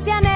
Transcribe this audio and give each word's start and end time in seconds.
sueños 0.00 0.29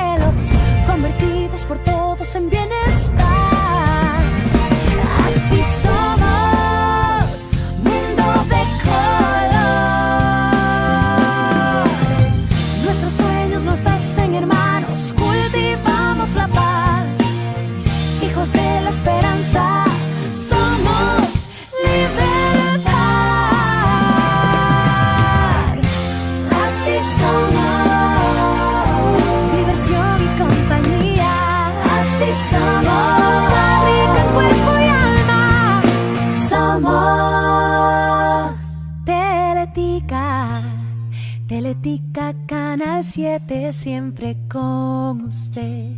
7, 43.14 43.72
siempre 43.72 44.36
con 44.50 45.26
usted. 45.26 45.92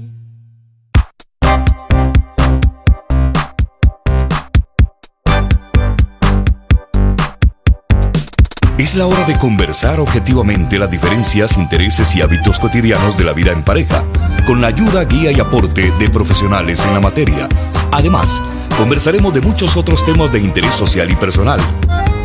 Es 8.76 8.94
la 8.96 9.06
hora 9.06 9.24
de 9.24 9.38
conversar 9.38 9.98
objetivamente 9.98 10.78
las 10.78 10.90
diferencias, 10.90 11.56
intereses 11.56 12.14
y 12.14 12.20
hábitos 12.20 12.58
cotidianos 12.58 13.16
de 13.16 13.24
la 13.24 13.32
vida 13.32 13.52
en 13.52 13.64
pareja, 13.64 14.04
con 14.46 14.60
la 14.60 14.66
ayuda, 14.66 15.04
guía 15.06 15.32
y 15.32 15.40
aporte 15.40 15.90
de 15.92 16.10
profesionales 16.10 16.84
en 16.84 16.92
la 16.92 17.00
materia. 17.00 17.48
Además, 17.92 18.42
conversaremos 18.76 19.32
de 19.32 19.40
muchos 19.40 19.78
otros 19.78 20.04
temas 20.04 20.30
de 20.34 20.40
interés 20.40 20.74
social 20.74 21.10
y 21.10 21.16
personal, 21.16 21.60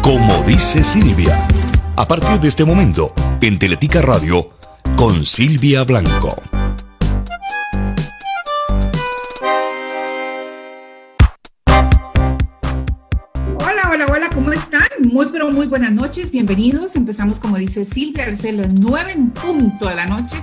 como 0.02 0.44
dice 0.44 0.84
Silvia. 0.84 1.48
A 1.96 2.06
partir 2.06 2.42
de 2.42 2.50
este 2.50 2.66
momento, 2.66 3.14
en 3.40 3.58
Teletica 3.58 4.02
Radio, 4.02 4.50
con 5.02 5.26
Silvia 5.26 5.84
Blanco. 5.84 6.30
Hola, 13.58 13.90
hola, 13.90 14.06
hola, 14.12 14.30
¿cómo 14.32 14.52
están? 14.52 14.88
Muy, 15.12 15.26
pero 15.32 15.52
muy 15.52 15.66
buenas 15.66 15.92
noches, 15.92 16.30
bienvenidos. 16.30 16.96
Empezamos, 16.96 17.40
como 17.40 17.58
dice 17.58 17.84
Silvia, 17.84 18.26
a 18.26 18.28
las 18.28 18.74
9 18.76 19.12
en 19.12 19.32
punto 19.32 19.88
de 19.88 19.96
la 19.96 20.06
noche, 20.06 20.36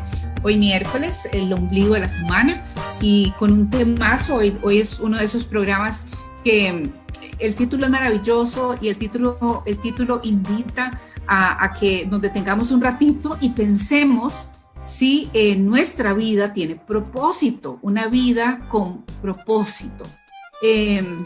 hoy 0.42 0.56
miércoles, 0.56 1.28
el 1.30 1.52
ombligo 1.52 1.94
de 1.94 2.00
la 2.00 2.08
semana, 2.08 2.60
y 3.00 3.30
con 3.38 3.52
un 3.52 3.70
temazo. 3.70 4.34
Hoy, 4.34 4.56
hoy 4.62 4.80
es 4.80 4.98
uno 4.98 5.18
de 5.18 5.26
esos 5.26 5.44
programas 5.44 6.06
que 6.42 6.72
mm, 6.72 6.92
el 7.38 7.54
título 7.54 7.84
es 7.84 7.92
maravilloso 7.92 8.76
y 8.80 8.88
el 8.88 8.96
título, 8.96 9.62
el 9.66 9.78
título 9.78 10.20
invita 10.24 11.00
a, 11.28 11.72
que 11.78 12.06
nos 12.06 12.20
detengamos 12.20 12.70
un 12.70 12.80
ratito 12.80 13.36
y 13.40 13.50
pensemos 13.50 14.50
si 14.82 15.28
eh, 15.34 15.56
nuestra 15.56 16.14
vida 16.14 16.52
tiene 16.52 16.76
propósito, 16.76 17.78
una 17.82 18.08
vida 18.08 18.66
con 18.68 19.04
propósito. 19.20 20.04
Em, 20.62 21.24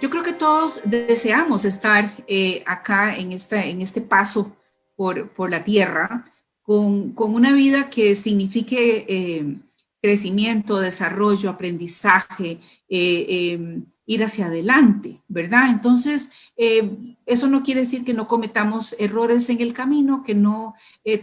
yo 0.00 0.10
creo 0.10 0.22
que 0.22 0.32
todos 0.32 0.82
deseamos 0.84 1.64
estar 1.64 2.12
eh, 2.26 2.62
acá 2.66 3.16
en, 3.16 3.32
en 3.32 3.82
este 3.82 4.00
paso 4.00 4.52
por, 4.94 5.28
por 5.30 5.50
la 5.50 5.64
tierra 5.64 6.30
con, 6.62 7.12
con, 7.12 7.34
una 7.34 7.52
vida 7.52 7.88
que 7.88 8.14
signifique 8.14 9.06
eh, 9.08 9.56
crecimiento, 10.02 10.78
desarrollo, 10.78 11.50
aprendizaje, 11.50 12.58
eh, 12.88 13.80
ir 14.08 14.24
hacia 14.24 14.46
adelante, 14.46 15.20
¿verdad? 15.28 15.70
Entonces, 15.70 16.32
eh, 16.56 17.16
eso 17.26 17.46
no 17.46 17.62
quiere 17.62 17.80
decir 17.80 18.04
que 18.04 18.14
no 18.14 18.26
cometamos 18.26 18.96
errores 18.98 19.48
en 19.50 19.60
el 19.60 19.72
camino, 19.72 20.24
que 20.24 20.34
no 20.34 20.74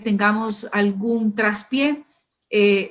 tengamos 0.03 0.69
algún 0.72 1.35
traspié, 1.35 2.03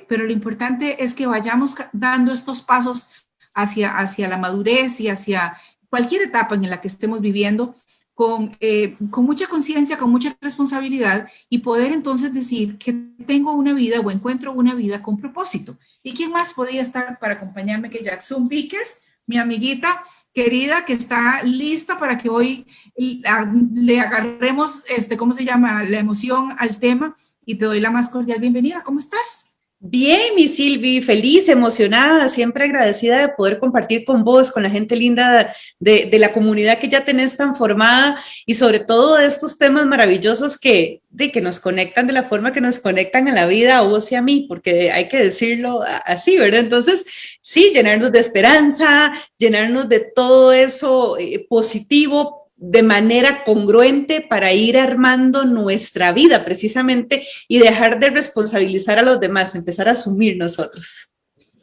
pero 0.07 0.25
lo 0.25 0.31
importante 0.31 1.03
es 1.03 1.15
que 1.15 1.25
vayamos 1.25 1.75
dando 1.91 2.31
estos 2.31 2.61
pasos 2.61 3.09
hacia, 3.55 3.97
hacia 3.97 4.27
la 4.27 4.37
madurez 4.37 4.99
y 5.01 5.07
hacia 5.07 5.57
cualquier 5.89 6.23
etapa 6.23 6.55
en 6.55 6.69
la 6.69 6.81
que 6.81 6.89
estemos 6.89 7.21
viviendo 7.21 7.73
con, 8.13 8.55
eh, 8.59 8.95
con 9.09 9.25
mucha 9.25 9.47
conciencia, 9.47 9.97
con 9.97 10.09
mucha 10.09 10.37
responsabilidad 10.41 11.27
y 11.49 11.59
poder 11.59 11.91
entonces 11.91 12.33
decir 12.33 12.77
que 12.77 12.93
tengo 13.25 13.53
una 13.53 13.73
vida 13.73 13.99
o 13.99 14.11
encuentro 14.11 14.53
una 14.53 14.73
vida 14.73 15.01
con 15.01 15.17
propósito. 15.17 15.77
¿Y 16.03 16.13
quién 16.13 16.31
más 16.31 16.53
podía 16.53 16.81
estar 16.81 17.19
para 17.19 17.35
acompañarme 17.35 17.89
que 17.89 18.03
Jackson 18.03 18.47
Víquez, 18.47 19.01
mi 19.27 19.37
amiguita 19.37 20.03
querida 20.33 20.85
que 20.85 20.93
está 20.93 21.43
lista 21.43 21.97
para 21.97 22.17
que 22.17 22.29
hoy 22.29 22.65
le 22.97 23.99
agarremos, 23.99 24.83
este, 24.87 25.17
¿cómo 25.17 25.33
se 25.33 25.45
llama?, 25.45 25.83
la 25.83 25.99
emoción 25.99 26.55
al 26.57 26.77
tema 26.77 27.15
y 27.45 27.55
te 27.55 27.65
doy 27.65 27.79
la 27.79 27.91
más 27.91 28.09
cordial 28.09 28.39
bienvenida. 28.39 28.83
¿Cómo 28.83 28.99
estás? 28.99 29.44
Bien, 29.87 30.33
mi 30.33 30.47
Silvi, 30.47 30.99
feliz, 30.99 31.47
emocionada, 31.47 32.27
siempre 32.27 32.65
agradecida 32.65 33.19
de 33.19 33.29
poder 33.29 33.59
compartir 33.59 34.03
con 34.03 34.23
vos, 34.23 34.51
con 34.51 34.63
la 34.63 34.69
gente 34.71 34.95
linda 34.95 35.53
de, 35.77 36.09
la 36.17 36.33
comunidad 36.33 36.79
que 36.79 36.89
ya 36.89 37.05
tenés 37.05 37.37
tan 37.37 37.55
formada 37.55 38.19
y 38.47 38.55
sobre 38.55 38.79
todo 38.79 39.19
estos 39.19 39.59
temas 39.59 39.85
maravillosos 39.85 40.57
que, 40.57 41.03
de, 41.11 41.31
que 41.31 41.39
nos 41.39 41.59
conectan 41.59 42.07
de 42.07 42.13
la 42.13 42.23
forma 42.23 42.51
que 42.51 42.61
nos 42.61 42.79
conectan 42.79 43.27
a 43.27 43.33
la 43.33 43.45
vida 43.45 43.77
a 43.77 43.81
vos 43.81 44.11
y 44.11 44.15
a 44.15 44.23
mí, 44.23 44.47
porque 44.49 44.91
hay 44.91 45.07
que 45.07 45.17
decirlo 45.17 45.83
así, 46.05 46.35
¿verdad? 46.35 46.61
Entonces, 46.61 47.05
sí, 47.43 47.69
llenarnos 47.71 48.11
de 48.11 48.21
esperanza, 48.21 49.13
llenarnos 49.37 49.87
de 49.87 49.99
todo 49.99 50.51
eso 50.51 51.19
eh, 51.19 51.45
positivo 51.47 52.44
de 52.57 52.83
manera 52.83 53.43
congruente 53.43 54.21
para 54.21 54.53
ir 54.53 54.77
armando 54.77 55.45
nuestra 55.45 56.13
vida 56.13 56.45
precisamente 56.45 57.25
y 57.47 57.59
dejar 57.59 57.99
de 57.99 58.09
responsabilizar 58.09 58.97
a 58.97 59.01
los 59.01 59.19
demás, 59.19 59.55
empezar 59.55 59.89
a 59.89 59.91
asumir 59.91 60.37
nosotros. 60.37 61.15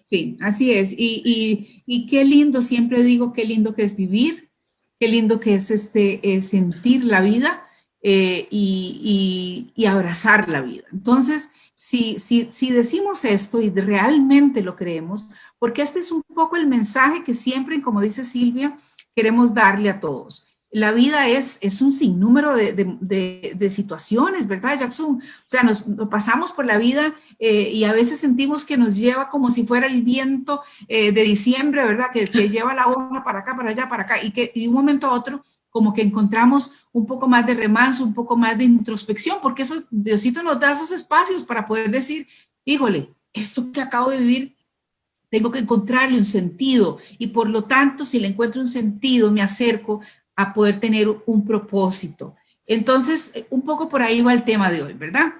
Sí, 0.04 0.36
así 0.41 0.72
es. 0.72 0.92
Y, 0.92 1.22
y, 1.25 1.82
y 1.86 2.06
qué 2.06 2.25
lindo, 2.25 2.60
siempre 2.60 3.02
digo, 3.02 3.32
qué 3.32 3.44
lindo 3.44 3.75
que 3.75 3.84
es 3.84 3.97
vivir, 3.97 4.50
qué 5.00 5.08
lindo 5.08 5.41
que 5.41 5.54
es 5.54 5.70
este, 5.70 6.20
eh, 6.22 6.42
sentir 6.42 7.04
la 7.04 7.22
vida 7.22 7.66
eh, 8.02 8.47
y, 8.50 9.72
y, 9.75 9.86
abrazar 9.86 10.48
la 10.48 10.60
vida. 10.60 10.84
Entonces, 10.92 11.50
si, 11.75 12.19
si, 12.19 12.48
si 12.50 12.70
decimos 12.70 13.25
esto 13.25 13.62
y 13.62 13.70
realmente 13.70 14.60
lo 14.60 14.76
creemos, 14.76 15.28
porque 15.58 15.81
este 15.81 16.00
es 16.00 16.12
un 16.12 16.22
poco 16.22 16.56
el 16.56 16.66
mensaje 16.66 17.25
que 17.25 17.32
siempre, 17.32 17.81
como 17.81 18.02
dice 18.02 18.25
Silvia, 18.25 18.76
queremos 19.14 19.54
darle 19.54 19.88
a 19.88 20.00
todos 20.00 20.51
la 20.72 20.91
vida 20.93 21.28
es, 21.28 21.59
es 21.60 21.83
un 21.83 21.93
sinnúmero 21.93 22.56
de, 22.56 22.72
de, 22.72 22.97
de, 23.00 23.53
de 23.55 23.71
situaciones, 23.71 24.49
¿verdad, 24.49 24.81
Jackson? 24.81 25.16
O 25.16 25.22
sea, 25.44 25.62
nos, 25.62 25.84
pasamos 26.10 26.53
por 26.53 26.65
la 26.65 26.78
vida 26.78 27.15
eh, 27.38 27.71
y 27.71 27.84
a 27.84 27.93
veces 27.93 28.19
sentimos 28.19 28.65
que 28.65 28.78
nos 28.78 28.97
lleva 28.97 29.28
como 29.28 29.50
si 29.50 29.66
fuera 29.66 29.87
el 29.87 30.03
viento 30.03 30.62
eh, 30.88 31.12
de 31.12 31.22
diciembre, 31.25 31.84
¿verdad? 31.84 32.06
Que, 32.11 32.25
que, 32.25 32.49
lleva 32.49 32.72
la 32.72 32.88
hoja 32.88 33.22
para 33.22 33.41
acá, 33.41 33.55
para 33.55 33.71
allá, 33.71 33.87
para 33.88 34.05
acá, 34.05 34.25
y 34.25 34.31
que 34.31 34.50
de 34.55 34.66
un 34.66 34.75
momento 34.75 35.06
a 35.06 35.12
otro 35.12 35.43
como 35.69 35.93
que 35.93 36.03
encontramos 36.03 36.75
un 36.93 37.06
poco 37.06 37.28
más 37.28 37.47
de 37.47 37.55
remanso, 37.55 38.03
un 38.03 38.15
poco 38.15 38.37
más 38.37 38.56
de 38.56 38.65
introspección, 38.65 39.38
porque 39.43 39.65
eso, 39.65 39.75
Diosito 39.91 40.43
nos 40.43 40.59
da 40.59 40.72
esos 40.72 40.91
espacios 40.91 41.44
para 41.44 41.66
poder 41.66 41.91
decir, 41.91 42.27
híjole, 42.65 43.11
esto 43.34 43.72
que 43.72 43.82
acabo 43.82 44.11
de 44.11 44.19
vivir 44.19 44.56
tengo 45.32 45.50
que 45.50 45.61
encontrarle 45.61 46.19
un 46.19 46.27
sentido 46.27 46.99
y 47.19 47.28
por 47.28 47.49
lo 47.49 47.65
tanto, 47.65 48.05
si 48.05 48.21
le 48.21 48.28
encuentro 48.28 48.61
un 48.61 48.69
sentido, 48.69 49.32
me 49.32 49.41
acerco 49.41 50.03
a 50.37 50.55
poder 50.55 50.81
tener 50.81 51.08
un 51.26 51.44
propósito. 51.44 52.34
Entonces, 52.67 53.32
un 53.50 53.62
poco 53.62 53.88
por 53.88 54.02
ahí 54.02 54.23
va 54.23 54.32
el 54.32 54.44
tema 54.44 54.70
de 54.70 54.82
hoy, 54.82 54.93
¿verdad? 54.94 55.32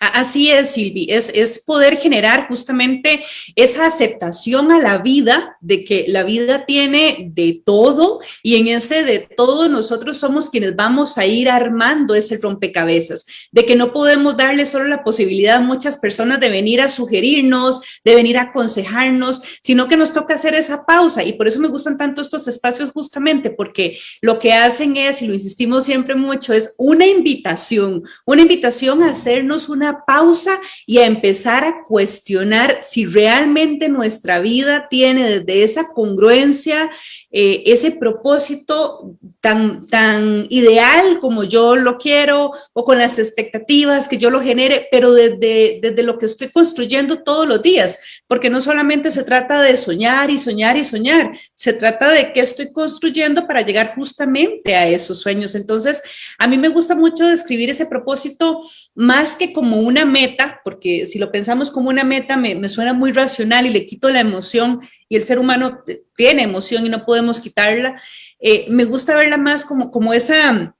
Así 0.00 0.50
es, 0.50 0.72
Silvi, 0.72 1.06
es, 1.10 1.62
poder 1.64 1.98
generar 1.98 2.48
justamente 2.48 3.22
esa 3.54 3.86
aceptación 3.86 4.72
a 4.72 4.78
la 4.78 4.98
vida 4.98 5.58
de 5.60 5.84
que 5.84 6.06
la 6.08 6.22
vida 6.22 6.64
tiene 6.64 7.30
de 7.32 7.60
todo 7.64 8.20
y 8.42 8.56
en 8.56 8.68
ese 8.68 9.04
de 9.04 9.18
todo 9.18 9.68
nosotros 9.68 10.16
somos 10.18 10.48
quienes 10.48 10.76
vamos 10.76 11.18
a 11.18 11.26
ir 11.26 11.50
armando 11.50 12.14
ese 12.14 12.38
rompecabezas, 12.38 13.26
de 13.52 13.64
que 13.66 13.76
no 13.76 13.92
podemos 13.92 14.36
darle 14.36 14.64
solo 14.64 14.86
la 14.86 15.04
posibilidad 15.04 15.56
a 15.56 15.60
muchas 15.60 15.98
personas 15.98 16.40
de 16.40 16.48
venir 16.48 16.80
a 16.80 16.88
sugerirnos, 16.88 17.80
de 18.04 18.14
venir 18.14 18.38
a 18.38 18.42
aconsejarnos, 18.42 19.42
sino 19.60 19.88
que 19.88 19.96
nos 19.96 20.12
toca 20.12 20.34
hacer 20.34 20.54
esa 20.54 20.86
pausa. 20.86 21.22
Y 21.22 21.34
por 21.34 21.48
eso 21.48 21.60
me 21.60 21.68
gustan 21.68 21.98
tanto 21.98 22.22
estos 22.22 22.48
espacios 22.48 22.92
justamente 22.92 23.50
porque 23.50 23.98
lo 24.20 24.38
que 24.38 24.52
hacen 24.52 24.96
es, 24.96 25.20
y 25.22 25.26
lo 25.26 25.34
insistimos 25.34 25.84
siempre 25.84 26.14
mucho, 26.14 26.52
es 26.52 26.74
una 26.78 27.06
invitación, 27.06 28.04
una 28.24 28.42
invitación 28.42 29.02
a 29.02 29.10
hacernos 29.10 29.65
una 29.68 30.04
pausa 30.04 30.60
y 30.86 30.98
a 30.98 31.06
empezar 31.06 31.64
a 31.64 31.82
cuestionar 31.82 32.80
si 32.82 33.06
realmente 33.06 33.88
nuestra 33.88 34.40
vida 34.40 34.88
tiene 34.88 35.40
desde 35.40 35.62
esa 35.62 35.88
congruencia 35.88 36.90
eh, 37.32 37.64
ese 37.66 37.90
propósito 37.90 39.16
tan, 39.40 39.86
tan 39.88 40.46
ideal 40.48 41.18
como 41.18 41.42
yo 41.42 41.74
lo 41.74 41.98
quiero 41.98 42.52
o 42.72 42.84
con 42.84 42.98
las 42.98 43.18
expectativas 43.18 44.08
que 44.08 44.16
yo 44.16 44.30
lo 44.30 44.40
genere, 44.40 44.86
pero 44.92 45.12
desde, 45.12 45.80
desde 45.82 46.02
lo 46.04 46.18
que 46.18 46.26
estoy 46.26 46.50
construyendo 46.50 47.24
todos 47.24 47.46
los 47.46 47.60
días, 47.60 47.98
porque 48.28 48.48
no 48.48 48.60
solamente 48.60 49.10
se 49.10 49.24
trata 49.24 49.60
de 49.60 49.76
soñar 49.76 50.30
y 50.30 50.38
soñar 50.38 50.76
y 50.76 50.84
soñar, 50.84 51.36
se 51.54 51.72
trata 51.72 52.10
de 52.10 52.32
qué 52.32 52.40
estoy 52.40 52.72
construyendo 52.72 53.46
para 53.46 53.62
llegar 53.62 53.94
justamente 53.96 54.76
a 54.76 54.88
esos 54.88 55.18
sueños. 55.18 55.54
Entonces, 55.56 56.00
a 56.38 56.46
mí 56.46 56.56
me 56.56 56.68
gusta 56.68 56.94
mucho 56.94 57.26
describir 57.26 57.70
ese 57.70 57.86
propósito 57.86 58.62
más 58.94 59.34
que 59.34 59.52
como 59.52 59.80
una 59.80 60.04
meta, 60.04 60.60
porque 60.64 61.06
si 61.06 61.18
lo 61.18 61.32
pensamos 61.32 61.70
como 61.70 61.90
una 61.90 62.04
meta 62.04 62.36
me, 62.36 62.54
me 62.54 62.68
suena 62.68 62.92
muy 62.92 63.10
racional 63.10 63.66
y 63.66 63.70
le 63.70 63.84
quito 63.84 64.10
la 64.10 64.20
emoción 64.20 64.80
y 65.08 65.16
el 65.16 65.24
ser 65.24 65.38
humano 65.38 65.82
tiene 66.16 66.42
emoción 66.42 66.86
y 66.86 66.88
no 66.88 67.04
podemos 67.04 67.40
quitarla. 67.40 68.00
Eh, 68.38 68.66
me 68.68 68.84
gusta 68.84 69.16
verla 69.16 69.36
más 69.36 69.64
como, 69.64 69.90
como 69.90 70.12
esa 70.12 70.74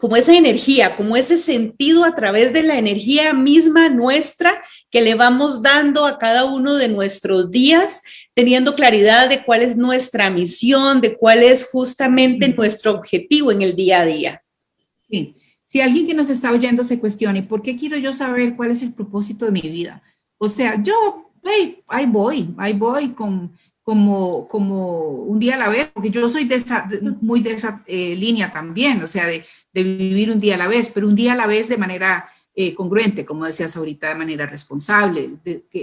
como 0.00 0.16
esa 0.16 0.34
energía, 0.34 0.96
como 0.96 1.14
ese 1.14 1.36
sentido 1.36 2.04
a 2.04 2.14
través 2.14 2.54
de 2.54 2.62
la 2.62 2.78
energía 2.78 3.34
misma 3.34 3.90
nuestra 3.90 4.62
que 4.90 5.02
le 5.02 5.14
vamos 5.14 5.60
dando 5.60 6.06
a 6.06 6.18
cada 6.18 6.46
uno 6.46 6.76
de 6.76 6.88
nuestros 6.88 7.50
días, 7.50 8.02
teniendo 8.32 8.74
claridad 8.74 9.28
de 9.28 9.44
cuál 9.44 9.60
es 9.60 9.76
nuestra 9.76 10.30
misión, 10.30 11.02
de 11.02 11.18
cuál 11.18 11.42
es 11.42 11.66
justamente 11.70 12.48
nuestro 12.48 12.92
objetivo 12.92 13.52
en 13.52 13.60
el 13.60 13.76
día 13.76 14.00
a 14.00 14.06
día. 14.06 14.42
Sí. 15.06 15.34
Si 15.66 15.82
alguien 15.82 16.06
que 16.06 16.14
nos 16.14 16.30
está 16.30 16.50
oyendo 16.50 16.82
se 16.82 16.98
cuestione, 16.98 17.42
¿por 17.42 17.60
qué 17.60 17.76
quiero 17.76 17.98
yo 17.98 18.14
saber 18.14 18.56
cuál 18.56 18.70
es 18.70 18.82
el 18.82 18.94
propósito 18.94 19.44
de 19.44 19.52
mi 19.52 19.60
vida? 19.60 20.02
O 20.38 20.48
sea, 20.48 20.82
yo, 20.82 21.30
hey, 21.44 21.82
ahí 21.88 22.06
voy, 22.06 22.54
ahí 22.56 22.72
voy 22.72 23.10
con, 23.10 23.52
como, 23.90 24.46
como 24.46 25.08
un 25.08 25.40
día 25.40 25.56
a 25.56 25.58
la 25.58 25.68
vez, 25.68 25.90
porque 25.92 26.10
yo 26.10 26.28
soy 26.28 26.44
de 26.44 26.62
muy 27.20 27.40
de 27.40 27.54
esa 27.54 27.82
eh, 27.88 28.14
línea 28.14 28.52
también, 28.52 29.02
o 29.02 29.08
sea, 29.08 29.26
de, 29.26 29.44
de, 29.72 29.82
vivir 29.82 30.30
un 30.30 30.38
día 30.38 30.54
a 30.54 30.58
la 30.58 30.68
vez, 30.68 30.92
pero 30.94 31.08
un 31.08 31.16
día 31.16 31.32
a 31.32 31.34
la 31.36 31.48
vez 31.48 31.68
de 31.68 31.76
manera 31.76 32.30
eh, 32.54 32.72
congruente, 32.72 33.24
como 33.24 33.46
decías 33.46 33.76
ahorita, 33.76 34.10
de 34.10 34.14
manera 34.14 34.46
responsable, 34.46 35.30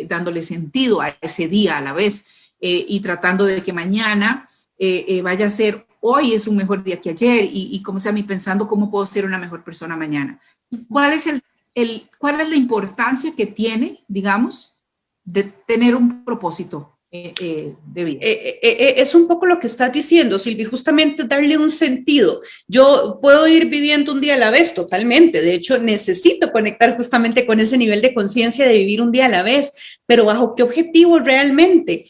dándole 0.07 0.41
sentido 0.41 1.01
a 1.01 1.17
ese 1.19 1.49
día 1.49 1.79
a 1.79 1.81
la 1.81 1.91
vez 1.91 2.27
eh, 2.61 2.85
y 2.87 3.01
tratando 3.01 3.43
de 3.43 3.61
que 3.61 3.73
mañana 3.73 4.47
vaya 5.21 5.47
a 5.47 5.49
ser, 5.49 5.85
hoy 5.99 6.31
es 6.31 6.47
un 6.47 6.55
mejor 6.55 6.85
día 6.85 7.01
que 7.01 7.09
ayer 7.09 7.43
y, 7.43 7.75
y 7.75 7.83
como 7.83 7.99
sea, 7.99 8.13
mi 8.13 8.23
pensando 8.23 8.69
cómo 8.69 8.89
puedo 8.89 9.05
ser 9.05 9.25
una 9.25 9.37
mejor 9.37 9.65
persona 9.65 9.97
mañana. 9.97 10.39
¿Cuál 10.87 11.11
es 11.11 11.27
el 11.27 11.43
cuál 12.17 12.39
es 12.39 12.49
la 12.49 12.55
importancia 12.55 13.35
que 13.35 13.47
tiene, 13.47 13.99
digamos, 14.07 14.71
de 15.25 15.43
tener 15.43 15.93
un 15.93 16.23
propósito 16.23 16.96
eh, 17.09 17.33
eh. 17.39 17.73
Eh, 17.95 18.93
es 18.97 19.15
un 19.15 19.27
poco 19.29 19.45
lo 19.45 19.61
que 19.61 19.67
estás 19.67 19.93
diciendo, 19.93 20.37
Silvi, 20.39 20.65
justamente 20.65 21.23
darle 21.23 21.57
un 21.57 21.69
sentido. 21.69 22.41
Yo 22.67 23.19
puedo 23.21 23.47
ir 23.47 23.67
viviendo 23.67 24.11
un 24.11 24.19
día 24.19 24.33
a 24.33 24.37
la 24.37 24.51
vez 24.51 24.73
totalmente, 24.73 25.41
de 25.41 25.53
hecho 25.53 25.77
necesito 25.77 26.51
conectar 26.51 26.97
justamente 26.97 27.45
con 27.45 27.61
ese 27.61 27.77
nivel 27.77 28.01
de 28.01 28.13
conciencia 28.13 28.67
de 28.67 28.77
vivir 28.77 29.01
un 29.01 29.13
día 29.13 29.27
a 29.27 29.29
la 29.29 29.43
vez, 29.43 29.73
pero 30.05 30.25
bajo 30.25 30.53
qué 30.53 30.63
objetivo 30.63 31.19
realmente. 31.19 32.05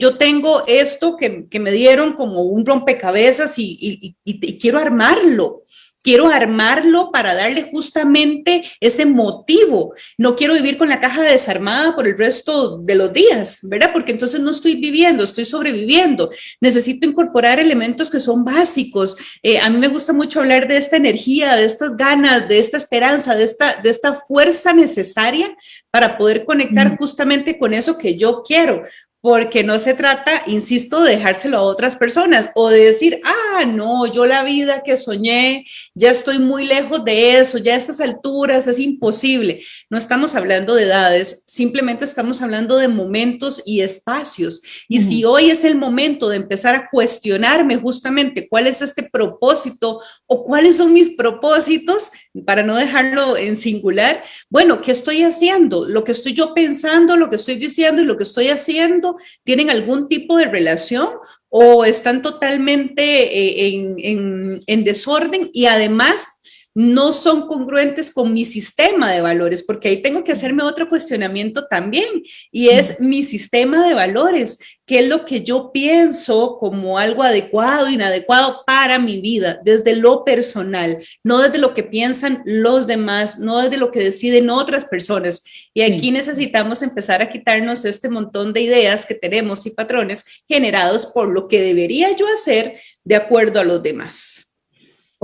yo 0.00 0.18
tengo 0.18 0.66
esto 0.66 1.16
que, 1.16 1.46
que, 1.48 1.60
me 1.60 1.70
dieron 1.70 2.14
como 2.14 2.42
un 2.42 2.66
rompecabezas 2.66 3.58
y, 3.58 4.16
y 4.24 4.58
quiero 4.58 4.78
armarlo 4.78 5.63
quiero 6.04 6.28
armarlo 6.28 7.10
para 7.10 7.34
darle 7.34 7.62
justamente 7.62 8.62
ese 8.78 9.06
motivo. 9.06 9.94
No 10.18 10.36
quiero 10.36 10.52
vivir 10.54 10.76
con 10.76 10.90
la 10.90 11.00
caja 11.00 11.22
desarmada 11.22 11.96
por 11.96 12.06
el 12.06 12.16
resto 12.16 12.78
de 12.78 12.94
los 12.94 13.12
días, 13.12 13.60
¿verdad? 13.62 13.90
Porque 13.92 14.12
entonces 14.12 14.38
no 14.40 14.50
estoy 14.50 14.76
viviendo, 14.76 15.24
estoy 15.24 15.46
sobreviviendo. 15.46 16.30
Necesito 16.60 17.06
incorporar 17.06 17.58
elementos 17.58 18.10
que 18.10 18.20
son 18.20 18.44
básicos. 18.44 19.16
Eh, 19.42 19.58
a 19.58 19.70
mí 19.70 19.78
me 19.78 19.88
gusta 19.88 20.12
mucho 20.12 20.40
hablar 20.40 20.68
de 20.68 20.76
esta 20.76 20.98
energía, 20.98 21.56
de 21.56 21.64
estas 21.64 21.96
ganas, 21.96 22.46
de 22.48 22.58
esta 22.58 22.76
esperanza, 22.76 23.34
de 23.34 23.44
esta, 23.44 23.80
de 23.82 23.88
esta 23.88 24.14
fuerza 24.28 24.74
necesaria 24.74 25.56
para 25.90 26.18
poder 26.18 26.44
conectar 26.44 26.98
justamente 26.98 27.58
con 27.58 27.72
eso 27.72 27.96
que 27.96 28.16
yo 28.16 28.42
quiero 28.46 28.82
porque 29.24 29.64
no 29.64 29.78
se 29.78 29.94
trata, 29.94 30.42
insisto, 30.48 31.00
de 31.00 31.12
dejárselo 31.12 31.56
a 31.56 31.62
otras 31.62 31.96
personas 31.96 32.50
o 32.54 32.68
de 32.68 32.84
decir, 32.84 33.22
ah, 33.24 33.64
no, 33.64 34.06
yo 34.06 34.26
la 34.26 34.42
vida 34.42 34.82
que 34.84 34.98
soñé, 34.98 35.64
ya 35.94 36.10
estoy 36.10 36.38
muy 36.38 36.66
lejos 36.66 37.02
de 37.06 37.38
eso, 37.38 37.56
ya 37.56 37.72
a 37.72 37.78
estas 37.78 38.02
alturas 38.02 38.68
es 38.68 38.78
imposible. 38.78 39.64
No 39.88 39.96
estamos 39.96 40.34
hablando 40.34 40.74
de 40.74 40.82
edades, 40.82 41.42
simplemente 41.46 42.04
estamos 42.04 42.42
hablando 42.42 42.76
de 42.76 42.88
momentos 42.88 43.62
y 43.64 43.80
espacios. 43.80 44.60
Y 44.88 45.00
si 45.00 45.24
hoy 45.24 45.48
es 45.48 45.64
el 45.64 45.76
momento 45.76 46.28
de 46.28 46.36
empezar 46.36 46.74
a 46.74 46.90
cuestionarme 46.90 47.76
justamente 47.78 48.46
cuál 48.46 48.66
es 48.66 48.82
este 48.82 49.04
propósito 49.04 50.02
o 50.26 50.44
cuáles 50.44 50.76
son 50.76 50.92
mis 50.92 51.08
propósitos, 51.08 52.10
para 52.44 52.62
no 52.62 52.76
dejarlo 52.76 53.38
en 53.38 53.56
singular, 53.56 54.22
bueno, 54.50 54.82
¿qué 54.82 54.90
estoy 54.90 55.22
haciendo? 55.22 55.86
Lo 55.86 56.04
que 56.04 56.12
estoy 56.12 56.34
yo 56.34 56.52
pensando, 56.52 57.16
lo 57.16 57.30
que 57.30 57.36
estoy 57.36 57.54
diciendo 57.54 58.02
y 58.02 58.04
lo 58.04 58.18
que 58.18 58.24
estoy 58.24 58.48
haciendo 58.48 59.13
tienen 59.44 59.70
algún 59.70 60.08
tipo 60.08 60.36
de 60.36 60.46
relación 60.46 61.08
o 61.48 61.84
están 61.84 62.22
totalmente 62.22 63.02
eh, 63.02 64.58
en, 64.66 64.84
desorden 64.84 65.50
y 65.52 65.66
además 65.66 66.33
no 66.74 67.12
son 67.12 67.46
congruentes 67.46 68.10
con 68.10 68.34
mi 68.34 68.44
sistema 68.44 69.12
de 69.12 69.20
valores, 69.20 69.62
porque 69.62 69.88
ahí 69.88 70.02
tengo 70.02 70.24
que 70.24 70.32
hacerme 70.32 70.64
otro 70.64 70.88
cuestionamiento 70.88 71.66
también, 71.66 72.22
y 72.50 72.68
es 72.68 73.00
mi 73.00 73.22
sistema 73.22 73.86
de 73.86 73.94
valores, 73.94 74.58
qué 74.86 74.98
es 74.98 75.08
lo 75.08 75.24
que 75.24 75.42
yo 75.42 75.70
pienso 75.72 76.58
como 76.58 76.98
algo 76.98 77.22
adecuado, 77.22 77.88
inadecuado 77.88 78.62
para 78.66 78.98
mi 78.98 79.20
vida, 79.20 79.60
desde 79.64 79.96
lo 79.96 80.24
personal, 80.24 80.98
no 81.22 81.38
desde 81.38 81.58
lo 81.58 81.74
que 81.74 81.84
piensan 81.84 82.42
los 82.44 82.86
demás, 82.86 83.38
no 83.38 83.58
desde 83.58 83.76
lo 83.76 83.90
que 83.90 84.00
deciden 84.00 84.50
otras 84.50 84.84
personas. 84.84 85.42
Y 85.72 85.82
aquí 85.82 86.10
necesitamos 86.10 86.82
empezar 86.82 87.22
a 87.22 87.30
quitarnos 87.30 87.84
este 87.84 88.08
montón 88.08 88.52
de 88.52 88.62
ideas 88.62 89.06
que 89.06 89.14
tenemos 89.14 89.64
y 89.66 89.70
patrones 89.70 90.24
generados 90.48 91.06
por 91.06 91.32
lo 91.32 91.48
que 91.48 91.62
debería 91.62 92.14
yo 92.16 92.26
hacer 92.28 92.80
de 93.04 93.16
acuerdo 93.16 93.60
a 93.60 93.64
los 93.64 93.82
demás. 93.82 94.53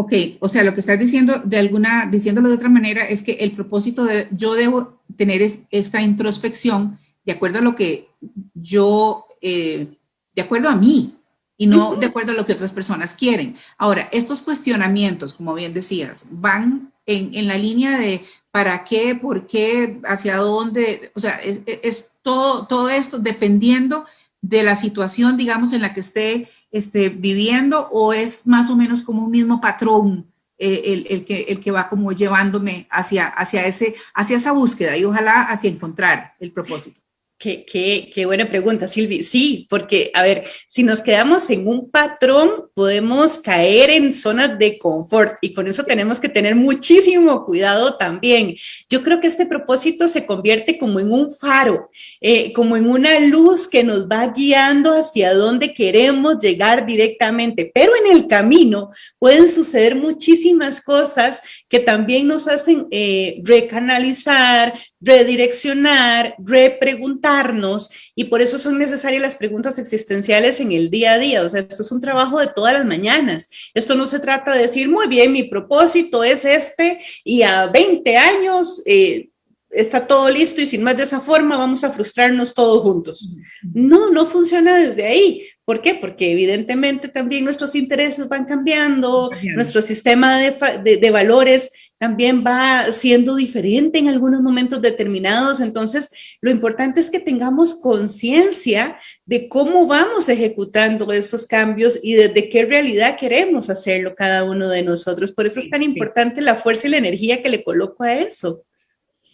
Ok, 0.00 0.14
o 0.40 0.48
sea, 0.48 0.64
lo 0.64 0.72
que 0.72 0.80
estás 0.80 0.98
diciendo 0.98 1.42
de 1.44 1.58
alguna, 1.58 2.08
diciéndolo 2.10 2.48
de 2.48 2.54
otra 2.54 2.70
manera, 2.70 3.04
es 3.04 3.22
que 3.22 3.32
el 3.32 3.52
propósito 3.52 4.02
de 4.02 4.28
yo 4.30 4.54
debo 4.54 5.02
tener 5.14 5.42
esta 5.70 6.00
introspección 6.00 6.98
de 7.26 7.32
acuerdo 7.32 7.58
a 7.58 7.60
lo 7.60 7.74
que 7.74 8.08
yo, 8.54 9.26
eh, 9.42 9.88
de 10.34 10.40
acuerdo 10.40 10.70
a 10.70 10.74
mí 10.74 11.12
y 11.58 11.66
no 11.66 11.96
de 11.96 12.06
acuerdo 12.06 12.32
a 12.32 12.34
lo 12.34 12.46
que 12.46 12.54
otras 12.54 12.72
personas 12.72 13.12
quieren. 13.12 13.58
Ahora, 13.76 14.08
estos 14.10 14.40
cuestionamientos, 14.40 15.34
como 15.34 15.52
bien 15.52 15.74
decías, 15.74 16.28
van 16.30 16.94
en, 17.04 17.34
en 17.34 17.46
la 17.46 17.58
línea 17.58 17.98
de 17.98 18.24
para 18.50 18.84
qué, 18.84 19.14
por 19.14 19.46
qué, 19.46 20.00
hacia 20.04 20.38
dónde, 20.38 21.12
o 21.14 21.20
sea, 21.20 21.42
es, 21.44 21.58
es 21.66 22.12
todo, 22.22 22.66
todo 22.66 22.88
esto 22.88 23.18
dependiendo 23.18 24.06
de 24.42 24.62
la 24.62 24.76
situación, 24.76 25.36
digamos, 25.36 25.72
en 25.72 25.82
la 25.82 25.92
que 25.92 26.00
esté 26.00 26.48
este, 26.70 27.08
viviendo 27.08 27.88
o 27.90 28.12
es 28.12 28.46
más 28.46 28.70
o 28.70 28.76
menos 28.76 29.02
como 29.02 29.24
un 29.24 29.30
mismo 29.30 29.60
patrón 29.60 30.26
eh, 30.58 31.06
el, 31.08 31.24
que, 31.24 31.42
el 31.48 31.58
que 31.58 31.70
va 31.70 31.88
como 31.88 32.12
llevándome 32.12 32.86
hacia, 32.90 33.28
hacia, 33.28 33.66
ese, 33.66 33.94
hacia 34.14 34.36
esa 34.36 34.52
búsqueda 34.52 34.96
y 34.96 35.04
ojalá 35.04 35.42
hacia 35.42 35.70
encontrar 35.70 36.34
el 36.38 36.52
propósito? 36.52 37.00
Qué, 37.42 37.64
qué, 37.64 38.10
qué, 38.12 38.26
buena 38.26 38.50
pregunta, 38.50 38.86
Silvi. 38.86 39.22
Sí, 39.22 39.66
porque, 39.70 40.10
a 40.12 40.22
ver, 40.22 40.44
si 40.68 40.82
nos 40.82 41.00
quedamos 41.00 41.48
en 41.48 41.66
un 41.66 41.90
patrón, 41.90 42.68
podemos 42.74 43.38
caer 43.38 43.88
en 43.88 44.12
zonas 44.12 44.58
de 44.58 44.76
confort 44.76 45.38
y 45.40 45.54
con 45.54 45.66
eso 45.66 45.84
tenemos 45.84 46.20
que 46.20 46.28
tener 46.28 46.54
muchísimo 46.54 47.46
cuidado 47.46 47.96
también. 47.96 48.56
Yo 48.90 49.02
creo 49.02 49.20
que 49.20 49.26
este 49.26 49.46
propósito 49.46 50.06
se 50.06 50.26
convierte 50.26 50.76
como 50.76 51.00
en 51.00 51.10
un 51.10 51.30
faro, 51.30 51.88
eh, 52.20 52.52
como 52.52 52.76
en 52.76 52.90
una 52.90 53.18
luz 53.20 53.66
que 53.66 53.84
nos 53.84 54.06
va 54.06 54.26
guiando 54.26 54.92
hacia 54.92 55.32
donde 55.32 55.72
queremos 55.72 56.36
llegar 56.40 56.84
directamente, 56.84 57.70
pero 57.72 57.92
en 57.96 58.18
el 58.18 58.26
camino 58.26 58.90
pueden 59.18 59.48
suceder 59.48 59.96
muchísimas 59.96 60.82
cosas 60.82 61.40
que 61.70 61.78
también 61.78 62.28
nos 62.28 62.48
hacen 62.48 62.86
eh, 62.90 63.40
recanalizar, 63.44 64.74
redireccionar, 65.00 66.34
repreguntarnos 66.38 67.90
y 68.14 68.24
por 68.24 68.42
eso 68.42 68.58
son 68.58 68.78
necesarias 68.78 69.22
las 69.22 69.36
preguntas 69.36 69.78
existenciales 69.78 70.60
en 70.60 70.72
el 70.72 70.90
día 70.90 71.14
a 71.14 71.18
día. 71.18 71.42
O 71.42 71.48
sea, 71.48 71.60
esto 71.60 71.82
es 71.82 71.92
un 71.92 72.00
trabajo 72.00 72.38
de 72.38 72.48
todas 72.48 72.74
las 72.74 72.84
mañanas. 72.84 73.48
Esto 73.74 73.94
no 73.94 74.06
se 74.06 74.20
trata 74.20 74.52
de 74.52 74.62
decir, 74.62 74.88
muy 74.88 75.06
bien, 75.08 75.32
mi 75.32 75.44
propósito 75.44 76.22
es 76.22 76.44
este 76.44 76.98
y 77.24 77.42
a 77.42 77.66
20 77.66 78.16
años... 78.16 78.82
Eh, 78.86 79.26
está 79.70 80.04
todo 80.04 80.28
listo 80.28 80.60
y 80.60 80.66
sin 80.66 80.82
más 80.82 80.96
de 80.96 81.04
esa 81.04 81.20
forma 81.20 81.56
vamos 81.56 81.84
a 81.84 81.90
frustrarnos 81.90 82.54
todos 82.54 82.82
juntos. 82.82 83.36
No, 83.72 84.10
no 84.10 84.26
funciona 84.26 84.76
desde 84.76 85.06
ahí 85.06 85.46
¿Por 85.70 85.82
qué? 85.82 85.94
Porque 85.94 86.32
evidentemente 86.32 87.06
también 87.06 87.44
nuestros 87.44 87.76
intereses 87.76 88.26
van 88.28 88.44
cambiando, 88.44 89.30
nuestro 89.54 89.80
sistema 89.80 90.36
de, 90.40 90.96
de, 90.96 91.10
valores 91.12 91.70
también 91.96 92.42
va 92.44 92.90
siendo 92.90 93.36
diferente 93.36 94.00
en 94.00 94.08
algunos 94.08 94.42
momentos 94.42 94.82
determinados. 94.82 95.60
Entonces, 95.60 96.10
lo 96.40 96.50
importante 96.50 96.98
es 96.98 97.08
que 97.08 97.20
tengamos 97.20 97.76
conciencia 97.76 98.98
de 99.26 99.48
cómo 99.48 99.86
vamos 99.86 100.28
ejecutando 100.28 101.12
esos 101.12 101.46
cambios 101.46 102.00
y 102.02 102.14
desde 102.14 102.48
qué 102.48 102.64
realidad 102.64 103.16
queremos 103.16 103.70
hacerlo 103.70 104.16
cada 104.16 104.42
uno 104.42 104.68
de 104.68 104.82
nosotros. 104.82 105.30
Por 105.30 105.46
eso 105.46 105.60
es 105.60 105.70
tan 105.70 105.84
importante 105.84 106.40
la 106.40 106.56
fuerza 106.56 106.88
y 106.88 106.90
la 106.90 106.98
energía 106.98 107.44
que 107.44 107.48
le 107.48 107.62
coloco 107.62 108.02
a 108.02 108.14
eso. 108.14 108.64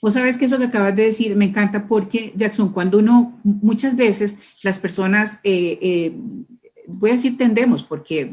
Vos 0.03 0.15
sabes 0.15 0.37
que 0.37 0.45
eso 0.45 0.59
que 0.59 0.65
acabas 0.65 0.95
de 0.95 1.05
decir 1.05 1.35
me 1.37 1.47
encanta 1.47 1.87
porque, 1.87 2.33
Jackson, 2.37 2.73
cuando 2.73 2.99
uno, 2.99 3.39
muchas 3.43 3.97
veces 3.97 4.41
las 4.63 4.79
personas, 4.79 5.39
eh, 5.43 5.79
eh, 5.81 6.13
voy 6.87 7.11
a 7.11 7.15
decir 7.15 7.37
tendemos, 7.37 7.83
porque. 7.83 8.31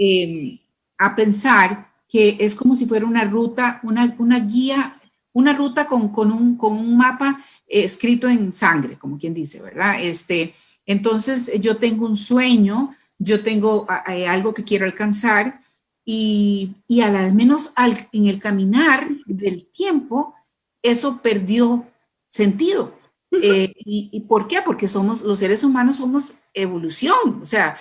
Em, 0.00 0.58
a 0.96 1.14
pensar 1.14 1.92
que 2.08 2.36
es 2.40 2.54
como 2.54 2.74
si 2.74 2.86
fuera 2.86 3.06
una 3.06 3.24
ruta, 3.24 3.80
una, 3.82 4.14
una 4.18 4.40
guía, 4.40 5.00
una 5.32 5.52
ruta 5.52 5.86
con, 5.86 6.08
con, 6.08 6.32
un, 6.32 6.56
con 6.56 6.72
un 6.72 6.96
mapa 6.96 7.40
eh, 7.66 7.84
escrito 7.84 8.28
en 8.28 8.52
sangre, 8.52 8.96
como 8.96 9.18
quien 9.18 9.34
dice, 9.34 9.60
¿verdad? 9.60 10.00
Este, 10.00 10.52
entonces, 10.86 11.52
yo 11.60 11.76
tengo 11.76 12.06
un 12.06 12.16
sueño, 12.16 12.94
yo 13.18 13.42
tengo 13.42 13.86
algo 13.88 14.54
que 14.54 14.64
quiero 14.64 14.86
alcanzar 14.86 15.58
y, 16.04 16.70
y 16.88 17.00
al 17.02 17.34
menos 17.34 17.72
al, 17.76 18.08
en 18.12 18.26
el 18.26 18.38
caminar 18.38 19.06
del 19.26 19.66
tiempo, 19.70 20.34
eso 20.82 21.20
perdió 21.22 21.86
sentido. 22.28 22.94
Eh, 23.30 23.74
y, 23.84 24.20
por 24.28 24.48
qué? 24.48 24.62
Porque 24.62 24.88
somos, 24.88 25.22
los 25.22 25.38
seres 25.38 25.62
humanos 25.64 25.96
somos 25.96 26.38
evolución. 26.54 27.40
O 27.42 27.46
sea, 27.46 27.76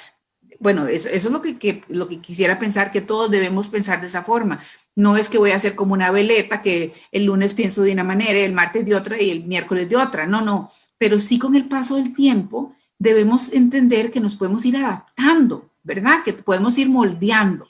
bueno, 0.60 0.88
eso, 0.88 1.10
es 1.10 1.24
lo 1.26 1.42
que, 1.42 1.84
lo 1.88 2.08
que 2.08 2.20
quisiera 2.20 2.60
pensar, 2.60 2.92
que 2.92 3.02
todos 3.02 3.32
debemos 3.32 3.70
pensar 3.70 4.02
de 4.02 4.08
esa 4.08 4.24
forma. 4.24 4.62
No 4.96 5.18
es 5.18 5.30
que 5.30 5.38
voy 5.38 5.52
a 5.52 5.60
ser 5.60 5.76
como 5.76 5.94
una 5.94 6.12
veleta, 6.12 6.62
que 6.62 6.94
el 7.12 7.26
lunes 7.26 7.54
pienso 7.54 7.84
de 7.84 7.94
una 7.94 8.04
manera, 8.04 8.40
el 8.40 8.54
martes 8.54 8.86
de 8.86 8.96
otra 8.96 9.22
y 9.22 9.30
el 9.30 9.46
miércoles 9.46 9.90
de 9.90 9.96
otra. 9.96 10.26
No, 10.26 10.42
no. 10.42 10.70
Pero 10.98 11.20
sí 11.20 11.40
con 11.40 11.56
el 11.56 11.66
paso 11.66 11.96
del 11.96 12.14
tiempo 12.14 12.76
debemos 13.00 13.54
entender 13.54 14.10
que 14.10 14.20
nos 14.20 14.36
podemos 14.36 14.66
ir 14.66 14.78
adaptando, 14.78 15.70
¿verdad? 15.84 16.24
Que 16.26 16.34
podemos 16.34 16.78
ir 16.78 16.90
moldeando. 16.90 17.70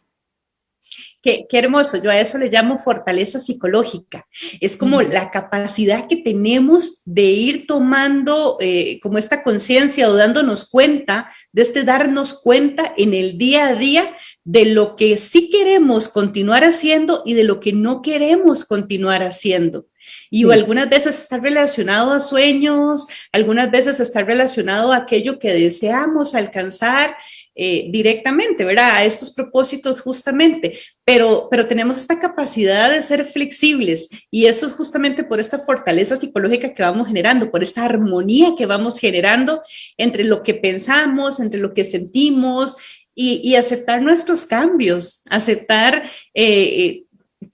Qué, 1.27 1.45
hermoso, 1.57 2.01
yo 2.01 2.09
a 2.09 2.17
eso 2.17 2.37
le 2.37 2.49
llamo 2.49 2.77
fortaleza 2.77 3.37
psicológica. 3.37 4.25
Es 4.61 4.77
como 4.77 5.01
la 5.01 5.29
capacidad 5.29 6.07
que 6.07 6.15
tenemos 6.15 7.01
de 7.03 7.23
ir 7.23 7.67
tomando 7.67 8.55
eh, 8.61 9.01
como 9.01 9.17
esta 9.17 9.43
conciencia 9.43 10.09
o 10.09 10.13
dándonos 10.13 10.69
cuenta, 10.69 11.29
de 11.51 11.63
este 11.63 11.83
darnos 11.83 12.33
cuenta 12.33 12.93
en 12.95 13.13
el 13.13 13.37
día 13.37 13.67
a 13.67 13.75
día 13.75 14.15
de 14.45 14.65
lo 14.67 14.95
que 14.95 15.17
sí 15.17 15.49
queremos 15.49 16.07
continuar 16.07 16.63
haciendo 16.63 17.23
y 17.25 17.33
de 17.33 17.43
lo 17.43 17.59
que 17.59 17.73
no 17.73 18.01
queremos 18.01 18.63
continuar 18.63 19.21
haciendo. 19.21 19.87
Y 20.29 20.49
algunas 20.51 20.89
veces 20.89 21.19
está 21.19 21.37
relacionado 21.37 22.11
a 22.11 22.19
sueños, 22.19 23.07
algunas 23.31 23.71
veces 23.71 23.99
está 23.99 24.23
relacionado 24.23 24.91
a 24.91 24.97
aquello 24.97 25.39
que 25.39 25.53
deseamos 25.53 26.35
alcanzar 26.35 27.15
eh, 27.59 27.87
directamente, 27.89 28.63
¿verdad? 28.63 28.97
A 28.97 29.03
estos 29.03 29.31
propósitos 29.31 30.01
justamente, 30.01 30.77
pero, 31.03 31.47
pero 31.49 31.65
tenemos 31.65 31.97
esta 31.97 32.19
capacidad 32.19 32.91
de 32.91 33.01
ser 33.01 33.25
flexibles 33.25 34.09
y 34.29 34.45
eso 34.45 34.67
es 34.67 34.73
justamente 34.73 35.23
por 35.23 35.39
esta 35.39 35.57
fortaleza 35.57 36.17
psicológica 36.17 36.75
que 36.75 36.83
vamos 36.83 37.07
generando, 37.07 37.49
por 37.49 37.63
esta 37.63 37.83
armonía 37.83 38.53
que 38.55 38.67
vamos 38.67 38.99
generando 38.99 39.63
entre 39.97 40.23
lo 40.23 40.43
que 40.43 40.53
pensamos, 40.53 41.39
entre 41.39 41.59
lo 41.59 41.73
que 41.73 41.83
sentimos 41.83 42.75
y, 43.15 43.55
aceptar 43.55 44.03
nuestros 44.03 44.45
cambios, 44.45 45.23
aceptar... 45.25 46.03
Eh, 46.35 46.43
eh, 46.45 47.03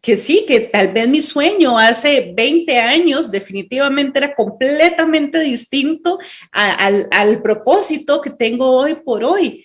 que 0.04 0.18
sí, 0.18 0.46
que 0.46 0.60
tal 0.60 0.90
vez 0.90 1.08
mi 1.08 1.22
sueño 1.22 1.78
hace 1.78 2.34
20 2.36 2.78
años 2.78 3.32
definitivamente 3.32 4.20
era 4.20 4.36
completamente 4.36 5.40
distinto 5.40 6.20
al, 6.52 7.08
al, 7.10 7.42
propósito 7.42 8.22
que 8.22 8.30
tengo 8.30 8.70
hoy 8.70 8.96
por 8.96 9.24
hoy 9.24 9.64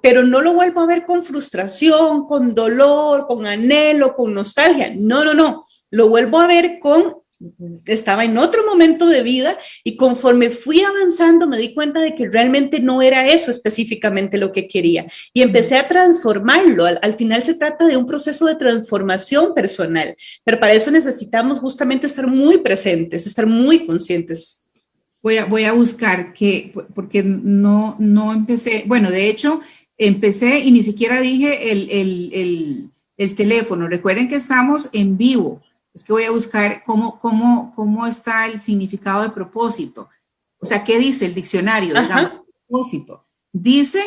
pero, 0.00 0.22
no 0.22 0.40
lo 0.40 0.52
vuelvo 0.52 0.82
a 0.82 0.86
ver 0.86 1.04
con 1.04 1.24
frustración, 1.24 2.26
con 2.28 2.54
dolor, 2.54 3.26
con 3.26 3.44
anhelo, 3.44 4.14
con 4.14 4.32
nostalgia. 4.32 4.92
No, 4.96 5.24
no, 5.24 5.34
no. 5.34 5.64
Lo 5.90 6.08
vuelvo 6.08 6.38
a 6.38 6.46
ver 6.46 6.78
con 6.78 7.16
estaba 7.86 8.24
en 8.24 8.36
otro 8.36 8.66
momento 8.66 9.06
de 9.06 9.22
vida 9.22 9.56
y 9.84 9.96
conforme 9.96 10.50
fui 10.50 10.80
avanzando 10.82 11.46
me 11.46 11.58
di 11.58 11.72
cuenta 11.72 12.00
de 12.00 12.14
que 12.14 12.28
realmente 12.28 12.80
no 12.80 13.00
era 13.00 13.28
eso 13.28 13.50
específicamente 13.50 14.38
lo 14.38 14.50
que 14.50 14.66
quería 14.66 15.06
y 15.32 15.42
empecé 15.42 15.76
a 15.76 15.88
transformarlo. 15.88 16.84
Al, 16.84 16.98
al, 17.02 17.14
final 17.14 17.44
se 17.44 17.54
trata 17.54 17.86
de 17.86 17.96
un 17.96 18.06
proceso 18.06 18.46
de 18.46 18.56
transformación 18.56 19.54
personal, 19.54 20.16
pero 20.44 20.58
para 20.58 20.72
eso 20.72 20.90
necesitamos 20.90 21.60
justamente 21.60 22.06
estar 22.06 22.26
muy 22.26 22.58
presentes, 22.58 23.26
estar 23.26 23.46
muy 23.46 23.86
conscientes. 23.86 24.68
Voy 25.22 25.36
a, 25.36 25.44
voy 25.46 25.64
a 25.64 25.72
buscar 25.72 26.32
que, 26.32 26.72
porque 26.94 27.22
no, 27.22 27.96
no 27.98 28.32
empecé, 28.32 28.84
bueno, 28.86 29.10
de 29.10 29.28
hecho, 29.28 29.60
empecé 29.96 30.60
y 30.60 30.70
ni 30.70 30.82
siquiera 30.82 31.20
dije 31.20 31.72
el, 31.72 31.90
el, 31.90 32.90
el 33.16 33.34
teléfono. 33.34 33.88
Recuerden 33.88 34.28
que 34.28 34.36
estamos 34.36 34.88
en 34.92 35.18
vivo. 35.18 35.62
Es 35.98 36.04
que 36.04 36.12
voy 36.12 36.22
a 36.22 36.30
buscar 36.30 36.84
cómo, 36.86 37.18
cómo, 37.18 37.72
cómo 37.74 38.06
está 38.06 38.46
el 38.46 38.60
significado 38.60 39.24
de 39.24 39.30
propósito. 39.30 40.08
O 40.60 40.64
sea, 40.64 40.84
¿qué 40.84 40.96
dice 40.96 41.26
el 41.26 41.34
diccionario? 41.34 41.92
Digamos, 41.92 42.42
propósito. 42.68 43.20
Dice 43.52 44.00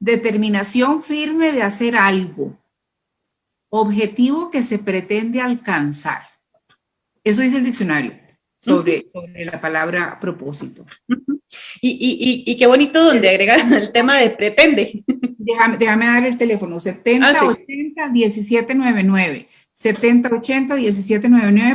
determinación 0.00 1.04
firme 1.04 1.52
de 1.52 1.62
hacer 1.62 1.94
algo. 1.94 2.58
Objetivo 3.68 4.50
que 4.50 4.64
se 4.64 4.80
pretende 4.80 5.40
alcanzar. 5.40 6.22
Eso 7.22 7.42
dice 7.42 7.58
el 7.58 7.64
diccionario 7.64 8.12
sobre, 8.56 9.06
sobre 9.12 9.44
la 9.44 9.60
palabra 9.60 10.18
propósito. 10.18 10.84
Y, 11.80 11.90
y, 11.90 12.50
y, 12.50 12.56
qué 12.56 12.66
bonito 12.66 13.04
donde 13.04 13.28
agregan 13.28 13.72
el 13.72 13.92
tema 13.92 14.16
de 14.18 14.30
pretende. 14.30 15.04
Déjame, 15.38 15.76
déjame 15.78 16.06
dar 16.06 16.26
el 16.26 16.36
teléfono, 16.36 16.80
7080 16.80 18.08
1799. 18.08 18.08
7080 18.08 18.08
1799 18.08 19.48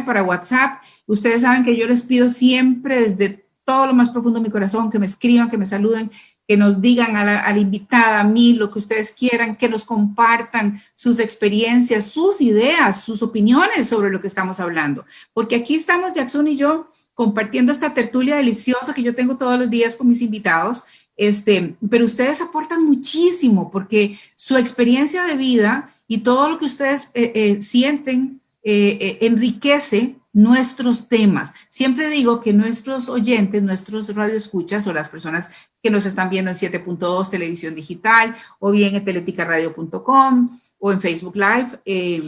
para 0.04 0.24
WhatsApp. 0.24 0.82
Ustedes 1.06 1.44
saben 1.44 1.64
que 1.64 1.78
yo 1.78 1.86
les 1.86 2.02
pido 2.02 2.30
siempre 2.30 3.00
desde 3.00 3.46
todo 3.64 3.86
lo 3.86 3.94
más 3.94 4.10
profundo 4.10 4.40
de 4.40 4.46
mi 4.46 4.52
corazón 4.52 4.90
que 4.90 4.98
me 4.98 5.06
escriban, 5.06 5.52
que 5.52 5.58
me 5.58 5.68
saluden, 5.68 6.10
que 6.48 6.58
nos 6.58 6.82
digan 6.82 7.16
a 7.16 7.24
la, 7.24 7.58
invitada, 7.60 8.22
a 8.22 8.24
mí, 8.24 8.54
lo 8.54 8.72
que 8.72 8.80
ustedes 8.80 9.12
quieran, 9.12 9.56
que 9.56 9.70
nos 9.70 9.86
compartan 9.86 10.82
sus 10.96 11.20
experiencias, 11.20 12.06
sus 12.06 12.42
ideas, 12.42 13.04
sus 13.04 13.22
opiniones 13.22 13.88
sobre 13.88 14.10
lo 14.10 14.20
que 14.20 14.28
estamos 14.28 14.60
hablando. 14.60 15.06
Porque 15.32 15.58
aquí 15.58 15.76
estamos 15.76 16.14
Jackson 16.14 16.48
y 16.48 16.58
yo 16.58 16.88
compartiendo 17.14 17.72
esta 17.72 17.94
tertulia 17.94 18.36
deliciosa 18.36 18.96
que 18.96 19.04
yo 19.04 19.14
tengo 19.14 19.38
todos 19.38 19.60
los 19.60 19.70
días 19.70 19.96
con 19.96 20.10
mis 20.10 20.24
invitados. 20.24 20.86
Este, 21.16 21.76
pero 21.88 22.06
ustedes 22.06 22.42
aportan 22.42 22.84
muchísimo 22.84 23.70
porque 23.70 24.18
su 24.36 24.58
experiencia 24.58 25.24
de 25.24 25.36
vida 25.36 25.94
y 26.12 26.18
todo 26.18 26.50
lo 26.50 26.58
que 26.58 26.66
ustedes 26.66 27.10
eh, 27.14 27.32
eh, 27.34 27.62
sienten 27.62 28.42
eh, 28.64 29.18
enriquece 29.22 30.18
nuestros 30.34 31.08
temas. 31.08 31.54
Siempre 31.70 32.10
digo 32.10 32.42
que 32.42 32.52
nuestros 32.52 33.08
oyentes, 33.08 33.64
nuestros 33.64 34.14
radioescuchas 34.14 34.86
o 34.88 34.92
las 34.92 35.08
personas 35.08 35.50
que 35.82 35.90
nos 35.90 36.06
están 36.06 36.30
viendo 36.30 36.52
en 36.52 36.58
7.2 36.58 37.30
televisión 37.30 37.76
digital 37.76 38.36
o 38.60 38.72
bien 38.72 38.94
en 38.96 39.06
teleticaradio.com 39.06 40.60
o 40.80 40.92
en 40.92 41.00
Facebook 41.00 41.38
Live, 41.38 42.28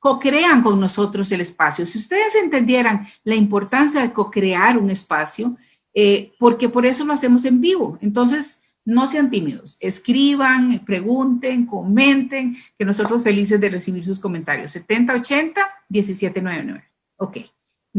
co-crean 0.00 0.60
con 0.60 0.80
nosotros 0.80 1.30
el 1.30 1.42
espacio. 1.42 1.86
Si 1.86 1.98
ustedes 1.98 2.34
entendieran 2.34 3.06
la 3.22 3.36
importancia 3.36 4.02
de 4.02 4.12
co-crear 4.12 4.76
un 4.76 4.90
espacio, 4.90 5.56
porque 6.40 6.68
por 6.68 6.84
eso 6.84 7.04
lo 7.04 7.12
hacemos 7.12 7.44
en 7.44 7.60
vivo. 7.60 7.96
Entonces, 8.02 8.59
no 8.84 9.06
sean 9.06 9.30
tímidos, 9.30 9.76
escriban, 9.80 10.84
pregunten, 10.84 11.66
comenten, 11.66 12.56
que 12.78 12.84
nosotros 12.84 13.22
felices 13.22 13.60
de 13.60 13.70
recibir 13.70 14.04
sus 14.04 14.18
comentarios. 14.18 14.70
7080 14.72 15.60
1799. 15.88 16.84
Ok. 17.16 17.38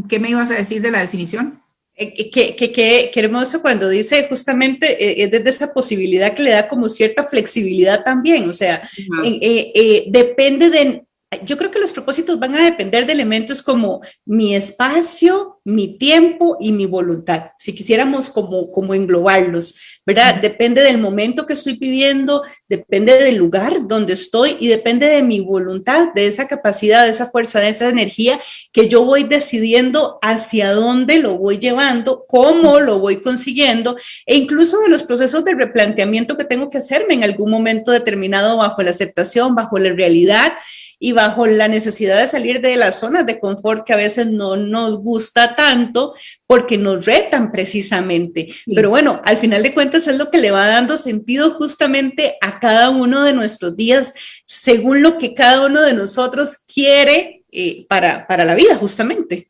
¿Qué 0.08 0.20
me 0.20 0.30
ibas 0.30 0.52
a 0.52 0.56
decir 0.56 0.82
de 0.82 0.92
la 0.92 1.02
definición? 1.02 1.62
Eh, 1.94 2.32
qué, 2.32 2.56
qué, 2.56 2.72
qué, 2.72 3.12
hermoso 3.16 3.62
cuando 3.62 3.90
dice 3.90 4.26
justamente, 4.28 5.04
eh, 5.04 5.24
es 5.24 5.32
desde 5.32 5.50
esa 5.50 5.74
posibilidad 5.74 6.34
que 6.34 6.44
le 6.44 6.52
da 6.52 6.68
como 6.68 6.88
cierta 6.88 7.26
flexibilidad 7.26 8.04
también, 8.04 8.50
o 8.50 8.54
sea, 8.54 8.90
eh, 9.24 10.06
depende 10.08 10.70
de 10.70 11.04
yo 11.46 11.58
creo 11.58 11.72
que 11.72 11.80
los 11.80 11.94
propósitos 11.94 12.38
van 12.40 12.56
a 12.56 12.64
depender 12.66 13.06
de 13.06 13.14
elementos 13.14 13.64
como 13.64 14.02
mi 14.26 14.54
espacio, 14.54 15.62
mi 15.64 15.98
tiempo 15.98 16.58
y 16.60 16.74
mi 16.74 16.86
voluntad, 16.86 17.52
si 17.58 17.74
quisiéramos 17.74 18.30
como, 18.30 18.70
como 18.70 18.94
englobarlos, 18.94 19.76
¿verdad? 20.06 20.42
Depende 20.42 20.82
del 20.82 20.98
momento 20.98 21.46
que 21.46 21.54
estoy 21.54 21.78
viviendo, 21.78 22.42
depende 22.68 23.14
del 23.14 23.38
lugar 23.38 23.88
donde 23.88 24.14
estoy 24.14 24.58
y 24.60 24.68
depende 24.68 25.08
de 25.08 25.24
mi 25.24 25.40
voluntad, 25.40 26.14
de 26.14 26.28
esa 26.28 26.48
capacidad, 26.48 27.06
de 27.06 27.12
esa 27.12 27.28
fuerza, 27.28 27.62
de 27.62 27.70
esa 27.70 27.88
energía 27.88 28.40
que 28.74 28.90
yo 28.90 29.06
voy 29.06 29.24
decidiendo 29.24 30.20
hacia 30.22 30.74
dónde 30.74 31.20
lo 31.20 31.38
voy 31.38 31.60
llevando, 31.60 32.26
cómo 32.28 32.82
lo 32.82 33.00
voy 33.00 33.22
consiguiendo 33.22 33.96
e 34.26 34.36
incluso 34.36 34.80
de 34.82 34.90
los 34.90 35.04
procesos 35.04 35.46
de 35.46 35.56
replanteamiento 35.56 36.38
que 36.38 36.44
tengo 36.44 36.70
que 36.70 36.80
hacerme 36.80 37.14
en 37.14 37.24
algún 37.24 37.50
momento 37.50 37.92
determinado 37.92 38.58
bajo 38.58 38.84
la 38.84 38.90
aceptación, 38.90 39.56
bajo 39.56 39.78
la 39.78 39.94
realidad 39.94 40.54
y 41.04 41.14
bajo 41.14 41.48
la 41.48 41.68
necesidad 41.68 42.20
de 42.20 42.28
salir 42.28 42.62
de 42.62 42.78
las 42.78 43.00
zonas 43.00 43.26
de 43.26 43.40
confort 43.40 43.84
que 43.84 43.94
a 43.94 43.98
veces 43.98 44.28
no 44.28 44.56
nos 44.56 45.00
gusta 45.00 45.56
tanto 45.56 46.14
porque 46.46 46.78
nos 46.78 47.08
retan 47.08 47.52
precisamente. 47.52 48.54
Pero 48.68 48.92
bueno, 48.92 49.20
al 49.26 49.38
final 49.38 49.64
de 49.64 49.74
cuentas 49.74 50.08
es 50.08 50.16
lo 50.16 50.28
que 50.28 50.38
le 50.38 50.52
va 50.52 50.68
dando 50.68 50.98
sentido 50.98 51.56
justamente 51.56 52.36
a 52.40 52.60
cada 52.60 52.92
uno 52.92 53.24
de 53.24 53.34
nuestros 53.34 53.76
días 53.76 54.14
según 54.46 55.02
lo 55.02 55.18
que 55.18 55.34
cada 55.34 55.66
uno 55.66 55.82
de 55.82 55.96
nosotros 55.96 56.60
quiere 56.72 57.46
eh, 57.52 57.88
para, 57.90 58.28
para, 58.28 58.46
la 58.46 58.54
vida, 58.54 58.76
justamente. 58.76 59.50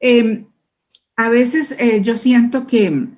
Em, 0.00 0.46
a 1.16 1.28
veces 1.28 1.76
eh, 1.78 2.00
yo 2.02 2.16
siento 2.16 2.66
que 2.66 3.08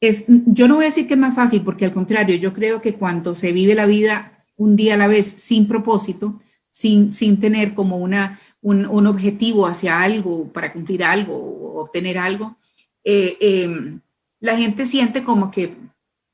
es, 0.00 0.26
yo 0.28 0.68
no 0.68 0.76
voy 0.76 0.84
a 0.84 0.88
decir 0.90 1.08
que 1.08 1.14
es 1.14 1.20
más 1.20 1.34
fácil, 1.34 1.62
porque 1.62 1.86
al 1.86 1.92
contrario, 1.92 2.36
yo 2.36 2.52
creo 2.52 2.80
que 2.80 2.94
cuando 2.94 3.34
se 3.34 3.50
vive 3.50 3.74
la 3.74 3.86
vida 3.86 4.32
un 4.56 4.76
día 4.76 4.94
a 4.94 4.96
la 4.96 5.08
vez 5.08 5.26
sin 5.26 5.66
propósito, 5.66 6.38
sin, 6.72 7.12
sin 7.12 7.38
tener 7.38 7.74
como 7.74 7.98
una, 7.98 8.40
un, 8.62 8.86
un, 8.86 9.06
objetivo 9.06 9.66
hacia 9.66 10.00
algo, 10.00 10.50
para 10.52 10.72
cumplir 10.72 11.04
algo 11.04 11.34
o 11.36 11.82
obtener 11.82 12.18
algo, 12.18 12.56
eh, 13.04 13.36
em, 13.40 14.00
la 14.40 14.56
gente 14.56 14.86
siente 14.86 15.22
como 15.22 15.50
que 15.50 15.74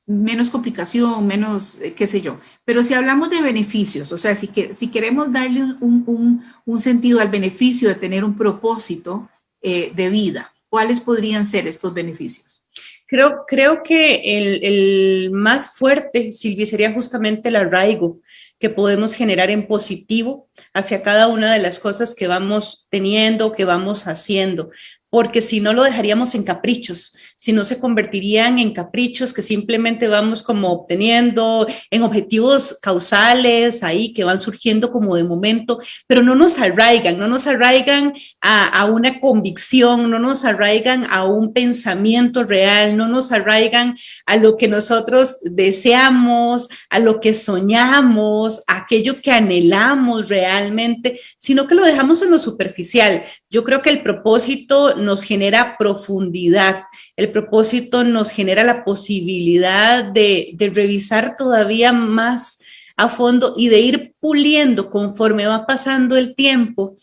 menos 0.07 0.49
complicación, 0.49 1.27
menos, 1.27 1.79
eh, 1.81 1.93
qué 1.93 2.07
sé 2.07 2.21
yo. 2.21 2.39
Pero 2.63 2.81
si 2.81 2.93
hablamos 2.93 3.29
de 3.29 3.41
beneficios, 3.41 4.11
o 4.13 4.17
sea, 4.17 4.33
si, 4.33 4.47
que, 4.47 4.73
si 4.73 4.87
queremos 4.87 5.31
darle 5.31 5.61
un, 5.81 6.03
un, 6.07 6.43
un, 6.65 6.79
sentido 6.79 7.19
al 7.19 7.27
beneficio 7.27 7.89
de 7.89 7.95
tener 7.95 8.23
un 8.23 8.35
propósito 8.35 9.29
eh, 9.61 9.91
de 9.93 10.09
vida, 10.09 10.53
¿cuáles 10.69 11.01
podrían 11.01 11.45
ser 11.45 11.67
estos 11.67 11.93
beneficios? 11.93 12.63
Creo, 13.07 13.43
creo 13.45 13.83
que 13.83 14.37
el, 14.37 14.63
el 14.63 15.31
más 15.31 15.77
fuerte, 15.77 16.31
Silvia, 16.31 16.65
sería 16.65 16.93
justamente 16.93 17.49
el 17.49 17.57
arraigo 17.57 18.19
que 18.59 18.69
podemos 18.69 19.15
generar 19.15 19.49
en 19.49 19.67
positivo 19.67 20.49
hacia 20.73 21.01
cada 21.01 21.27
una 21.27 21.53
de 21.53 21.59
las 21.59 21.79
cosas 21.79 22.13
que 22.13 22.27
vamos 22.27 22.87
teniendo, 22.89 23.53
que 23.53 23.65
vamos 23.65 24.05
haciendo 24.05 24.69
porque 25.09 25.41
si 25.41 25.59
no 25.59 25.73
lo 25.73 25.83
dejaríamos 25.83 26.35
en 26.35 26.43
caprichos, 26.43 27.15
si 27.39 27.53
no 27.53 27.63
se 27.63 27.79
convertirían 27.79 28.59
en 28.59 28.73
caprichos 28.73 29.33
que 29.33 29.41
simplemente 29.41 30.09
vamos 30.09 30.43
como 30.43 30.73
obteniendo 30.73 31.65
en 31.89 32.03
objetivos 32.03 32.77
causales 32.81 33.81
ahí 33.81 34.11
que 34.11 34.25
van 34.25 34.41
surgiendo 34.41 34.91
como 34.91 35.15
de 35.15 35.23
momento, 35.23 35.79
pero 36.05 36.21
no 36.21 36.35
nos 36.35 36.59
arraigan, 36.59 37.17
no 37.17 37.29
nos 37.29 37.47
arraigan 37.47 38.11
a, 38.41 38.67
a 38.67 38.85
una 38.87 39.21
convicción, 39.21 40.11
no 40.11 40.19
nos 40.19 40.43
arraigan 40.43 41.05
a 41.09 41.23
un 41.23 41.53
pensamiento 41.53 42.43
real, 42.43 42.97
no 42.97 43.07
nos 43.07 43.31
arraigan 43.31 43.95
a 44.25 44.35
lo 44.35 44.57
que 44.57 44.67
nosotros 44.67 45.37
deseamos, 45.43 46.67
a 46.89 46.99
lo 46.99 47.21
que 47.21 47.33
soñamos, 47.33 48.63
a 48.67 48.79
aquello 48.79 49.21
que 49.21 49.31
anhelamos 49.31 50.27
realmente, 50.27 51.17
sino 51.37 51.67
que 51.67 51.75
lo 51.75 51.85
dejamos 51.85 52.21
en 52.21 52.31
lo 52.31 52.39
superficial. 52.39 53.23
Yo 53.49 53.63
creo 53.63 53.81
que 53.81 53.91
el 53.91 54.03
propósito 54.03 54.95
nos 54.95 55.23
genera 55.23 55.77
profundidad, 55.77 56.83
el 57.19 57.31
propósito 57.33 58.05
nos 58.05 58.31
genera 58.31 58.63
la 58.63 58.85
posibilidad 58.85 60.05
de, 60.05 60.51
de 60.53 60.69
revisar 60.69 61.35
todavía 61.35 61.91
más 61.91 62.59
a 62.95 63.09
fondo 63.09 63.55
y 63.57 63.67
de 63.67 63.79
ir 63.81 64.13
puliendo 64.21 64.89
conforme 64.89 65.45
va 65.45 65.65
pasando 65.65 66.15
el 66.15 66.33
tiempo. 66.33 66.95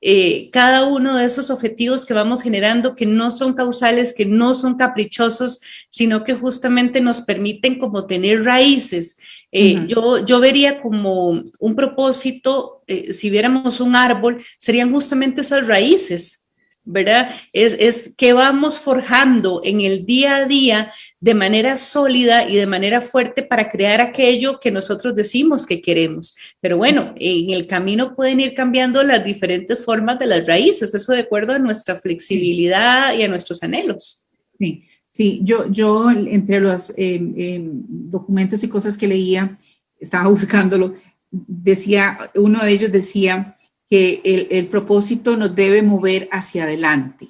Eh, 0.00 0.48
cada 0.50 0.86
uno 0.86 1.16
de 1.16 1.24
esos 1.26 1.50
objetivos 1.50 2.04
que 2.04 2.14
vamos 2.14 2.42
generando 2.42 2.96
que 2.96 3.06
no 3.06 3.30
son 3.30 3.52
causales, 3.52 4.12
que 4.12 4.26
no 4.26 4.54
son 4.54 4.74
caprichosos, 4.76 5.60
sino 5.88 6.24
que 6.24 6.34
justamente 6.34 7.00
nos 7.00 7.20
permiten 7.20 7.78
como 7.78 8.06
tener 8.06 8.42
raíces. 8.44 9.18
Eh, 9.52 9.76
uh 9.76 9.78
-huh. 9.78 9.86
yo, 9.86 10.24
yo 10.24 10.40
vería 10.40 10.80
como 10.82 11.44
un 11.58 11.74
propósito, 11.76 12.82
eh, 12.88 13.12
si 13.12 13.30
viéramos 13.30 13.78
un 13.78 13.94
árbol, 13.94 14.42
serían 14.58 14.90
justamente 14.90 15.42
esas 15.42 15.68
raíces 15.68 16.40
¿verdad? 16.90 17.30
Es, 17.52 17.76
es 17.78 18.14
que 18.16 18.32
vamos 18.32 18.80
forjando 18.80 19.60
en 19.64 19.80
el 19.80 20.06
día 20.06 20.36
a 20.36 20.46
día 20.46 20.92
de 21.20 21.34
manera 21.34 21.76
sólida 21.76 22.48
y 22.48 22.56
de 22.56 22.66
manera 22.66 23.02
fuerte 23.02 23.42
para 23.42 23.68
crear 23.68 24.00
aquello 24.00 24.58
que 24.58 24.70
nosotros 24.70 25.14
decimos 25.14 25.66
que 25.66 25.82
queremos. 25.82 26.34
Pero 26.60 26.78
bueno, 26.78 27.14
en 27.16 27.50
el 27.50 27.66
camino 27.66 28.14
pueden 28.16 28.40
ir 28.40 28.54
cambiando 28.54 29.02
las 29.02 29.24
diferentes 29.24 29.84
formas 29.84 30.18
de 30.18 30.26
las 30.26 30.46
raíces, 30.46 30.94
eso 30.94 31.12
de 31.12 31.20
acuerdo 31.20 31.52
a 31.52 31.58
nuestra 31.58 31.96
flexibilidad 31.96 33.14
y 33.14 33.22
a 33.22 33.28
nuestros 33.28 33.62
anhelos. 33.62 34.28
Sí, 34.58 34.84
sí 35.10 35.40
yo, 35.42 35.70
yo 35.70 36.10
entre 36.10 36.60
los 36.60 36.90
eh, 36.90 37.20
eh, 37.36 37.60
documentos 37.62 38.64
y 38.64 38.68
cosas 38.68 38.96
que 38.96 39.08
leía, 39.08 39.58
estaba 39.98 40.28
buscándolo, 40.30 40.94
decía, 41.30 42.30
uno 42.34 42.64
de 42.64 42.72
ellos 42.72 42.92
decía, 42.92 43.56
que 43.90 44.22
el, 44.24 44.46
el, 44.50 44.68
propósito 44.68 45.36
nos 45.36 45.54
debe 45.54 45.82
mover 45.82 46.28
hacia 46.30 46.62
adelante, 46.62 47.28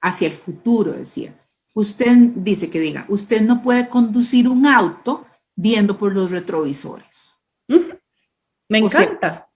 hacia 0.00 0.28
el 0.28 0.34
futuro, 0.34 0.92
decía. 0.92 1.34
Usted 1.74 2.14
dice 2.34 2.68
que 2.68 2.78
diga, 2.78 3.06
usted 3.08 3.40
no 3.40 3.62
puede 3.62 3.88
conducir 3.88 4.46
un 4.46 4.66
auto 4.66 5.24
viendo 5.56 5.96
por 5.96 6.14
los 6.14 6.30
retrovisores. 6.30 7.38
Me 8.68 8.78
encanta. 8.78 9.48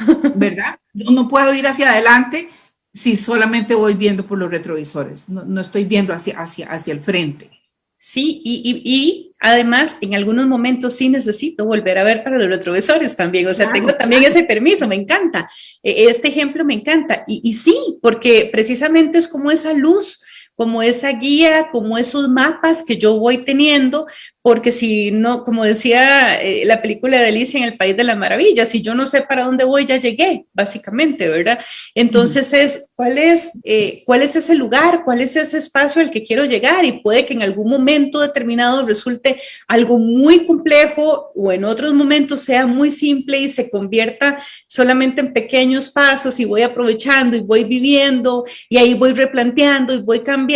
O 0.00 0.04
sea, 0.04 0.32
¿Verdad? 0.36 0.80
No 0.94 1.28
puedo 1.28 1.52
ir 1.52 1.66
hacia 1.66 1.90
adelante 1.90 2.48
si 2.92 3.16
solamente 3.16 3.74
voy 3.74 3.94
viendo 3.94 4.26
por 4.26 4.38
los 4.38 4.50
retrovisores. 4.50 5.28
No, 5.28 5.44
no 5.44 5.60
estoy 5.60 5.84
viendo 5.84 6.14
hacia, 6.14 6.40
hacia, 6.40 6.70
hacia 6.72 6.94
el 6.94 7.02
frente. 7.02 7.50
Sí, 8.00 8.40
y, 8.44 8.62
y, 8.64 8.82
y, 8.84 9.32
además 9.40 9.98
en 10.00 10.14
algunos 10.14 10.46
momentos 10.46 10.94
sí 10.94 11.08
necesito 11.08 11.64
volver 11.64 11.98
a 11.98 12.04
ver 12.04 12.22
para 12.22 12.38
los 12.38 12.48
retrovisores 12.48 13.16
también, 13.16 13.48
o 13.48 13.54
sea, 13.54 13.66
claro, 13.66 13.80
tengo 13.80 13.98
también 13.98 14.22
claro. 14.22 14.36
ese 14.36 14.46
permiso, 14.46 14.86
me 14.86 14.94
encanta, 14.94 15.50
e, 15.82 16.04
este 16.08 16.28
ejemplo 16.28 16.64
me 16.64 16.74
encanta, 16.74 17.24
y, 17.26 17.40
y, 17.42 17.54
sí, 17.54 17.98
porque 18.00 18.48
precisamente 18.52 19.18
es 19.18 19.26
como 19.26 19.50
esa 19.50 19.72
luz, 19.72 20.22
como 20.58 20.82
esa 20.82 21.12
guía, 21.12 21.68
como 21.70 21.98
esos 21.98 22.28
mapas 22.28 22.82
que 22.82 22.96
yo 22.96 23.16
voy 23.16 23.44
teniendo 23.44 24.06
porque 24.48 24.72
si 24.72 25.10
no, 25.10 25.44
como 25.44 25.62
decía 25.62 26.40
eh, 26.40 26.62
la 26.64 26.80
película 26.80 27.20
de 27.20 27.28
Alicia 27.28 27.58
en 27.58 27.64
el 27.64 27.76
País 27.76 27.94
de 27.98 28.02
las 28.02 28.16
Maravillas, 28.16 28.70
si 28.70 28.80
yo 28.80 28.94
no 28.94 29.04
sé 29.04 29.20
para 29.20 29.44
dónde 29.44 29.64
voy, 29.64 29.84
ya 29.84 29.98
llegué, 29.98 30.46
básicamente, 30.54 31.28
¿verdad? 31.28 31.58
Entonces 31.94 32.54
es, 32.54 32.88
¿cuál 32.94 33.18
es, 33.18 33.60
eh, 33.64 34.02
¿cuál 34.06 34.22
es 34.22 34.36
ese 34.36 34.54
lugar? 34.54 35.02
¿Cuál 35.04 35.20
es 35.20 35.36
ese 35.36 35.58
espacio 35.58 36.00
al 36.00 36.10
que 36.10 36.22
quiero 36.22 36.46
llegar? 36.46 36.86
Y 36.86 36.92
puede 37.02 37.26
que 37.26 37.34
en 37.34 37.42
algún 37.42 37.68
momento 37.68 38.20
determinado 38.20 38.86
resulte 38.86 39.38
algo 39.66 39.98
muy 39.98 40.46
complejo 40.46 41.30
o 41.34 41.52
en 41.52 41.64
otros 41.66 41.92
momentos 41.92 42.40
sea 42.40 42.66
muy 42.66 42.90
simple 42.90 43.38
y 43.38 43.50
se 43.50 43.68
convierta 43.68 44.42
solamente 44.66 45.20
en 45.20 45.34
pequeños 45.34 45.90
pasos 45.90 46.40
y 46.40 46.46
voy 46.46 46.62
aprovechando 46.62 47.36
y 47.36 47.40
voy 47.40 47.64
viviendo 47.64 48.46
y 48.70 48.78
ahí 48.78 48.94
voy 48.94 49.12
replanteando 49.12 49.92
y 49.92 50.00
voy 50.00 50.20
cambiando, 50.20 50.47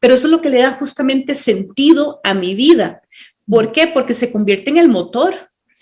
pero 0.00 0.14
eso 0.14 0.26
es 0.26 0.30
lo 0.30 0.40
que 0.40 0.50
le 0.50 0.58
da 0.58 0.72
justamente 0.72 1.34
sentido 1.36 2.20
a 2.24 2.34
mi 2.34 2.54
vida. 2.54 3.02
¿Por 3.48 3.72
qué? 3.72 3.86
Porque 3.86 4.14
se 4.14 4.30
convierte 4.30 4.70
en 4.70 4.78
el 4.78 4.88
motor. 4.88 5.34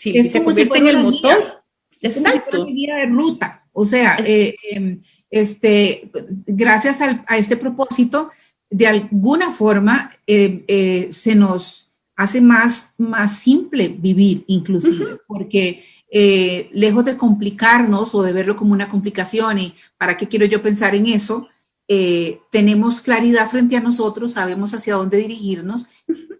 Es 0.04 0.32
se 0.32 0.42
convierte 0.42 0.74
si 0.74 0.80
en 0.80 0.88
el 0.88 0.96
motor. 0.98 1.36
Guía. 1.38 1.62
Exacto. 2.02 2.66
Guía 2.66 2.96
de 2.96 3.06
ruta. 3.06 3.66
O 3.72 3.84
sea, 3.84 4.16
es... 4.16 4.26
eh, 4.26 4.98
este, 5.30 6.10
gracias 6.46 7.00
a, 7.00 7.24
a, 7.26 7.38
este 7.38 7.56
propósito, 7.56 8.30
de 8.68 8.86
alguna 8.86 9.52
forma 9.52 10.16
eh, 10.26 10.64
eh, 10.68 11.08
se 11.12 11.34
nos 11.34 11.88
hace 12.16 12.40
más, 12.40 12.94
más 12.98 13.38
simple 13.38 13.88
vivir, 13.88 14.44
inclusive, 14.46 15.04
uh 15.04 15.08
-huh. 15.16 15.20
porque 15.26 15.84
eh, 16.10 16.68
lejos 16.72 17.04
de 17.04 17.16
complicarnos 17.16 18.14
o 18.14 18.22
de 18.22 18.32
verlo 18.32 18.56
como 18.56 18.72
una 18.72 18.88
complicación 18.88 19.58
y 19.58 19.74
para 19.96 20.16
qué 20.16 20.26
quiero 20.28 20.44
yo 20.46 20.60
pensar 20.60 20.94
en 20.94 21.06
eso, 21.06 21.48
eh, 21.92 22.38
tenemos 22.52 23.00
claridad 23.00 23.50
frente 23.50 23.76
a 23.76 23.80
nosotros, 23.80 24.34
sabemos 24.34 24.72
hacia 24.74 24.94
dónde 24.94 25.16
dirigirnos 25.16 25.86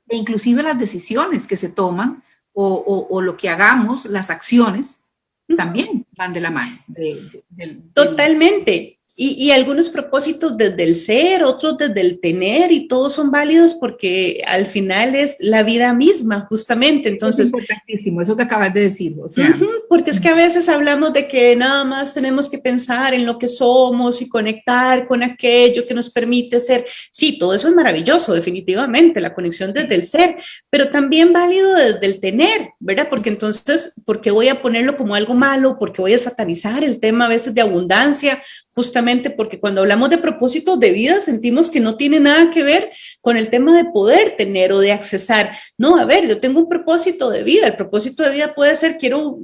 e 0.07 0.17
inclusive 0.17 0.63
las 0.63 0.79
decisiones 0.79 1.49
que 1.49 1.57
se 1.57 1.69
toman 1.69 2.23
o, 2.53 2.69
o, 2.69 3.09
o 3.11 3.21
lo 3.21 3.37
que 3.37 3.49
hagamos, 3.49 4.07
las 4.07 4.31
acciones, 4.31 5.01
también 5.57 6.07
van 6.17 6.33
de 6.33 6.41
la 6.41 6.53
mano. 6.53 6.79
De, 6.87 7.21
de, 7.49 7.83
Totalmente. 7.93 9.00
Y, 9.23 9.51
algunos 9.51 9.91
propósitos 9.91 10.57
desde 10.57 10.83
el 10.83 10.97
ser, 10.97 11.43
otros 11.43 11.77
desde 11.77 12.01
el 12.01 12.21
tener, 12.21 12.73
y 12.73 12.89
todos 12.89 13.13
son 13.13 13.31
válidos 13.31 13.75
porque 13.75 14.41
al 14.47 14.65
final 14.65 15.15
es 15.15 15.37
la 15.41 15.63
vida 15.63 15.93
misma, 15.93 16.47
justamente. 16.49 17.11
Entonces, 17.11 17.49
es 17.49 17.53
importantísimo, 17.53 18.23
eso 18.23 18.35
que 18.35 18.45
acabas 18.45 18.73
de 18.73 18.81
decir. 18.81 19.15
O 19.23 19.29
sea, 19.29 19.55
porque 19.91 20.11
es 20.11 20.21
que 20.21 20.31
a 20.31 20.35
veces 20.35 20.71
hablamos 20.71 21.13
de 21.13 21.29
que 21.29 21.55
nada 21.55 21.85
más 21.85 22.15
tenemos 22.15 22.49
que 22.49 22.57
pensar 22.57 23.13
en 23.13 23.27
lo 23.27 23.39
que 23.39 23.51
somos 23.51 24.23
y 24.23 24.29
conectar 24.29 25.07
con 25.07 25.23
aquello 25.23 25.85
que 25.85 25.93
nos 25.93 26.09
permite 26.09 26.59
ser. 26.59 26.87
Sí, 27.11 27.39
todo 27.39 27.53
eso 27.53 27.69
es 27.69 27.75
maravilloso, 27.75 28.33
definitivamente, 28.33 29.21
la 29.21 29.35
conexión 29.35 29.75
desde 29.75 29.97
el 29.97 30.07
ser, 30.07 30.37
pero 30.71 30.89
también 30.89 31.35
válido 31.35 31.75
desde 31.75 32.07
el 32.07 32.21
tener, 32.21 32.71
¿verdad? 32.79 33.09
Porque 33.11 33.29
entonces, 33.29 33.93
¿por 34.07 34.23
qué 34.23 34.31
voy 34.31 34.49
a 34.49 34.63
ponerlo 34.63 34.97
como 34.97 35.15
algo 35.15 35.35
malo? 35.35 35.77
porque 35.79 36.01
voy 36.01 36.15
a 36.15 36.19
satanizar 36.19 36.85
el 36.85 37.01
tema 37.01 37.27
a 37.27 37.29
veces 37.29 37.55
de 37.55 37.61
abundancia? 37.61 38.41
justamente 38.81 39.10
porque 39.37 39.59
cuando 39.59 39.81
hablamos 39.81 40.11
de 40.11 40.19
propósitos 40.19 40.79
de 40.79 40.93
vida 40.93 41.21
sentimos 41.21 41.71
que 41.71 41.81
no 41.81 41.97
tiene 41.97 42.21
nada 42.21 42.51
que 42.51 42.63
ver 42.63 42.93
con 43.21 43.37
el 43.37 43.51
tema 43.51 43.77
de 43.77 43.87
poder 43.87 44.37
tener 44.37 44.73
o 44.73 44.79
de 44.79 44.93
accesar. 44.93 45.57
No, 45.77 45.99
a 45.99 46.05
ver, 46.05 46.29
yo 46.29 46.39
tengo 46.39 46.61
un 46.61 46.69
propósito 46.69 47.31
de 47.31 47.43
vida. 47.43 47.67
El 47.67 47.77
propósito 47.77 48.23
de 48.23 48.31
vida 48.31 48.55
puede 48.55 48.77
ser 48.77 48.97
quiero 48.97 49.41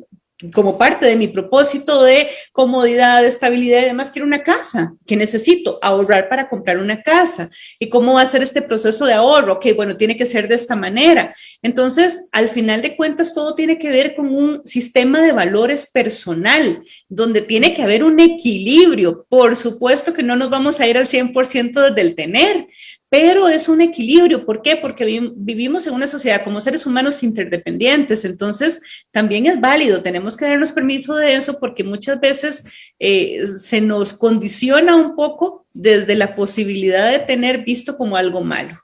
como 0.53 0.77
parte 0.77 1.07
de 1.07 1.16
mi 1.16 1.29
propósito 1.29 2.03
de 2.03 2.29
comodidad, 2.53 3.22
de 3.22 3.29
estabilidad 3.29 3.81
y 3.81 3.87
demás, 3.87 4.11
quiero 4.11 4.27
una 4.27 4.42
casa, 4.42 4.94
que 5.07 5.16
necesito 5.16 5.79
ahorrar 5.81 6.29
para 6.29 6.49
comprar 6.49 6.79
una 6.79 7.03
casa. 7.03 7.49
¿Y 7.79 7.88
cómo 7.88 8.14
va 8.14 8.22
a 8.22 8.27
ser 8.27 8.42
este 8.42 8.61
proceso 8.61 9.07
de 9.07 9.14
ahorro? 9.14 9.55
Ok, 9.55 9.66
bueno, 9.75 9.96
tiene 9.96 10.16
que 10.16 10.27
ser 10.27 10.46
de 10.46 10.57
esta 10.57 10.77
manera. 10.77 11.35
Entonces, 11.62 12.29
al 12.33 12.51
final 12.51 12.83
de 12.83 12.96
cuentas, 12.96 13.33
todo 13.33 13.55
tiene 13.55 13.79
que 13.79 13.88
ver 13.88 14.14
con 14.14 14.35
un 14.35 14.61
sistema 14.66 15.22
de 15.22 15.33
valores 15.33 15.90
personal, 15.90 16.83
donde 17.09 17.40
tiene 17.40 17.72
que 17.72 17.83
haber 17.83 18.05
un 18.05 18.20
equilibrio. 18.20 19.27
Por 19.31 19.57
supuesto 19.57 20.12
que 20.12 20.22
no 20.22 20.37
nos 20.37 20.51
vamos 20.51 20.81
a 20.81 20.87
ir 20.87 20.99
al 20.99 21.09
100% 21.09 21.94
del 21.94 22.14
tener, 22.14 22.66
pero 23.09 23.49
es 23.49 23.69
un 23.69 23.81
equilibrio. 23.81 24.45
¿Por 24.45 24.62
qué? 24.62 24.77
Porque 24.77 25.33
vivimos 25.37 25.87
en 25.87 25.95
una 25.95 26.07
sociedad 26.07 26.42
como 26.42 26.61
seres 26.61 26.87
humanos 26.87 27.23
interdependientes, 27.23 28.25
entonces 28.25 28.81
también 29.12 29.47
es 29.47 29.61
válido, 29.61 30.03
tenemos 30.03 30.37
que 30.37 30.47
darnos 30.47 30.73
permiso 30.73 31.14
de 31.14 31.35
eso 31.35 31.59
porque 31.61 31.85
muchas 31.85 32.21
veces 32.21 32.64
eh, 32.99 33.47
se 33.47 33.81
nos 33.81 34.12
condiciona 34.12 34.97
un 34.97 35.14
poco 35.14 35.66
desde 35.73 36.14
la 36.14 36.35
posibilidad 36.35 37.12
de 37.12 37.21
tener 37.21 37.64
visto 37.64 37.97
como 37.97 38.16
algo 38.16 38.42
malo. 38.42 38.79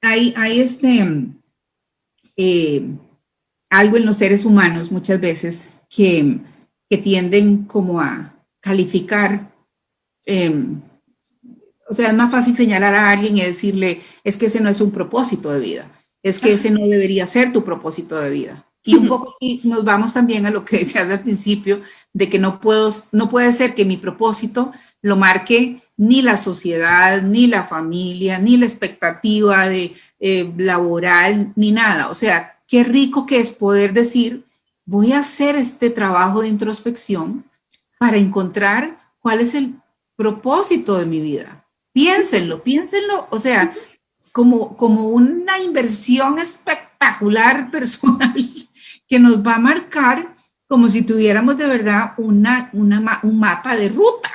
Hay, 0.00 0.60
este, 0.60 1.04
eh, 2.36 2.82
algo 3.70 3.96
en 3.96 4.06
los 4.06 4.18
seres 4.18 4.44
humanos 4.44 4.92
muchas 4.92 5.20
veces 5.20 5.68
que, 5.88 6.38
tienden 7.02 7.64
como 7.64 8.00
a 8.00 8.32
calificar. 8.60 9.52
Em, 10.24 10.80
o 11.88 11.94
sea, 11.94 12.08
es 12.08 12.14
más 12.14 12.30
fácil 12.30 12.54
señalar 12.54 12.94
a 12.94 13.10
alguien 13.10 13.36
y 13.36 13.42
decirle, 13.42 14.02
es 14.24 14.36
que 14.36 14.46
ese 14.46 14.60
no 14.60 14.68
es 14.68 14.80
un 14.80 14.90
propósito 14.90 15.52
de 15.52 15.60
vida, 15.60 15.88
es 16.22 16.38
que 16.38 16.52
ese 16.52 16.70
no 16.70 16.86
debería 16.86 17.26
ser 17.26 17.52
tu 17.52 17.64
propósito 17.64 18.16
de 18.16 18.30
vida. 18.30 18.64
Y 18.84 18.94
un 18.94 19.08
poco 19.08 19.34
aquí 19.34 19.60
nos 19.64 19.84
vamos 19.84 20.14
también 20.14 20.46
a 20.46 20.50
lo 20.50 20.64
que 20.64 20.78
decías 20.80 21.08
al 21.10 21.20
principio, 21.20 21.80
de 22.12 22.28
que 22.28 22.38
no, 22.38 22.60
puedo, 22.60 22.90
no 23.12 23.28
puede 23.28 23.52
ser 23.52 23.74
que 23.74 23.84
mi 23.84 23.96
propósito 23.96 24.72
lo 25.02 25.16
marque 25.16 25.82
ni 25.96 26.22
la 26.22 26.36
sociedad, 26.36 27.22
ni 27.22 27.46
la 27.46 27.64
familia, 27.64 28.38
ni 28.38 28.56
la 28.56 28.66
expectativa 28.66 29.66
de, 29.66 29.94
eh, 30.18 30.50
laboral, 30.56 31.52
ni 31.56 31.72
nada. 31.72 32.08
O 32.08 32.14
sea, 32.14 32.58
qué 32.66 32.84
rico 32.84 33.26
que 33.26 33.40
es 33.40 33.50
poder 33.50 33.92
decir, 33.92 34.44
voy 34.84 35.12
a 35.12 35.18
hacer 35.18 35.56
este 35.56 35.90
trabajo 35.90 36.42
de 36.42 36.48
introspección 36.48 37.44
para 37.98 38.18
encontrar 38.18 38.98
cuál 39.20 39.40
es 39.40 39.54
el 39.54 39.74
propósito 40.16 40.96
de 40.96 41.06
mi 41.06 41.20
vida. 41.20 41.55
Piénsenlo, 41.96 42.62
piénsenlo, 42.62 43.26
o 43.30 43.38
sea, 43.38 43.74
como, 44.30 44.76
como 44.76 45.08
una 45.08 45.58
inversión 45.58 46.38
espectacular 46.38 47.70
personal 47.70 48.34
que 49.08 49.18
nos 49.18 49.42
va 49.42 49.54
a 49.54 49.58
marcar 49.58 50.28
como 50.68 50.90
si 50.90 51.00
tuviéramos 51.06 51.56
de 51.56 51.66
verdad 51.66 52.10
una, 52.18 52.68
una 52.74 53.20
un 53.22 53.40
mapa 53.40 53.74
de 53.78 53.88
ruta. 53.88 54.30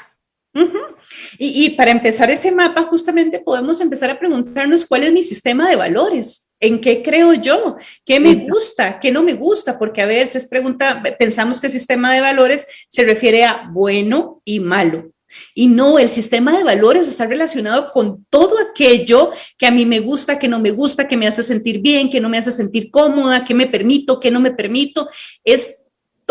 y, 1.38 1.66
y, 1.66 1.70
para 1.76 1.92
empezar 1.92 2.32
ese 2.32 2.52
mapa, 2.52 2.82
justamente 2.82 3.38
podemos 3.38 3.80
empezar 3.80 4.10
a 4.10 4.18
preguntarnos 4.18 4.84
cuál 4.84 5.04
es 5.04 5.14
mi 5.14 5.22
sistema 5.22 5.70
de 5.70 5.76
valores, 5.76 6.50
en 6.60 6.82
qué 6.82 7.04
creo 7.04 7.36
yo, 7.36 7.78
qué 8.04 8.20
me 8.20 8.34
gusta, 8.34 9.00
qué 9.00 9.12
no 9.12 9.22
me 9.22 9.34
gusta, 9.34 9.78
porque 9.78 10.02
a 10.02 10.08
veces 10.08 10.48
pregunta, 10.48 11.04
pensamos 11.20 11.62
que 11.62 11.68
el 11.68 11.74
sistema 11.74 12.12
de 12.12 12.22
valores 12.22 12.66
se 12.90 13.04
refiere 13.04 13.46
a 13.46 13.70
bueno 13.72 14.42
y 14.46 14.60
malo. 14.62 15.12
Y 15.54 15.68
no, 15.68 16.00
el 16.00 16.10
sistema 16.10 16.58
de 16.58 16.64
valores 16.64 17.08
está 17.08 17.26
relacionado 17.26 17.92
con 17.92 18.26
todo 18.30 18.56
aquello 18.60 19.32
que 19.58 19.66
a 19.66 19.72
mí 19.72 19.86
me 19.86 20.00
gusta, 20.00 20.40
que 20.40 20.48
no 20.48 20.60
me 20.60 20.72
gusta, 20.72 21.08
que 21.08 21.18
me 21.18 21.28
hace 21.28 21.44
sentir 21.44 21.80
bien, 21.80 22.10
que 22.10 22.20
no 22.20 22.30
me 22.30 22.38
hace 22.38 22.52
sentir 22.52 22.92
cómoda, 22.92 23.46
que 23.46 23.54
me 23.54 23.68
permito, 23.68 24.20
que 24.20 24.32
no 24.32 24.40
me 24.40 24.52
permito. 24.52 25.08
Es 25.44 25.81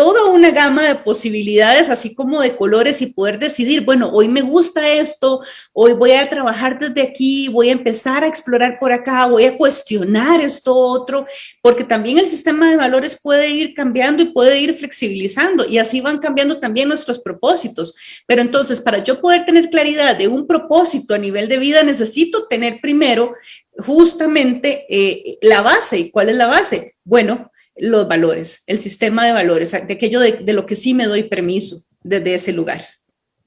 toda 0.01 0.25
una 0.25 0.49
gama 0.49 0.81
de 0.81 0.95
posibilidades, 0.95 1.87
así 1.87 2.15
como 2.15 2.41
de 2.41 2.55
colores 2.55 3.03
y 3.03 3.13
poder 3.13 3.37
decidir, 3.37 3.85
bueno, 3.85 4.09
hoy 4.11 4.27
me 4.27 4.41
gusta 4.41 4.93
esto, 4.93 5.41
hoy 5.73 5.93
voy 5.93 6.13
a 6.13 6.27
trabajar 6.27 6.79
desde 6.79 7.03
aquí, 7.03 7.49
voy 7.49 7.69
a 7.69 7.73
empezar 7.73 8.23
a 8.23 8.27
explorar 8.27 8.79
por 8.79 8.91
acá, 8.91 9.27
voy 9.27 9.45
a 9.45 9.55
cuestionar 9.55 10.41
esto 10.41 10.75
otro, 10.75 11.27
porque 11.61 11.83
también 11.83 12.17
el 12.17 12.25
sistema 12.25 12.71
de 12.71 12.77
valores 12.77 13.15
puede 13.21 13.49
ir 13.49 13.75
cambiando 13.75 14.23
y 14.23 14.33
puede 14.33 14.57
ir 14.57 14.73
flexibilizando 14.73 15.67
y 15.69 15.77
así 15.77 16.01
van 16.01 16.17
cambiando 16.17 16.59
también 16.59 16.87
nuestros 16.87 17.19
propósitos. 17.19 17.93
Pero 18.25 18.41
entonces, 18.41 18.81
para 18.81 19.03
yo 19.03 19.21
poder 19.21 19.45
tener 19.45 19.69
claridad 19.69 20.15
de 20.15 20.27
un 20.27 20.47
propósito 20.47 21.13
a 21.13 21.19
nivel 21.19 21.47
de 21.47 21.59
vida, 21.59 21.83
necesito 21.83 22.47
tener 22.47 22.79
primero 22.81 23.35
justamente 23.77 24.87
eh, 24.89 25.37
la 25.43 25.61
base. 25.61 25.99
¿Y 25.99 26.09
cuál 26.09 26.29
es 26.29 26.35
la 26.37 26.47
base? 26.47 26.95
Bueno, 27.03 27.51
los 27.75 28.07
valores, 28.07 28.63
el 28.67 28.79
sistema 28.79 29.25
de 29.25 29.33
valores, 29.33 29.71
de 29.71 29.93
aquello 29.93 30.19
de, 30.19 30.53
lo 30.53 30.65
que 30.65 30.75
sí 30.75 30.93
me 30.93 31.05
doy 31.05 31.23
permiso 31.23 31.83
desde 32.03 32.35
ese 32.35 32.53
lugar. 32.53 32.83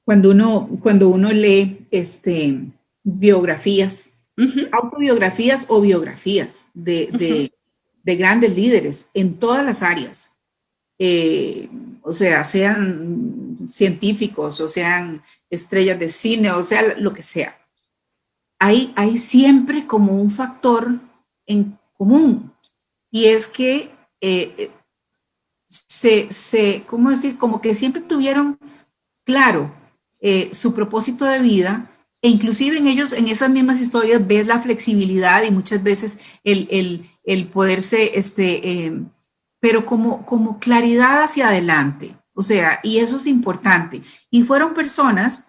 Cuando 0.03 0.31
uno, 0.31 0.69
cuando 0.81 1.09
uno 1.09 1.31
lee 1.31 1.87
este, 1.91 2.59
biografías, 3.03 4.11
autobiografías 4.71 5.65
o 5.69 5.81
biografías 5.81 6.65
de, 6.73 7.51
grandes 8.03 8.55
líderes 8.55 9.09
en 9.13 9.35
todas 9.35 9.65
las 9.65 9.81
áreas, 9.81 10.31
eh, 10.97 11.69
o 12.01 12.13
sea, 12.13 12.43
sean 12.43 13.57
científicos 13.67 14.61
o 14.61 14.67
sean 14.67 15.21
estrellas 15.49 15.99
de 15.99 16.09
cine, 16.09 16.51
o 16.51 16.63
sea, 16.63 16.95
lo 16.97 17.13
que 17.13 17.23
sea, 17.23 17.57
hay, 18.59 18.93
hay 18.95 19.17
siempre 19.17 19.85
como 19.85 20.21
un 20.21 20.31
factor 20.31 20.99
en 21.45 21.77
común 21.93 22.51
y 23.11 23.25
es 23.25 23.47
que 23.47 23.89
eh, 24.27 24.71
se, 25.67 26.31
se, 26.33 26.83
¿cómo 26.87 27.11
decir? 27.11 27.37
Como 27.37 27.61
que 27.61 27.75
siempre 27.75 28.01
tuvieron 28.01 28.57
claro 29.23 29.71
eh, 30.19 30.49
su 30.51 30.73
propósito 30.73 31.25
de 31.25 31.39
vida 31.39 31.91
e 32.23 32.29
inclusive 32.29 32.77
en 32.77 32.87
ellos, 32.87 33.13
en 33.13 33.27
esas 33.27 33.51
mismas 33.51 33.79
historias, 33.79 34.25
ves 34.25 34.47
la 34.47 34.59
flexibilidad 34.59 35.43
y 35.43 35.51
muchas 35.51 35.83
veces 35.83 36.17
el, 36.43 36.67
el, 36.71 37.09
el 37.23 37.47
poderse, 37.47 38.17
este, 38.17 38.67
eh, 38.67 38.99
pero 39.59 39.85
como, 39.85 40.25
como 40.25 40.57
claridad 40.57 41.21
hacia 41.21 41.49
adelante. 41.49 42.15
O 42.33 42.41
sea, 42.41 42.79
y 42.81 42.97
eso 42.97 43.17
es 43.17 43.27
importante. 43.27 44.01
Y 44.31 44.41
fueron 44.41 44.73
personas, 44.73 45.43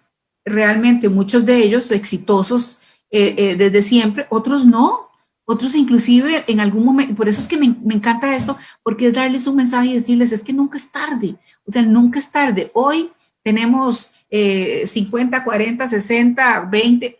realmente 0.45 1.09
muchos 1.09 1.45
de 1.45 1.57
ellos 1.57 1.91
exitosos 1.91 2.81
desde 3.09 3.81
siempre, 3.81 4.27
otros 4.29 4.65
no, 4.65 5.06
otros 5.49 5.75
inclusive 5.75 6.43
en 6.47 6.59
algún 6.59 6.83
momento, 6.83 7.15
por 7.15 7.29
eso 7.29 7.39
es 7.41 7.47
que 7.47 7.57
me, 7.57 7.73
encanta 7.95 8.35
esto, 8.35 8.57
porque 8.83 9.07
es 9.07 9.13
darles 9.13 9.47
un 9.47 9.55
mensaje 9.55 9.87
y 9.87 9.93
decirles, 9.93 10.33
es 10.33 10.41
que 10.41 10.51
nunca 10.51 10.77
es 10.77 10.91
tarde, 10.91 11.35
o 11.65 11.71
sea, 11.71 11.81
nunca 11.83 12.19
es 12.19 12.29
tarde. 12.29 12.69
Hoy 12.73 13.09
tenemos 13.43 14.13
50, 14.29 15.45
40, 15.45 15.87
60, 15.87 16.67
20, 16.69 17.17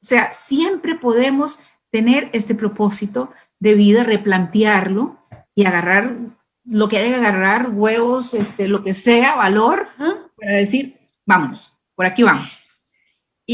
o 0.00 0.04
sea, 0.04 0.32
siempre 0.32 0.94
podemos 0.94 1.60
tener 1.90 2.30
este 2.32 2.54
propósito 2.54 3.30
de 3.60 3.74
vida, 3.74 4.02
replantearlo 4.02 5.18
y 5.54 5.66
agarrar 5.66 6.16
lo 6.64 6.88
que 6.88 6.96
haya 6.96 7.08
que 7.08 7.26
agarrar, 7.26 7.68
huevos, 7.68 8.32
este, 8.32 8.66
lo 8.66 8.82
que 8.82 8.94
sea, 8.94 9.34
valor, 9.34 9.88
para 9.98 10.52
decir, 10.52 10.96
vámonos, 11.26 11.74
por 11.94 12.06
aquí 12.06 12.22
vamos. 12.22 12.61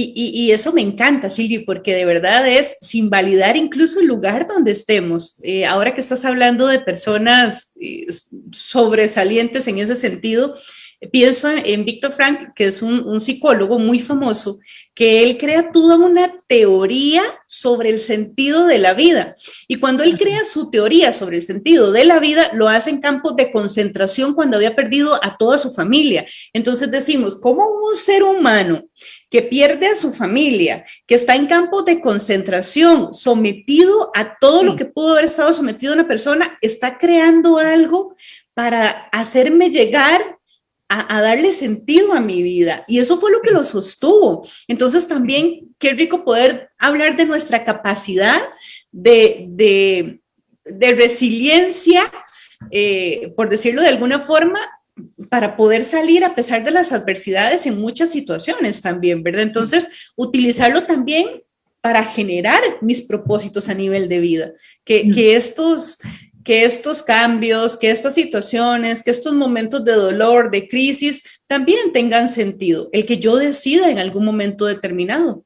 Y, 0.00 0.52
eso 0.52 0.72
me 0.72 0.80
encanta, 0.80 1.28
Silvi, 1.28 1.60
porque 1.60 1.94
de 1.94 2.04
verdad 2.04 2.48
es 2.48 2.76
sin 2.80 3.10
validar 3.10 3.56
incluso 3.56 4.00
el 4.00 4.06
lugar 4.06 4.46
donde 4.46 4.70
estemos. 4.70 5.40
Eh, 5.42 5.66
ahora 5.66 5.94
que 5.94 6.00
estás 6.00 6.24
hablando 6.24 6.66
de 6.66 6.78
personas 6.78 7.72
eh, 7.80 8.06
sobresalientes 8.52 9.66
en 9.66 9.78
ese 9.78 9.96
sentido, 9.96 10.54
pienso 11.12 11.48
en 11.48 11.84
Víctor 11.84 12.12
Frank, 12.12 12.52
que 12.54 12.66
es 12.66 12.82
un, 12.82 13.20
psicólogo 13.20 13.78
muy 13.78 14.00
famoso, 14.00 14.58
que 14.94 15.22
él 15.22 15.38
crea 15.38 15.70
toda 15.70 15.96
una 15.96 16.42
teoría 16.48 17.22
sobre 17.46 17.90
el 17.90 18.00
sentido 18.00 18.66
de 18.66 18.78
la 18.78 18.94
vida. 18.94 19.36
Y 19.68 19.76
cuando 19.76 20.02
él 20.02 20.18
crea 20.18 20.44
su 20.44 20.70
teoría 20.70 21.12
sobre 21.12 21.36
el 21.36 21.42
sentido 21.44 21.92
de 21.92 22.04
la 22.04 22.18
vida, 22.18 22.50
lo 22.52 22.68
hace 22.68 22.90
en 22.90 23.00
campos 23.00 23.36
de 23.36 23.52
concentración 23.52 24.34
cuando 24.34 24.56
había 24.56 24.74
perdido 24.74 25.14
a 25.22 25.36
toda 25.36 25.56
su 25.56 25.72
familia. 25.72 26.26
Entonces 26.52 26.90
decimos, 26.90 27.36
¿cómo 27.40 27.64
un 27.68 27.94
ser 27.94 28.24
humano 28.24 28.88
que 29.30 29.42
pierde 29.42 29.86
a 29.88 29.96
su 29.96 30.12
familia, 30.12 30.84
que 31.06 31.14
está 31.14 31.36
en 31.36 31.46
campos 31.46 31.84
de 31.84 32.00
concentración, 32.00 33.12
sometido 33.12 34.10
a 34.14 34.38
todo 34.38 34.62
lo 34.62 34.74
que 34.74 34.86
pudo 34.86 35.12
haber 35.12 35.26
estado 35.26 35.52
sometido 35.52 35.92
una 35.92 36.08
persona, 36.08 36.58
está 36.62 36.98
creando 36.98 37.58
algo 37.58 38.16
para 38.54 38.88
hacerme 39.12 39.70
llegar 39.70 40.37
a, 40.88 41.20
darle 41.20 41.52
sentido 41.52 42.14
a 42.14 42.20
mi 42.20 42.42
vida. 42.42 42.84
Y 42.88 42.98
eso 42.98 43.18
fue 43.18 43.30
lo 43.30 43.42
que 43.42 43.50
lo 43.50 43.62
sostuvo. 43.62 44.46
Entonces 44.68 45.06
también, 45.06 45.74
qué 45.78 45.92
rico 45.92 46.24
poder 46.24 46.70
hablar 46.78 47.16
de 47.16 47.26
nuestra 47.26 47.64
capacidad 47.64 48.40
de, 48.90 50.20
resiliencia, 50.64 52.10
eh, 52.70 53.32
por 53.36 53.50
decirlo 53.50 53.82
de 53.82 53.88
alguna 53.88 54.20
forma, 54.20 54.60
para 55.30 55.56
poder 55.56 55.84
salir 55.84 56.24
a 56.24 56.34
pesar 56.34 56.64
de 56.64 56.70
las 56.70 56.92
adversidades 56.92 57.66
en 57.66 57.80
muchas 57.80 58.10
situaciones 58.10 58.82
también, 58.82 59.22
¿verdad? 59.22 59.42
Entonces, 59.42 60.12
utilizarlo 60.16 60.86
también 60.86 61.42
para 61.80 62.04
generar 62.04 62.60
mis 62.80 63.02
propósitos 63.02 63.68
a 63.68 63.74
nivel 63.74 64.08
de 64.08 64.20
vida, 64.20 64.52
que, 64.84 65.10
que 65.10 65.36
estos, 65.36 65.98
que 66.48 66.64
estos 66.64 67.02
cambios, 67.02 67.76
que 67.76 67.90
estas 67.90 68.14
situaciones, 68.14 69.02
que 69.02 69.10
estos 69.10 69.34
momentos 69.34 69.84
de 69.84 69.92
dolor, 69.92 70.50
de 70.50 70.66
crisis, 70.66 71.22
también 71.46 71.92
tengan 71.92 72.26
sentido, 72.26 72.88
el 72.92 73.04
que 73.04 73.18
yo 73.18 73.36
decida 73.36 73.90
en 73.90 73.98
algún 73.98 74.24
momento 74.24 74.64
determinado. 74.64 75.44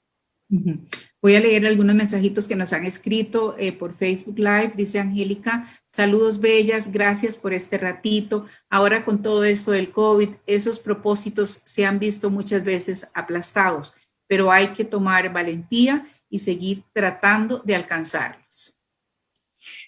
Voy 1.20 1.34
a 1.34 1.40
leer 1.40 1.66
algunos 1.66 1.96
mensajitos 1.96 2.46
que 2.46 2.54
nos 2.54 2.72
han 2.72 2.84
escrito 2.84 3.56
eh, 3.58 3.72
por 3.72 3.96
Facebook 3.96 4.38
Live. 4.38 4.74
Dice 4.76 5.00
Angélica, 5.00 5.68
saludos 5.88 6.38
bellas, 6.38 6.92
gracias 6.92 7.36
por 7.36 7.52
este 7.52 7.78
ratito. 7.78 8.46
Ahora 8.70 9.04
con 9.04 9.24
todo 9.24 9.42
esto 9.42 9.72
del 9.72 9.90
COVID, 9.90 10.28
esos 10.46 10.78
propósitos 10.78 11.62
se 11.64 11.84
han 11.84 11.98
visto 11.98 12.30
muchas 12.30 12.62
veces 12.62 13.08
aplastados, 13.12 13.92
pero 14.28 14.52
hay 14.52 14.68
que 14.68 14.84
tomar 14.84 15.32
valentía 15.32 16.06
y 16.30 16.38
seguir 16.38 16.84
tratando 16.92 17.58
de 17.64 17.74
alcanzarlos. 17.74 18.78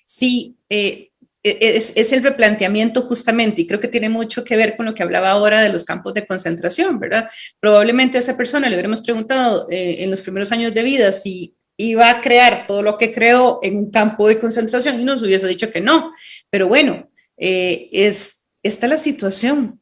Sí, 0.04 0.56
eh, 0.68 1.10
e, 1.44 1.76
es, 1.76 2.12
el 2.12 2.22
replanteamiento 2.22 3.02
justamente, 3.02 3.62
y 3.62 3.66
creo 3.66 3.78
que 3.78 3.88
tiene 3.88 4.08
mucho 4.08 4.44
que 4.44 4.56
ver 4.56 4.76
con 4.76 4.86
lo 4.86 4.94
que 4.94 5.02
hablaba 5.02 5.30
ahora 5.30 5.60
de 5.60 5.68
los 5.68 5.84
campos 5.84 6.14
de 6.14 6.26
concentración, 6.26 6.98
¿verdad? 6.98 7.28
Probablemente 7.60 8.16
a 8.16 8.20
esa 8.20 8.36
persona 8.36 8.68
le 8.68 8.76
hubiéramos 8.76 9.02
preguntado 9.02 9.68
eh, 9.70 10.02
en 10.02 10.10
los 10.10 10.22
primeros 10.22 10.50
años 10.52 10.72
de 10.72 10.82
vida 10.82 11.12
si 11.12 11.54
iba 11.76 12.08
a 12.08 12.20
crear 12.20 12.66
todo 12.66 12.82
lo 12.82 12.96
que 12.96 13.12
creó 13.12 13.58
en 13.62 13.76
un 13.76 13.90
campo 13.90 14.28
de 14.28 14.38
concentración 14.38 15.00
y 15.00 15.04
nos 15.04 15.22
hubiese 15.22 15.46
dicho 15.46 15.70
que 15.70 15.80
no. 15.82 16.10
Pero 16.48 16.66
bueno, 16.66 17.10
eh, 17.36 17.88
es, 17.92 18.44
esta 18.62 18.86
la 18.86 18.98
situación. 18.98 19.80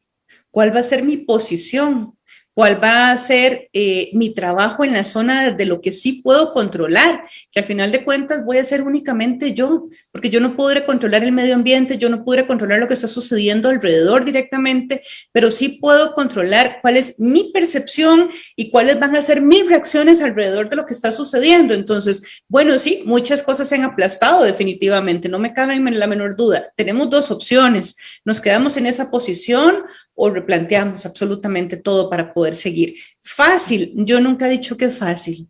¿Cuál 0.50 0.74
va 0.74 0.80
a 0.80 0.84
ser 0.84 1.02
mi 1.02 1.16
posición? 1.16 2.18
Cuál 2.54 2.82
va 2.82 3.10
a 3.10 3.16
ser 3.16 3.68
eh, 3.72 4.10
mi 4.12 4.30
trabajo 4.30 4.84
en 4.84 4.92
la 4.92 5.04
zona 5.04 5.52
de 5.52 5.64
lo 5.64 5.80
que 5.80 5.92
sí 5.92 6.20
puedo 6.22 6.52
controlar, 6.52 7.24
que 7.50 7.60
al 7.60 7.64
final 7.64 7.90
de 7.90 8.04
cuentas 8.04 8.44
voy 8.44 8.58
a 8.58 8.64
ser 8.64 8.82
únicamente 8.82 9.54
yo, 9.54 9.88
porque 10.10 10.28
yo 10.28 10.40
no 10.40 10.54
podré 10.54 10.84
controlar 10.84 11.24
el 11.24 11.32
medio 11.32 11.54
ambiente, 11.54 11.96
yo 11.96 12.10
no 12.10 12.24
podré 12.24 12.46
controlar 12.46 12.78
lo 12.80 12.88
que 12.88 12.94
está 12.94 13.06
sucediendo 13.06 13.70
alrededor 13.70 14.24
directamente, 14.24 15.02
pero 15.32 15.50
sí 15.50 15.78
puedo 15.80 16.12
controlar 16.12 16.78
cuál 16.82 16.96
es 16.96 17.18
mi 17.18 17.50
percepción 17.52 18.28
y 18.54 18.70
cuáles 18.70 19.00
van 19.00 19.16
a 19.16 19.22
ser 19.22 19.40
mis 19.40 19.68
reacciones 19.68 20.20
alrededor 20.20 20.68
de 20.68 20.76
lo 20.76 20.84
que 20.84 20.92
está 20.92 21.10
sucediendo. 21.10 21.74
Entonces, 21.74 22.42
bueno, 22.48 22.76
sí, 22.76 23.02
muchas 23.06 23.42
cosas 23.42 23.68
se 23.68 23.76
han 23.76 23.84
aplastado 23.84 24.44
definitivamente, 24.44 25.28
no 25.28 25.38
me 25.38 25.52
cabe 25.52 25.78
la 25.78 26.06
menor 26.06 26.36
duda. 26.36 26.72
Tenemos 26.76 27.08
dos 27.08 27.30
opciones, 27.30 27.96
nos 28.24 28.40
quedamos 28.40 28.76
en 28.76 28.86
esa 28.86 29.10
posición 29.10 29.82
o 30.14 30.30
replanteamos 30.30 31.06
absolutamente 31.06 31.76
todo 31.76 32.10
para 32.10 32.32
poder 32.32 32.54
seguir. 32.54 32.94
Fácil, 33.20 33.92
yo 33.94 34.20
nunca 34.20 34.46
he 34.46 34.52
dicho 34.52 34.76
que 34.76 34.86
es 34.86 34.96
fácil. 34.96 35.48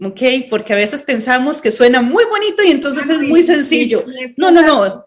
¿Ok? 0.00 0.20
Porque 0.48 0.72
a 0.72 0.76
veces 0.76 1.02
pensamos 1.02 1.60
que 1.60 1.72
suena 1.72 2.00
muy 2.00 2.24
bonito 2.24 2.62
y 2.62 2.70
entonces 2.70 3.08
es 3.10 3.22
muy 3.22 3.42
sencillo. 3.42 4.04
No, 4.36 4.50
no, 4.50 4.62
no. 4.62 5.06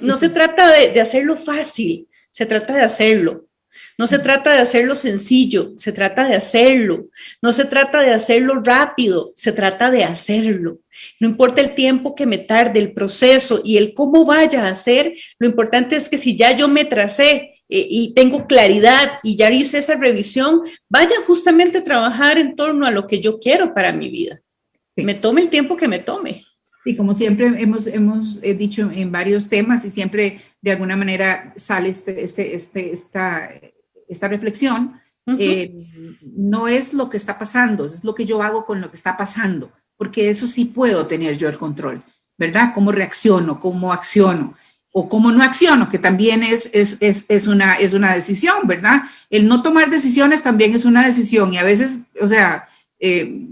No 0.00 0.16
se 0.16 0.30
trata 0.30 0.70
de, 0.72 0.88
de 0.88 1.00
hacerlo 1.00 1.36
fácil, 1.36 2.08
se 2.30 2.46
trata 2.46 2.74
de 2.74 2.82
hacerlo. 2.82 3.49
No 3.98 4.06
se 4.06 4.18
trata 4.18 4.52
de 4.52 4.60
hacerlo 4.60 4.94
sencillo, 4.94 5.72
se 5.76 5.92
trata 5.92 6.28
de 6.28 6.36
hacerlo. 6.36 7.08
No 7.42 7.52
se 7.52 7.64
trata 7.64 8.00
de 8.00 8.12
hacerlo 8.12 8.62
rápido, 8.64 9.32
se 9.36 9.52
trata 9.52 9.90
de 9.90 10.04
hacerlo. 10.04 10.80
No 11.18 11.28
importa 11.28 11.60
el 11.60 11.74
tiempo 11.74 12.14
que 12.14 12.26
me 12.26 12.38
tarde, 12.38 12.80
el 12.80 12.92
proceso 12.92 13.60
y 13.64 13.76
el 13.76 13.94
cómo 13.94 14.24
vaya 14.24 14.66
a 14.66 14.70
hacer, 14.70 15.14
lo 15.38 15.46
importante 15.46 15.96
es 15.96 16.08
que 16.08 16.18
si 16.18 16.36
ya 16.36 16.52
yo 16.52 16.68
me 16.68 16.84
tracé 16.84 17.60
eh, 17.68 17.86
y 17.88 18.14
tengo 18.14 18.46
claridad 18.46 19.20
y 19.22 19.36
ya 19.36 19.50
hice 19.50 19.78
esa 19.78 19.96
revisión, 19.96 20.62
vaya 20.88 21.16
justamente 21.26 21.78
a 21.78 21.84
trabajar 21.84 22.38
en 22.38 22.56
torno 22.56 22.86
a 22.86 22.90
lo 22.90 23.06
que 23.06 23.20
yo 23.20 23.38
quiero 23.38 23.74
para 23.74 23.92
mi 23.92 24.10
vida. 24.10 24.40
Me 24.96 25.14
tome 25.14 25.42
el 25.42 25.48
tiempo 25.48 25.76
que 25.76 25.88
me 25.88 26.00
tome. 26.00 26.44
Y 26.84 26.96
como 26.96 27.14
siempre 27.14 27.46
hemos, 27.58 27.86
hemos 27.86 28.42
eh, 28.42 28.54
dicho 28.54 28.90
en 28.92 29.12
varios 29.12 29.48
temas 29.48 29.84
y 29.84 29.90
siempre 29.90 30.40
de 30.62 30.72
alguna 30.72 30.96
manera 30.96 31.52
sale 31.56 31.90
este, 31.90 32.22
este, 32.22 32.54
este, 32.54 32.92
esta, 32.92 33.50
esta 34.08 34.28
reflexión, 34.28 35.00
eh, 35.38 35.86
no 36.22 36.66
es 36.66 36.92
lo 36.92 37.08
que 37.08 37.16
está 37.16 37.38
pasando, 37.38 37.84
es 37.84 38.02
lo 38.02 38.14
que 38.14 38.24
yo 38.24 38.42
hago 38.42 38.64
con 38.64 38.80
lo 38.80 38.90
que 38.90 38.96
está 38.96 39.16
pasando, 39.16 39.70
porque 39.96 40.30
eso 40.30 40.46
sí 40.46 40.64
puedo 40.64 41.06
tener 41.06 41.36
yo 41.36 41.48
el 41.48 41.58
control, 41.58 42.02
¿verdad? 42.36 42.72
Cómo 42.74 42.90
reacciono, 42.90 43.60
cómo 43.60 43.92
acciono 43.92 44.56
o 44.92 45.08
cómo 45.08 45.30
no 45.30 45.42
acciono, 45.44 45.88
que 45.88 45.98
también 45.98 46.42
es, 46.42 46.70
es, 46.72 46.96
es, 47.00 47.24
es, 47.28 47.46
una, 47.46 47.74
es 47.76 47.92
una 47.92 48.14
decisión, 48.14 48.66
¿verdad? 48.66 49.02
El 49.28 49.46
no 49.46 49.62
tomar 49.62 49.88
decisiones 49.88 50.42
también 50.42 50.74
es 50.74 50.84
una 50.84 51.06
decisión 51.06 51.52
y 51.52 51.58
a 51.58 51.64
veces, 51.64 52.00
o 52.20 52.26
sea, 52.26 52.68
eh, 52.98 53.46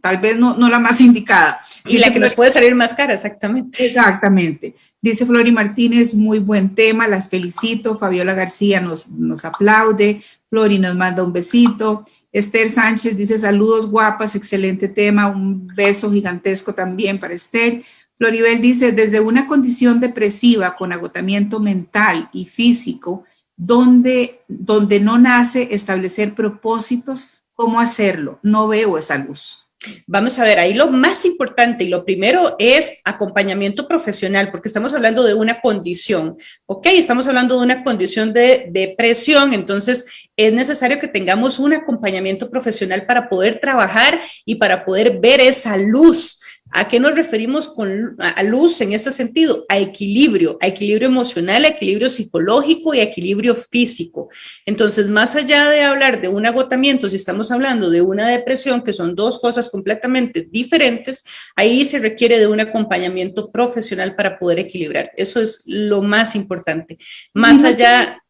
tal 0.00 0.18
vez 0.18 0.38
no, 0.38 0.56
no, 0.56 0.68
la 0.68 0.78
más 0.78 1.00
indicada. 1.00 1.60
Y 1.86 1.98
la 1.98 2.12
que 2.12 2.18
nos 2.18 2.34
puede 2.34 2.50
salir 2.50 2.74
más 2.74 2.94
cara, 2.94 3.14
exactamente. 3.14 3.84
Exactamente. 3.84 4.74
Dice 5.00 5.26
Flori 5.26 5.52
Martínez, 5.52 6.14
muy 6.14 6.38
buen 6.38 6.74
tema, 6.74 7.06
las 7.08 7.28
felicito. 7.28 7.98
Fabiola 7.98 8.34
García 8.34 8.80
nos, 8.80 9.10
nos 9.10 9.44
aplaude. 9.44 10.22
Flori 10.48 10.78
nos 10.78 10.96
manda 10.96 11.22
un 11.22 11.32
besito. 11.32 12.04
Esther 12.32 12.68
Sánchez 12.68 13.16
dice 13.16 13.38
saludos 13.38 13.88
guapas, 13.88 14.34
excelente 14.34 14.88
tema, 14.88 15.28
un 15.28 15.68
beso 15.68 16.10
gigantesco 16.10 16.74
también 16.74 17.20
para 17.20 17.34
Esther. 17.34 17.84
Floribel 18.18 18.60
dice, 18.60 18.92
desde 18.92 19.20
una 19.20 19.46
condición 19.46 20.00
depresiva 20.00 20.76
con 20.76 20.92
agotamiento 20.92 21.60
mental 21.60 22.28
y 22.32 22.46
físico, 22.46 23.24
donde, 23.56 24.40
donde 24.48 25.00
no 25.00 25.18
nace 25.18 25.68
establecer 25.72 26.34
propósitos, 26.34 27.30
¿cómo 27.54 27.80
hacerlo? 27.80 28.38
No 28.42 28.68
veo 28.68 28.98
esa 28.98 29.16
luz. 29.16 29.64
Vamos 30.06 30.38
a 30.38 30.44
ver, 30.44 30.58
ahí 30.58 30.74
lo 30.74 30.90
más 30.90 31.24
importante 31.24 31.84
y 31.84 31.88
lo 31.88 32.04
primero 32.04 32.56
es 32.58 33.00
acompañamiento 33.04 33.86
profesional, 33.86 34.50
porque 34.50 34.68
estamos 34.68 34.94
hablando 34.94 35.24
de 35.24 35.34
una 35.34 35.60
condición, 35.60 36.36
¿ok? 36.66 36.86
Estamos 36.92 37.26
hablando 37.26 37.58
de 37.58 37.64
una 37.64 37.84
condición 37.84 38.32
de 38.32 38.68
depresión, 38.70 39.52
entonces 39.52 40.06
es 40.36 40.52
necesario 40.52 40.98
que 40.98 41.08
tengamos 41.08 41.58
un 41.58 41.74
acompañamiento 41.74 42.50
profesional 42.50 43.06
para 43.06 43.28
poder 43.28 43.60
trabajar 43.60 44.20
y 44.44 44.56
para 44.56 44.84
poder 44.84 45.18
ver 45.20 45.40
esa 45.40 45.76
luz 45.76 46.40
¿A 46.76 46.88
qué 46.88 46.98
nos 46.98 47.14
referimos 47.14 47.68
con 47.68 48.16
a 48.18 48.42
luz 48.42 48.80
en 48.80 48.92
ese 48.94 49.12
sentido? 49.12 49.64
A 49.68 49.78
equilibrio, 49.78 50.58
a 50.60 50.66
equilibrio 50.66 51.06
emocional, 51.06 51.64
a 51.64 51.68
equilibrio 51.68 52.10
psicológico 52.10 52.92
y 52.92 52.98
a 52.98 53.04
equilibrio 53.04 53.54
físico. 53.54 54.28
Entonces, 54.66 55.06
más 55.06 55.36
allá 55.36 55.70
de 55.70 55.82
hablar 55.82 56.20
de 56.20 56.26
un 56.26 56.46
agotamiento, 56.46 57.08
si 57.08 57.14
estamos 57.14 57.52
hablando 57.52 57.90
de 57.90 58.02
una 58.02 58.26
depresión, 58.26 58.82
que 58.82 58.92
son 58.92 59.14
dos 59.14 59.38
cosas 59.38 59.70
completamente 59.70 60.48
diferentes, 60.50 61.22
ahí 61.54 61.86
se 61.86 62.00
requiere 62.00 62.40
de 62.40 62.48
un 62.48 62.58
acompañamiento 62.58 63.52
profesional 63.52 64.16
para 64.16 64.36
poder 64.36 64.58
equilibrar. 64.58 65.12
Eso 65.16 65.40
es 65.40 65.62
lo 65.66 66.02
más 66.02 66.34
importante. 66.34 66.98
Más 67.32 67.62
allá, 67.62 68.20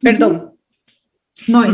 perdón. 0.00 0.54
No, 1.46 1.68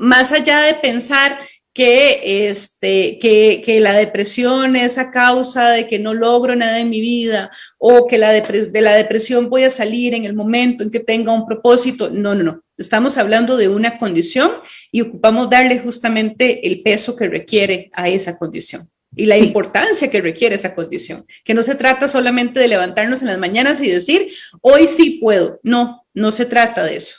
más 0.00 0.32
allá 0.32 0.60
de 0.62 0.74
pensar 0.74 1.38
que, 1.74 2.48
este, 2.48 3.18
que, 3.18 3.62
que, 3.64 3.80
la 3.80 3.94
depresión 3.94 4.76
es 4.76 4.98
a 4.98 5.10
causa 5.10 5.70
de 5.70 5.86
que 5.86 5.98
no 5.98 6.12
logro 6.12 6.54
nada 6.54 6.80
en 6.80 6.90
mi 6.90 7.00
vida 7.00 7.50
o 7.78 8.06
que 8.06 8.18
la 8.18 8.30
de 8.30 8.80
la 8.80 8.94
depresión 8.94 9.48
voy 9.48 9.64
a 9.64 9.70
salir 9.70 10.14
en 10.14 10.24
el 10.24 10.34
momento 10.34 10.84
en 10.84 10.90
que 10.90 11.00
tenga 11.00 11.32
un 11.32 11.46
propósito. 11.46 12.10
No, 12.10 12.34
no, 12.34 12.42
no. 12.42 12.62
Estamos 12.76 13.16
hablando 13.16 13.56
de 13.56 13.68
una 13.68 13.96
condición 13.98 14.52
y 14.90 15.00
ocupamos 15.00 15.48
darle 15.48 15.78
justamente 15.78 16.66
el 16.66 16.82
peso 16.82 17.16
que 17.16 17.28
requiere 17.28 17.90
a 17.94 18.08
esa 18.08 18.38
condición. 18.38 18.88
y 19.14 19.26
la 19.26 19.36
importancia 19.36 20.08
que 20.10 20.22
requiere 20.22 20.54
esa 20.54 20.74
condición, 20.74 21.26
que 21.44 21.52
no 21.52 21.62
se 21.62 21.74
trata 21.74 22.08
solamente 22.08 22.58
de 22.58 22.68
levantarnos 22.68 23.20
en 23.20 23.28
las 23.28 23.38
mañanas 23.38 23.82
y 23.82 23.88
decir, 23.88 24.28
hoy 24.62 24.86
sí 24.88 25.18
puedo. 25.20 25.60
No, 25.62 26.06
no 26.14 26.30
se 26.32 26.46
trata 26.46 26.82
de 26.82 26.96
eso. 26.96 27.16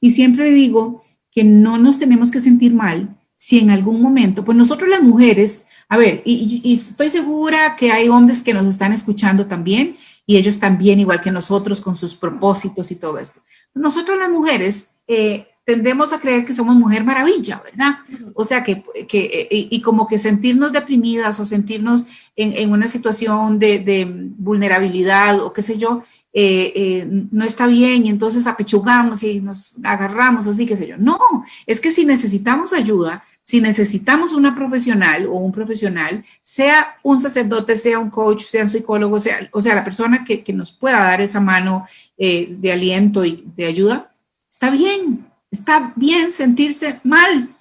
Y 0.00 0.10
siempre 0.10 0.50
digo 0.50 1.04
que 1.30 1.44
no 1.44 1.78
nos 1.78 1.98
tenemos 1.98 2.30
que 2.30 2.40
sentir 2.40 2.72
mal 2.72 3.15
si 3.36 3.58
en 3.58 3.70
algún 3.70 4.00
momento, 4.00 4.44
pues 4.44 4.56
nosotros 4.56 4.88
las 4.88 5.02
mujeres, 5.02 5.66
a 5.88 5.96
ver, 5.96 6.22
y, 6.24 6.74
estoy 6.74 7.10
segura 7.10 7.76
que 7.76 7.92
hay 7.92 8.08
hombres 8.08 8.42
que 8.42 8.54
nos 8.54 8.66
están 8.66 8.92
escuchando 8.92 9.46
también 9.46 9.96
y 10.26 10.36
ellos 10.36 10.58
también, 10.58 10.98
igual 10.98 11.20
que 11.20 11.30
nosotros, 11.30 11.80
con 11.80 11.94
sus 11.94 12.14
propósitos 12.14 12.90
y 12.90 12.96
todo 12.96 13.18
esto. 13.18 13.40
Nosotros 13.74 14.18
las 14.18 14.30
mujeres 14.30 14.90
eh, 15.06 15.46
tendemos 15.66 16.12
a 16.12 16.18
creer 16.18 16.44
que 16.44 16.54
somos 16.54 16.76
mujer 16.76 17.04
maravilla, 17.04 17.60
¿verdad? 17.62 17.96
O 18.34 18.44
sea, 18.44 18.62
que, 18.62 18.82
que 19.08 19.48
y, 19.50 19.80
como 19.82 20.06
que 20.06 20.18
sentirnos 20.18 20.72
deprimidas 20.72 21.38
o 21.40 21.44
sentirnos 21.44 22.06
en, 22.36 22.52
en 22.54 22.72
una 22.72 22.88
situación 22.88 23.58
de, 23.58 23.80
de, 23.80 24.06
vulnerabilidad 24.38 25.40
o 25.40 25.52
qué 25.52 25.62
sé 25.62 25.76
yo, 25.76 26.02
eh, 26.38 26.72
eh, 26.74 27.08
no 27.30 27.44
está 27.44 27.66
bien 27.66 28.04
y 28.04 28.10
entonces 28.10 28.46
apechugamos 28.46 29.22
y 29.22 29.40
nos 29.40 29.76
agarramos 29.82 30.46
así, 30.46 30.66
qué 30.66 30.76
sé 30.76 30.86
yo. 30.86 30.98
No, 30.98 31.18
es 31.66 31.80
que 31.80 31.90
si 31.90 32.04
necesitamos 32.04 32.74
ayuda, 32.74 33.24
si 33.40 33.60
necesitamos 33.60 34.32
una 34.32 34.54
profesional 34.54 35.26
o 35.26 35.32
un 35.32 35.52
profesional, 35.52 36.24
sea 36.42 36.96
un 37.02 37.20
sacerdote, 37.20 37.76
sea 37.76 37.98
un 37.98 38.10
coach, 38.10 38.42
sea 38.42 38.64
un 38.64 38.70
psicólogo, 38.70 39.18
sea, 39.18 39.48
o 39.52 39.62
sea, 39.62 39.74
la 39.74 39.84
persona 39.84 40.24
que, 40.24 40.44
que 40.44 40.52
nos 40.52 40.72
pueda 40.72 40.98
dar 40.98 41.20
esa 41.20 41.40
mano 41.40 41.86
eh, 42.18 42.54
de 42.58 42.72
aliento 42.72 43.24
y 43.24 43.44
de 43.56 43.66
ayuda, 43.66 44.12
está 44.50 44.70
bien, 44.70 45.24
Está 45.50 45.92
bien 45.96 46.32
sentirse 46.32 47.00
mal. 47.04 47.54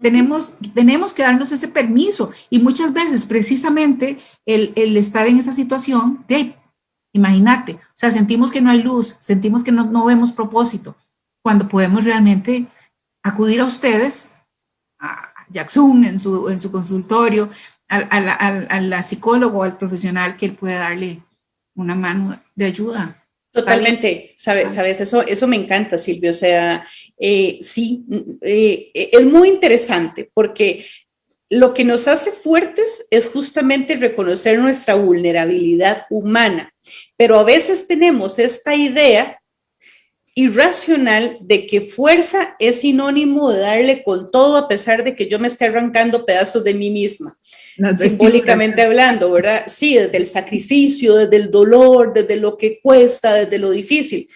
Tenemos, 0.00 0.56
tenemos 0.72 1.12
que 1.12 1.22
darnos 1.22 1.52
ese 1.52 1.68
permiso 1.68 2.30
y 2.48 2.58
muchas 2.58 2.92
veces 2.92 3.26
precisamente 3.26 4.18
el, 4.46 4.96
estar 4.96 5.26
en 5.26 5.38
esa 5.38 5.52
situación 5.52 6.24
de, 6.26 6.54
imagínate, 7.12 7.74
o 7.74 7.94
sea, 7.94 8.10
sentimos 8.10 8.50
que 8.50 8.60
no 8.60 8.70
hay 8.70 8.82
luz, 8.82 9.16
sentimos 9.20 9.64
que 9.64 9.72
no, 9.72 10.04
vemos 10.04 10.32
propósito, 10.32 10.96
cuando 11.42 11.68
podemos 11.68 12.04
realmente 12.04 12.66
acudir 13.22 13.60
a 13.60 13.66
ustedes, 13.66 14.32
a 14.98 15.32
Jackson 15.48 16.04
en 16.04 16.18
su, 16.18 16.48
en 16.48 16.60
su 16.60 16.70
consultorio, 16.70 17.50
a, 17.88 18.20
la, 18.20 18.34
a 18.34 18.80
la 18.80 19.02
psicólogo, 19.02 19.64
al 19.64 19.76
profesional 19.76 20.36
que 20.36 20.46
él 20.46 20.52
puede 20.52 20.74
darle 20.74 21.20
una 21.74 21.94
mano 21.94 22.38
de 22.54 22.64
ayuda. 22.66 23.16
Totalmente, 23.52 24.32
sabes, 24.36 24.74
sabes, 24.74 25.00
eso, 25.00 25.26
eso 25.26 25.48
me 25.48 25.56
encanta, 25.56 25.98
Silvio. 25.98 26.30
O 26.30 26.34
sea, 26.34 26.84
eh, 27.18 27.58
sí, 27.62 28.04
eh, 28.42 28.92
es 28.94 29.26
muy 29.26 29.48
interesante 29.48 30.30
porque 30.32 30.86
lo 31.48 31.74
que 31.74 31.84
nos 31.84 32.06
hace 32.06 32.30
fuertes 32.30 33.08
es 33.10 33.26
justamente 33.26 33.96
reconocer 33.96 34.60
nuestra 34.60 34.94
vulnerabilidad 34.94 36.06
humana, 36.10 36.72
pero 37.16 37.38
a 37.38 37.44
veces 37.44 37.86
tenemos 37.86 38.38
esta 38.38 38.74
idea 38.74 39.40
irracional 40.34 41.38
de 41.40 41.66
que 41.66 41.80
fuerza 41.80 42.56
es 42.58 42.80
sinónimo 42.80 43.50
de 43.50 43.60
darle 43.60 44.02
con 44.02 44.30
todo 44.30 44.56
a 44.56 44.68
pesar 44.68 45.04
de 45.04 45.14
que 45.14 45.28
yo 45.28 45.38
me 45.38 45.48
esté 45.48 45.66
arrancando 45.66 46.24
pedazos 46.24 46.62
de 46.64 46.72
mí 46.72 46.90
misma, 46.90 47.36
simbólicamente 47.96 48.82
hablando, 48.82 49.30
¿verdad? 49.32 49.64
Sí, 49.66 49.96
desde 49.96 50.16
el 50.16 50.26
sacrificio, 50.26 51.16
desde 51.16 51.36
el 51.36 51.50
dolor, 51.50 52.12
desde 52.14 52.36
lo 52.36 52.56
que 52.56 52.80
cuesta, 52.80 53.34
desde 53.34 53.58
lo 53.58 53.70
difícil. 53.70 54.28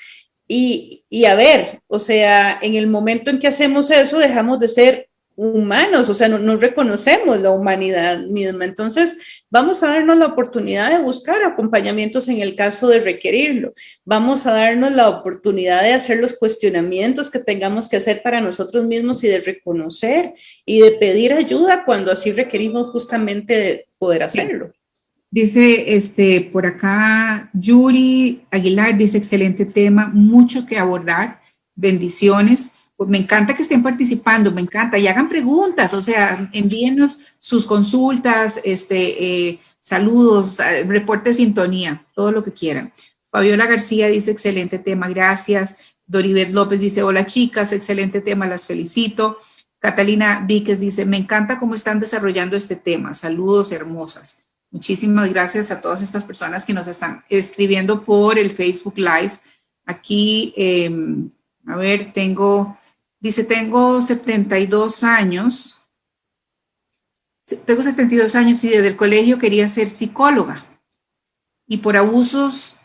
Y, 0.46 1.04
y 1.08 1.24
a 1.24 1.34
ver, 1.34 1.80
o 1.86 1.98
sea, 1.98 2.58
en 2.60 2.74
el 2.74 2.86
momento 2.86 3.30
en 3.30 3.38
que 3.38 3.46
hacemos 3.46 3.90
eso, 3.90 4.18
dejamos 4.18 4.58
de 4.58 4.68
ser 4.68 5.08
humanos, 5.36 6.08
o 6.08 6.14
sea, 6.14 6.28
no, 6.28 6.56
reconocemos 6.56 7.40
la 7.40 7.50
humanidad 7.50 8.20
misma. 8.26 8.64
Entonces, 8.64 9.44
vamos 9.50 9.82
a 9.82 9.88
darnos 9.88 10.18
la 10.18 10.26
oportunidad 10.26 10.90
de 10.90 11.02
buscar 11.02 11.42
acompañamientos 11.42 12.28
en 12.28 12.40
el 12.40 12.54
caso 12.54 12.88
de 12.88 13.00
requerirlo. 13.00 13.72
Vamos 14.04 14.46
a 14.46 14.52
darnos 14.52 14.92
la 14.92 15.08
oportunidad 15.08 15.82
de 15.82 15.92
hacer 15.92 16.18
los 16.18 16.34
cuestionamientos 16.34 17.30
que 17.30 17.40
tengamos 17.40 17.88
que 17.88 17.96
hacer 17.96 18.22
para 18.22 18.40
nosotros 18.40 18.84
mismos 18.84 19.24
y 19.24 19.28
de 19.28 19.40
reconocer 19.40 20.34
y 20.64 20.80
de 20.80 20.92
pedir 20.92 21.32
ayuda 21.32 21.84
cuando 21.84 22.12
así 22.12 22.32
requerimos 22.32 22.90
justamente 22.90 23.88
poder 23.98 24.22
hacerlo. 24.22 24.72
Dice 25.30 25.96
este 25.96 26.48
por 26.52 26.64
acá 26.64 27.50
Yuri 27.54 28.42
Aguilar 28.52 28.96
dice 28.96 29.18
excelente 29.18 29.66
tema, 29.66 30.08
mucho 30.14 30.64
que 30.64 30.78
abordar. 30.78 31.40
Bendiciones. 31.74 32.73
Pues 32.96 33.10
me 33.10 33.18
encanta 33.18 33.54
que 33.54 33.62
estén 33.62 33.82
participando, 33.82 34.52
me 34.52 34.60
encanta, 34.60 34.98
y 34.98 35.08
hagan 35.08 35.28
preguntas, 35.28 35.94
o 35.94 36.00
sea, 36.00 36.48
envíenos 36.52 37.18
sus 37.40 37.66
consultas, 37.66 38.60
este, 38.64 39.48
eh, 39.48 39.60
saludos, 39.80 40.60
eh, 40.60 40.84
reporte 40.84 41.30
de 41.30 41.34
sintonía, 41.34 42.00
todo 42.14 42.30
lo 42.30 42.44
que 42.44 42.52
quieran. 42.52 42.92
Fabiola 43.30 43.66
García 43.66 44.06
dice, 44.06 44.30
excelente 44.30 44.78
tema, 44.78 45.08
gracias. 45.08 45.76
Doribet 46.06 46.52
López 46.52 46.80
dice, 46.80 47.02
hola 47.02 47.26
chicas, 47.26 47.72
excelente 47.72 48.20
tema, 48.20 48.46
las 48.46 48.66
felicito. 48.66 49.38
Catalina 49.80 50.44
Víquez 50.46 50.78
dice, 50.78 51.04
me 51.04 51.16
encanta 51.16 51.58
cómo 51.58 51.74
están 51.74 51.98
desarrollando 51.98 52.56
este 52.56 52.76
tema, 52.76 53.12
saludos 53.12 53.72
hermosas. 53.72 54.44
Muchísimas 54.70 55.30
gracias 55.30 55.70
a 55.70 55.80
todas 55.80 56.00
estas 56.00 56.24
personas 56.24 56.64
que 56.64 56.72
nos 56.72 56.88
están 56.88 57.22
escribiendo 57.28 58.02
por 58.02 58.38
el 58.38 58.50
Facebook 58.50 58.94
Live. 58.96 59.32
Aquí, 59.84 60.54
em, 60.56 61.30
a 61.66 61.76
ver, 61.76 62.12
tengo 62.12 62.76
Dice, 63.24 63.42
tengo 63.42 64.02
72 64.02 65.02
años. 65.02 65.80
Tengo 67.64 67.82
72 67.82 68.34
años 68.34 68.62
y 68.64 68.68
desde 68.68 68.88
el 68.88 68.96
colegio 68.96 69.38
quería 69.38 69.66
ser 69.66 69.88
psicóloga. 69.88 70.62
Y 71.66 71.78
por 71.78 71.96
abusos 71.96 72.76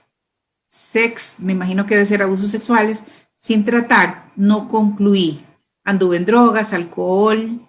sex, 0.65 1.41
me 1.41 1.51
imagino 1.51 1.85
que 1.85 1.95
debe 1.95 2.05
ser 2.05 2.21
abusos 2.21 2.51
sexuales, 2.51 3.03
sin 3.35 3.65
tratar, 3.65 4.27
no 4.37 4.69
concluí. 4.69 5.41
Anduve 5.83 6.15
en 6.15 6.25
drogas, 6.25 6.71
alcohol 6.71 7.59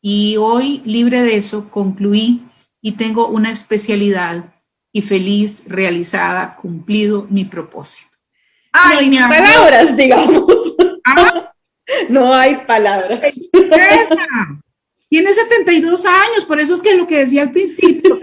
y 0.00 0.36
hoy, 0.36 0.82
libre 0.84 1.22
de 1.22 1.36
eso, 1.36 1.68
concluí 1.68 2.44
y 2.80 2.92
tengo 2.92 3.26
una 3.26 3.50
especialidad 3.50 4.44
y 4.92 5.02
feliz, 5.02 5.64
realizada, 5.66 6.54
cumplido 6.54 7.26
mi 7.28 7.44
propósito. 7.44 8.16
Ay, 8.70 9.10
no 9.10 9.28
palabras, 9.28 9.96
digamos. 9.96 10.76
¿Ah? 11.04 11.49
No 12.08 12.32
hay 12.32 12.56
palabras. 12.66 13.20
Tiene 15.08 15.34
72 15.34 16.06
años, 16.06 16.44
por 16.46 16.60
eso 16.60 16.74
es 16.74 16.82
que 16.82 16.96
lo 16.96 17.06
que 17.06 17.18
decía 17.18 17.42
al 17.42 17.50
principio, 17.50 18.20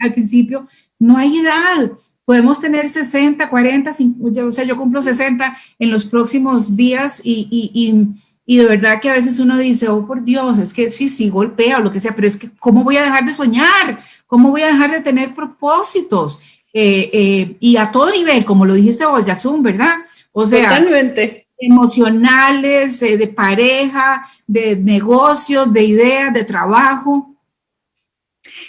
al, 0.00 0.14
principio, 0.14 0.66
no 0.98 1.18
hay 1.18 1.38
edad. 1.38 1.92
Podemos 2.24 2.60
tener 2.60 2.88
60, 2.88 3.48
40, 3.48 3.92
50, 3.92 4.46
o 4.46 4.52
sea, 4.52 4.64
yo 4.64 4.76
cumplo 4.76 5.02
60 5.02 5.56
en 5.78 5.90
los 5.90 6.06
próximos 6.06 6.76
días 6.76 7.20
y, 7.22 7.46
y, 7.50 8.08
y, 8.46 8.56
de 8.56 8.64
verdad 8.64 9.00
que 9.00 9.10
a 9.10 9.14
veces 9.14 9.38
uno 9.38 9.58
dice, 9.58 9.88
oh 9.88 10.06
por 10.06 10.24
Dios, 10.24 10.58
es 10.58 10.72
que 10.72 10.90
sí, 10.90 11.10
sí 11.10 11.28
golpea 11.28 11.78
o 11.78 11.82
lo 11.82 11.92
que 11.92 12.00
sea, 12.00 12.14
pero 12.14 12.26
es 12.26 12.38
que 12.38 12.50
¿cómo 12.58 12.84
voy 12.84 12.96
a 12.96 13.04
dejar 13.04 13.26
de 13.26 13.34
soñar? 13.34 14.02
¿Cómo 14.26 14.50
voy 14.50 14.62
a 14.62 14.68
dejar 14.68 14.90
de 14.90 15.00
tener 15.00 15.34
propósitos? 15.34 16.40
Eh, 16.72 17.10
eh, 17.12 17.56
y 17.60 17.76
a 17.76 17.90
todo 17.90 18.10
nivel, 18.10 18.46
como 18.46 18.64
lo 18.64 18.74
dijiste 18.74 19.04
vos, 19.04 19.26
Jackson, 19.26 19.62
¿verdad? 19.62 19.96
O 20.32 20.46
sea, 20.46 20.68
Totalmente 20.68 21.47
emocionales, 21.58 23.02
eh, 23.02 23.16
de 23.16 23.28
pareja, 23.28 24.28
de 24.46 24.76
negocios, 24.76 25.72
de 25.72 25.82
ideas, 25.82 26.32
de 26.32 26.44
trabajo. 26.44 27.34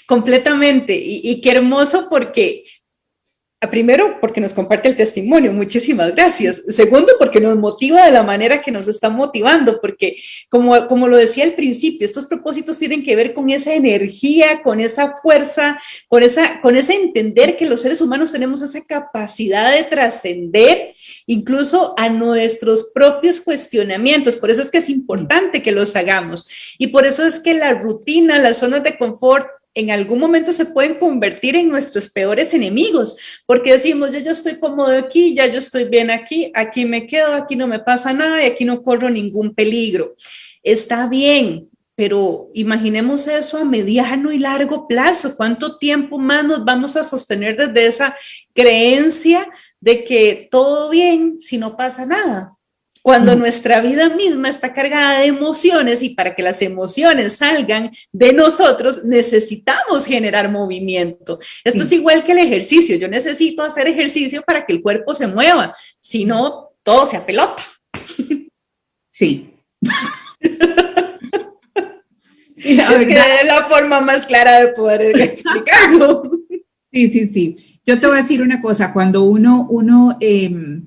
Completamente. 0.07 0.95
Y, 0.95 1.21
y, 1.23 1.41
qué 1.41 1.51
hermoso 1.51 2.07
porque 2.09 2.65
Primero, 3.67 4.19
porque 4.21 4.39
nos 4.39 4.53
comparte 4.53 4.87
el 4.87 4.95
testimonio, 4.95 5.51
muchísimas 5.51 6.15
gracias. 6.15 6.61
Segundo, 6.69 7.11
porque 7.19 7.41
nos 7.41 7.57
motiva 7.57 8.05
de 8.05 8.11
la 8.11 8.23
manera 8.23 8.61
que 8.61 8.71
nos 8.71 8.87
está 8.87 9.09
motivando, 9.09 9.81
porque 9.81 10.15
como, 10.47 10.87
como 10.87 11.09
lo 11.09 11.17
decía 11.17 11.43
al 11.43 11.55
principio, 11.55 12.05
estos 12.05 12.27
propósitos 12.27 12.79
tienen 12.79 13.03
que 13.03 13.17
ver 13.17 13.33
con 13.33 13.49
esa 13.49 13.73
energía, 13.73 14.61
con 14.63 14.79
esa 14.79 15.17
fuerza, 15.21 15.77
con, 16.07 16.23
esa, 16.23 16.61
con 16.61 16.77
ese 16.77 16.93
entender 16.93 17.57
que 17.57 17.65
los 17.65 17.81
seres 17.81 17.99
humanos 17.99 18.31
tenemos 18.31 18.61
esa 18.61 18.81
capacidad 18.81 19.73
de 19.73 19.83
trascender 19.83 20.95
incluso 21.25 21.95
a 21.97 22.07
nuestros 22.07 22.91
propios 22.93 23.41
cuestionamientos. 23.41 24.37
Por 24.37 24.51
eso 24.51 24.61
es 24.61 24.71
que 24.71 24.77
es 24.77 24.87
importante 24.87 25.61
que 25.61 25.73
los 25.73 25.97
hagamos. 25.97 26.47
Y 26.77 26.87
por 26.87 27.05
eso 27.05 27.25
es 27.25 27.41
que 27.41 27.55
la 27.55 27.73
rutina, 27.73 28.39
las 28.39 28.59
zonas 28.59 28.83
de 28.83 28.97
confort, 28.97 29.47
en 29.79 29.91
algún 29.91 30.19
momento 30.19 30.51
se 30.51 30.65
pueden 30.65 30.95
convertir 30.95 31.55
en 31.55 31.69
nuestros 31.69 32.09
peores 32.09 32.53
enemigos, 32.53 33.17
porque 33.45 33.71
decimos, 33.71 34.11
yo 34.11 34.19
ya 34.19 34.31
estoy 34.31 34.59
cómodo 34.59 34.97
aquí, 34.97 35.33
ya 35.33 35.47
yo 35.47 35.59
estoy 35.59 35.85
bien 35.85 36.11
aquí, 36.11 36.51
aquí 36.53 36.85
me 36.85 37.07
quedo, 37.07 37.33
aquí 37.33 37.55
no 37.55 37.67
me 37.67 37.79
pasa 37.79 38.13
nada 38.13 38.43
y 38.43 38.47
aquí 38.47 38.65
no 38.65 38.83
corro 38.83 39.09
ningún 39.09 39.55
peligro. 39.55 40.15
Está 40.61 41.07
bien, 41.07 41.69
pero 41.95 42.49
imaginemos 42.53 43.27
eso 43.27 43.57
a 43.57 43.65
mediano 43.65 44.31
y 44.31 44.37
largo 44.37 44.87
plazo. 44.87 45.35
¿Cuánto 45.35 45.77
tiempo 45.77 46.17
más 46.17 46.43
nos 46.43 46.63
vamos 46.63 46.95
a 46.95 47.03
sostener 47.03 47.57
desde 47.57 47.87
esa 47.87 48.15
creencia 48.53 49.49
de 49.79 50.03
que 50.03 50.47
todo 50.51 50.89
bien 50.89 51.37
si 51.39 51.57
no 51.57 51.77
pasa 51.77 52.05
nada? 52.05 52.58
Cuando 53.01 53.35
nuestra 53.35 53.81
vida 53.81 54.09
misma 54.09 54.49
está 54.49 54.73
cargada 54.73 55.19
de 55.19 55.27
emociones 55.27 56.03
y 56.03 56.09
para 56.11 56.35
que 56.35 56.43
las 56.43 56.61
emociones 56.61 57.37
salgan 57.37 57.91
de 58.11 58.33
nosotros 58.33 59.03
necesitamos 59.05 60.05
generar 60.05 60.51
movimiento. 60.51 61.39
Esto 61.63 61.83
es 61.83 61.91
igual 61.91 62.23
que 62.23 62.33
el 62.33 62.39
ejercicio. 62.39 62.97
Yo 62.97 63.07
necesito 63.07 63.63
hacer 63.63 63.87
ejercicio 63.87 64.41
para 64.43 64.65
que 64.65 64.73
el 64.73 64.81
cuerpo 64.81 65.13
se 65.13 65.27
mueva, 65.27 65.73
si 65.99 66.25
no, 66.25 66.71
todo 66.83 67.05
se 67.05 67.17
apelota. 67.17 67.63
Sí. 69.11 69.53
es 72.55 73.45
la 73.45 73.65
forma 73.69 74.01
más 74.01 74.25
clara 74.25 74.61
de 74.61 74.69
poder 74.69 75.19
explicarlo. 75.19 76.23
Sí, 76.91 77.07
sí, 77.07 77.27
sí. 77.27 77.81
Yo 77.85 77.99
te 77.99 78.07
voy 78.07 78.17
a 78.17 78.21
decir 78.21 78.41
una 78.41 78.61
cosa, 78.61 78.93
cuando 78.93 79.23
uno, 79.23 79.67
uno 79.69 80.17
em, 80.19 80.85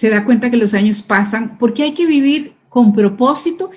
se 0.00 0.08
da 0.08 0.24
cuenta 0.24 0.50
que 0.50 0.56
los 0.56 0.72
años 0.72 1.02
pasan, 1.02 1.58
porque 1.58 1.82
hay 1.82 1.92
que 1.92 2.06
vivir 2.06 2.54
con 2.70 2.94
propósito. 2.94 3.70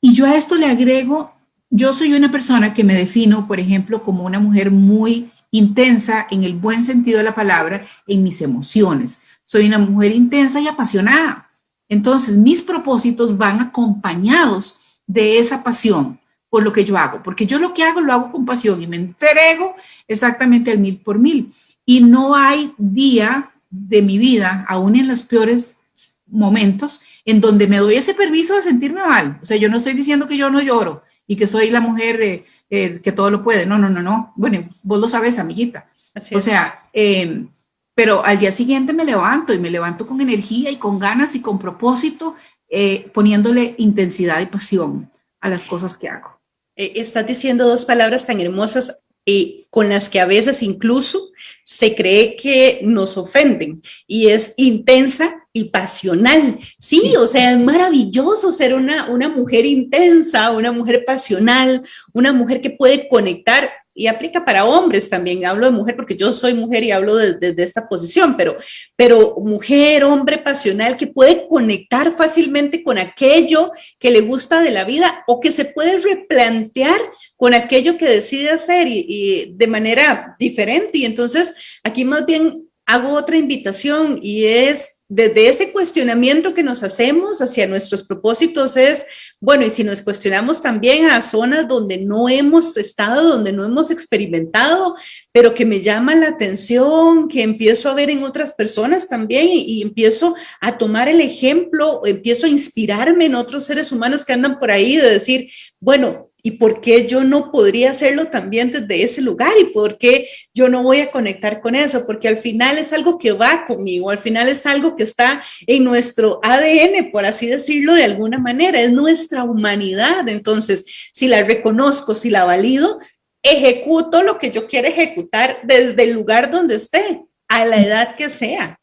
Y 0.00 0.14
yo 0.14 0.26
a 0.26 0.34
esto 0.34 0.56
le 0.56 0.66
agrego, 0.66 1.32
yo 1.70 1.94
soy 1.94 2.12
una 2.12 2.28
persona 2.28 2.74
que 2.74 2.82
me 2.82 2.92
defino, 2.92 3.46
por 3.46 3.60
ejemplo, 3.60 4.02
como 4.02 4.24
una 4.24 4.40
mujer 4.40 4.72
muy 4.72 5.30
intensa 5.52 6.26
en 6.28 6.42
el 6.42 6.54
buen 6.54 6.82
sentido 6.82 7.18
de 7.18 7.24
la 7.24 7.36
palabra 7.36 7.86
en 8.08 8.24
mis 8.24 8.42
emociones. 8.42 9.22
Soy 9.44 9.68
una 9.68 9.78
mujer 9.78 10.10
intensa 10.10 10.58
y 10.60 10.66
apasionada. 10.66 11.46
Entonces, 11.88 12.36
mis 12.36 12.62
propósitos 12.62 13.38
van 13.38 13.60
acompañados 13.60 15.00
de 15.06 15.38
esa 15.38 15.62
pasión 15.62 16.18
por 16.48 16.64
lo 16.64 16.72
que 16.72 16.84
yo 16.84 16.98
hago, 16.98 17.22
porque 17.22 17.46
yo 17.46 17.60
lo 17.60 17.72
que 17.72 17.84
hago 17.84 18.00
lo 18.00 18.12
hago 18.12 18.32
con 18.32 18.44
pasión 18.44 18.82
y 18.82 18.88
me 18.88 18.96
entrego 18.96 19.76
exactamente 20.08 20.72
al 20.72 20.78
mil 20.78 20.96
por 20.96 21.20
mil. 21.20 21.52
Y 21.86 22.00
no 22.00 22.34
hay 22.34 22.72
día 22.76 23.49
de 23.70 24.02
mi 24.02 24.18
vida, 24.18 24.66
aún 24.68 24.96
en 24.96 25.08
los 25.08 25.22
peores 25.22 25.78
momentos, 26.26 27.02
en 27.24 27.40
donde 27.40 27.66
me 27.66 27.78
doy 27.78 27.94
ese 27.94 28.14
permiso 28.14 28.56
de 28.56 28.62
sentirme 28.62 29.04
mal. 29.04 29.38
O 29.42 29.46
sea, 29.46 29.56
yo 29.56 29.68
no 29.68 29.78
estoy 29.78 29.94
diciendo 29.94 30.26
que 30.26 30.36
yo 30.36 30.50
no 30.50 30.60
lloro 30.60 31.02
y 31.26 31.36
que 31.36 31.46
soy 31.46 31.70
la 31.70 31.80
mujer 31.80 32.18
de, 32.18 32.44
eh, 32.70 33.00
que 33.02 33.12
todo 33.12 33.30
lo 33.30 33.42
puede. 33.42 33.66
No, 33.66 33.78
no, 33.78 33.88
no, 33.88 34.02
no. 34.02 34.32
Bueno, 34.36 34.60
vos 34.82 35.00
lo 35.00 35.08
sabes, 35.08 35.38
amiguita. 35.38 35.90
o 36.32 36.40
sea, 36.40 36.86
em, 36.92 37.48
pero 37.94 38.24
al 38.24 38.38
día 38.38 38.52
siguiente 38.52 38.92
me 38.92 39.04
levanto 39.04 39.52
y 39.52 39.58
me 39.58 39.70
levanto 39.70 40.06
con 40.06 40.20
energía 40.20 40.70
y 40.70 40.76
con 40.76 40.98
ganas 40.98 41.34
y 41.34 41.40
con 41.40 41.58
propósito, 41.58 42.36
eh, 42.68 43.10
poniéndole 43.12 43.74
intensidad 43.78 44.40
y 44.40 44.46
pasión 44.46 45.10
a 45.40 45.48
las 45.48 45.64
cosas 45.64 45.98
que 45.98 46.08
hago. 46.08 46.38
Eh, 46.76 46.92
estás 46.96 47.26
diciendo 47.26 47.68
dos 47.68 47.84
palabras 47.84 48.26
tan 48.26 48.40
hermosas 48.40 49.04
y 49.24 49.66
con 49.70 49.88
las 49.88 50.08
que 50.08 50.20
a 50.20 50.26
veces 50.26 50.62
incluso 50.62 51.30
se 51.64 51.94
cree 51.94 52.36
que 52.36 52.80
nos 52.82 53.16
ofenden 53.16 53.82
y 54.06 54.28
es 54.28 54.54
intensa 54.56 55.46
y 55.52 55.64
pasional. 55.64 56.58
Sí, 56.78 57.14
o 57.16 57.26
sea, 57.26 57.52
es 57.52 57.58
maravilloso 57.58 58.52
ser 58.52 58.74
una, 58.74 59.08
una 59.10 59.28
mujer 59.28 59.66
intensa, 59.66 60.50
una 60.50 60.72
mujer 60.72 61.04
pasional, 61.04 61.82
una 62.12 62.32
mujer 62.32 62.60
que 62.60 62.70
puede 62.70 63.08
conectar 63.08 63.70
y 63.94 64.06
aplica 64.06 64.44
para 64.44 64.64
hombres 64.64 65.10
también. 65.10 65.44
Hablo 65.44 65.66
de 65.66 65.72
mujer 65.72 65.96
porque 65.96 66.16
yo 66.16 66.32
soy 66.32 66.54
mujer 66.54 66.84
y 66.84 66.92
hablo 66.92 67.16
desde 67.16 67.62
esta 67.62 67.88
posición, 67.88 68.36
pero, 68.36 68.56
pero 68.96 69.36
mujer, 69.38 70.04
hombre 70.04 70.38
pasional 70.38 70.96
que 70.96 71.08
puede 71.08 71.46
conectar 71.48 72.12
fácilmente 72.16 72.82
con 72.82 72.98
aquello 72.98 73.72
que 73.98 74.10
le 74.10 74.20
gusta 74.20 74.62
de 74.62 74.70
la 74.70 74.84
vida 74.84 75.24
o 75.26 75.40
que 75.40 75.50
se 75.50 75.64
puede 75.64 75.98
replantear 75.98 77.00
con 77.40 77.54
aquello 77.54 77.96
que 77.96 78.04
decide 78.04 78.50
hacer 78.50 78.86
y, 78.86 79.06
y 79.08 79.54
de 79.54 79.66
manera 79.66 80.36
diferente. 80.38 80.98
Y 80.98 81.06
entonces 81.06 81.54
aquí 81.82 82.04
más 82.04 82.26
bien 82.26 82.68
hago 82.84 83.14
otra 83.14 83.38
invitación 83.38 84.18
y 84.20 84.44
es 84.44 85.00
desde 85.08 85.48
ese 85.48 85.72
cuestionamiento 85.72 86.54
que 86.54 86.62
nos 86.62 86.84
hacemos 86.84 87.40
hacia 87.40 87.66
nuestros 87.66 88.04
propósitos 88.04 88.76
es, 88.76 89.04
bueno, 89.40 89.66
y 89.66 89.70
si 89.70 89.82
nos 89.82 90.02
cuestionamos 90.02 90.62
también 90.62 91.06
a 91.06 91.20
zonas 91.20 91.66
donde 91.66 91.98
no 91.98 92.28
hemos 92.28 92.76
estado, 92.76 93.28
donde 93.28 93.52
no 93.52 93.64
hemos 93.64 93.90
experimentado, 93.90 94.94
pero 95.32 95.52
que 95.52 95.66
me 95.66 95.80
llama 95.80 96.14
la 96.14 96.28
atención, 96.28 97.26
que 97.26 97.42
empiezo 97.42 97.88
a 97.88 97.94
ver 97.94 98.08
en 98.10 98.22
otras 98.22 98.52
personas 98.52 99.08
también 99.08 99.48
y, 99.50 99.82
empiezo 99.82 100.36
a 100.60 100.78
tomar 100.78 101.08
el 101.08 101.20
ejemplo, 101.20 102.02
empiezo 102.04 102.46
a 102.46 102.50
inspirarme 102.50 103.24
en 103.24 103.34
otros 103.34 103.64
seres 103.64 103.90
humanos 103.90 104.24
que 104.24 104.32
andan 104.32 104.60
por 104.60 104.70
ahí 104.70 104.96
de 104.96 105.10
decir, 105.10 105.50
bueno, 105.80 106.29
¿Y 106.42 106.52
por 106.52 106.80
qué 106.80 107.06
yo 107.06 107.24
no 107.24 107.50
podría 107.50 107.90
hacerlo 107.90 108.26
también 108.26 108.70
desde 108.70 109.02
ese 109.02 109.20
lugar? 109.20 109.52
¿Y 109.60 109.66
por 109.66 109.98
qué 109.98 110.28
yo 110.54 110.68
no 110.68 110.82
voy 110.82 111.00
a 111.00 111.10
conectar 111.10 111.60
con 111.60 111.74
eso? 111.74 112.06
Porque 112.06 112.28
al 112.28 112.38
final 112.38 112.78
es 112.78 112.92
algo 112.92 113.18
que 113.18 113.32
va 113.32 113.66
conmigo, 113.66 114.10
al 114.10 114.18
final 114.18 114.48
es 114.48 114.66
algo 114.66 114.96
que 114.96 115.02
está 115.02 115.42
en 115.66 115.84
nuestro 115.84 116.40
ADN, 116.42 117.10
por 117.10 117.24
así 117.24 117.46
decirlo 117.46 117.94
de 117.94 118.04
alguna 118.04 118.38
manera, 118.38 118.80
es 118.80 118.92
nuestra 118.92 119.44
humanidad. 119.44 120.28
Entonces, 120.28 120.86
si 121.12 121.28
la 121.28 121.42
reconozco, 121.42 122.14
si 122.14 122.30
la 122.30 122.44
valido, 122.44 122.98
ejecuto 123.42 124.22
lo 124.22 124.38
que 124.38 124.50
yo 124.50 124.66
quiero 124.66 124.88
ejecutar 124.88 125.60
desde 125.64 126.04
el 126.04 126.12
lugar 126.12 126.50
donde 126.50 126.76
esté, 126.76 127.22
a 127.48 127.64
la 127.64 127.82
edad 127.82 128.16
que 128.16 128.28
sea. 128.28 128.78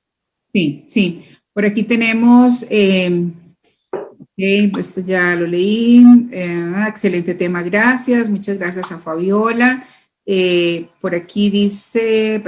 Sí, 0.53 0.85
sí. 0.87 1.25
Por 1.53 1.65
aquí 1.65 1.83
tenemos... 1.83 2.65
Eh, 2.69 3.31
pues 4.71 4.89
esto 4.89 5.01
ya 5.01 5.35
lo 5.35 5.47
leí. 5.47 6.05
Eh, 6.31 6.73
excelente 6.87 7.33
tema, 7.33 7.63
gracias. 7.63 8.29
Muchas 8.29 8.57
gracias 8.57 8.91
a 8.91 8.99
Fabiola. 8.99 9.83
Eh, 10.25 10.87
por 11.01 11.15
aquí 11.15 11.49
dice, 11.49 12.43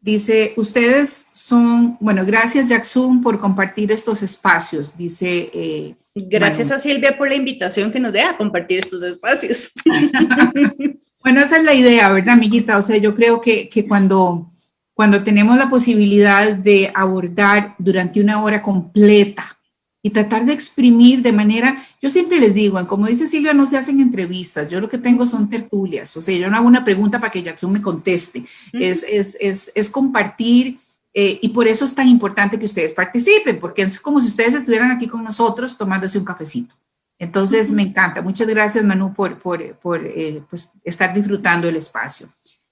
dice, 0.00 0.54
ustedes 0.56 1.28
son, 1.32 1.96
bueno, 2.00 2.24
gracias 2.24 2.68
Jackson 2.68 3.20
por 3.22 3.38
compartir 3.38 3.92
estos 3.92 4.22
espacios, 4.22 4.96
dice. 4.96 5.50
Eh, 5.54 5.94
gracias 6.14 6.72
a 6.72 6.80
Silvia 6.80 7.16
por 7.16 7.28
la 7.28 7.36
invitación 7.36 7.92
que 7.92 8.00
nos 8.00 8.12
dé 8.12 8.22
a 8.22 8.36
compartir 8.36 8.78
estos 8.80 9.02
espacios. 9.04 9.70
bueno, 11.22 11.40
esa 11.42 11.58
es 11.58 11.64
la 11.64 11.74
idea, 11.74 12.10
¿verdad, 12.10 12.34
amiguita? 12.34 12.78
O 12.78 12.82
sea, 12.82 12.96
yo 12.96 13.14
creo 13.14 13.40
que, 13.40 13.68
que 13.68 13.86
cuando, 13.86 14.50
cuando 14.94 15.22
tenemos 15.22 15.56
la 15.58 15.70
posibilidad 15.70 16.56
de 16.56 16.90
abordar 16.92 17.74
durante 17.78 18.20
una 18.20 18.42
hora 18.42 18.62
completa 18.62 19.55
y 20.02 20.10
tratar 20.10 20.44
de 20.46 20.52
exprimir 20.52 21.22
de 21.22 21.32
manera, 21.32 21.76
yo 22.00 22.10
siempre 22.10 22.38
les 22.38 22.54
digo, 22.54 22.84
como 22.86 23.06
dice 23.06 23.26
Silvia, 23.26 23.54
no 23.54 23.66
se 23.66 23.76
hacen 23.76 24.00
entrevistas, 24.00 24.70
yo 24.70 24.80
lo 24.80 24.88
que 24.88 24.98
tengo 24.98 25.26
son 25.26 25.48
tertulias, 25.48 26.16
o 26.16 26.22
sea, 26.22 26.36
yo 26.36 26.48
no 26.48 26.56
hago 26.56 26.66
una 26.68 26.84
pregunta 26.84 27.18
para 27.18 27.32
que 27.32 27.42
Jackson 27.42 27.72
me 27.72 27.82
conteste, 27.82 28.44
es, 28.72 29.04
es, 29.08 29.36
es, 29.40 29.72
es, 29.74 29.90
compartir 29.90 30.78
eh, 31.12 31.38
y 31.42 31.48
por 31.48 31.66
eso 31.66 31.84
es 31.84 31.94
tan 31.94 32.06
importante 32.08 32.58
que 32.58 32.66
ustedes 32.66 32.92
participen, 32.92 33.58
porque 33.58 33.82
es 33.82 34.00
como 34.00 34.20
si 34.20 34.28
ustedes 34.28 34.54
estuvieran 34.54 34.90
aquí 34.90 35.08
con 35.08 35.24
nosotros 35.24 35.76
tomándose 35.76 36.18
un 36.18 36.24
cafecito. 36.24 36.76
Entonces, 37.18 37.72
me 37.72 37.82
encanta. 37.82 38.20
Muchas 38.20 38.46
gracias, 38.46 38.84
Manu, 38.84 39.14
por, 39.14 39.38
por, 39.38 39.74
por 39.76 40.04
eh, 40.04 40.42
pues, 40.50 40.72
estar 40.84 41.14
disfrutando 41.14 41.66
el 41.68 41.76
espacio. 41.76 42.28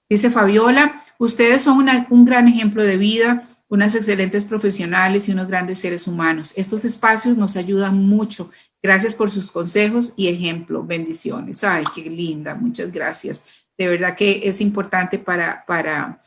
Dice 0.07 0.29
Fabiola, 0.29 1.01
ustedes 1.17 1.63
son 1.63 1.79
una, 1.79 2.05
un 2.11 2.25
gran 2.25 2.47
ejemplo 2.47 2.83
de 2.83 2.97
vida 2.97 3.41
unas 3.75 3.93
excelentes 3.93 4.43
profesionales 4.43 5.27
y 5.27 5.31
unos 5.31 5.47
grandes 5.47 5.79
seres 5.79 6.07
humanos. 6.07 6.53
Estos 6.55 6.85
espacios 6.85 7.37
nos 7.37 7.55
ayudan 7.55 7.97
mucho. 7.97 8.49
Gracias 8.81 9.13
por 9.13 9.29
sus 9.29 9.51
consejos 9.51 10.13
y 10.17 10.27
ejemplo. 10.27 10.83
Bendiciones. 10.83 11.63
Ay, 11.63 11.83
qué 11.93 12.09
linda. 12.09 12.55
Muchas 12.55 12.91
gracias. 12.91 13.45
De 13.77 13.87
verdad 13.87 14.15
que 14.15 14.41
es 14.43 14.61
importante 14.61 15.19
para, 15.19 15.63
para 15.67 16.19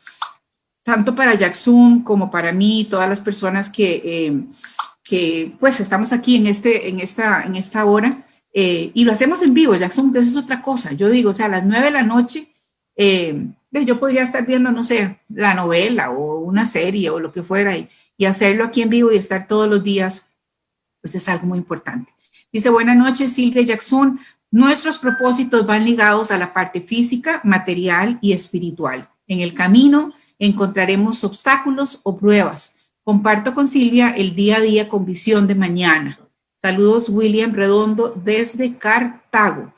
tanto 0.83 1.15
para 1.15 1.35
Jackson 1.35 2.03
como 2.03 2.31
para 2.31 2.51
mí, 2.51 2.87
todas 2.89 3.09
las 3.09 3.21
personas 3.21 3.69
que, 3.69 4.01
eh, 4.03 4.43
que 5.03 5.51
pues 5.59 5.79
estamos 5.79 6.13
aquí 6.13 6.35
en, 6.35 6.47
este, 6.47 6.89
en, 6.89 6.99
esta, 6.99 7.43
en 7.43 7.55
esta 7.55 7.85
hora. 7.85 8.23
Eh, 8.53 8.91
y 8.93 9.03
lo 9.03 9.11
hacemos 9.11 9.41
en 9.41 9.53
vivo, 9.53 9.75
Jackson, 9.75 10.11
que 10.11 10.19
esa 10.19 10.29
es 10.29 10.37
otra 10.37 10.61
cosa. 10.61 10.93
Yo 10.93 11.09
digo, 11.09 11.29
o 11.29 11.33
sea, 11.33 11.45
a 11.45 11.49
las 11.49 11.65
nueve 11.65 11.85
de 11.85 11.91
la 11.91 12.03
noche, 12.03 12.47
eh, 12.95 13.47
yo 13.71 13.99
podría 13.99 14.23
estar 14.23 14.45
viendo, 14.45 14.71
no 14.71 14.83
sé, 14.83 15.19
la 15.29 15.53
novela 15.53 16.11
o 16.11 16.39
una 16.39 16.65
serie 16.65 17.09
o 17.09 17.19
lo 17.19 17.31
que 17.31 17.43
fuera 17.43 17.77
y, 17.77 17.89
hacerlo 18.25 18.65
aquí 18.65 18.81
en 18.81 18.89
vivo 18.89 19.13
y 19.13 19.17
estar 19.17 19.47
todos 19.47 19.69
los 19.69 19.81
días, 19.81 20.27
pues 21.01 21.15
es 21.15 21.29
algo 21.29 21.47
muy 21.47 21.57
importante. 21.57 22.11
Dice, 22.51 22.69
buenas 22.69 22.97
noches, 22.97 23.31
Silvia 23.31 23.61
Jackson. 23.61 24.19
Nuestros 24.51 24.97
propósitos 24.97 25.65
van 25.65 25.85
ligados 25.85 26.29
a 26.29 26.37
la 26.37 26.51
parte 26.51 26.81
física, 26.81 27.39
material 27.45 28.17
y 28.19 28.33
espiritual. 28.33 29.07
En 29.25 29.39
el 29.39 29.53
camino 29.53 30.11
encontraremos 30.37 31.23
obstáculos 31.23 32.01
o 32.03 32.17
pruebas. 32.17 32.75
Comparto 33.03 33.53
con 33.53 33.69
Silvia 33.69 34.09
el 34.09 34.35
día 34.35 34.57
a 34.57 34.61
día 34.61 34.89
con 34.89 35.05
visión 35.05 35.47
de 35.47 35.55
mañana. 35.55 36.19
Saludos, 36.61 37.07
William 37.07 37.53
Redondo, 37.53 38.13
desde 38.21 38.75
Cartago. 38.75 39.71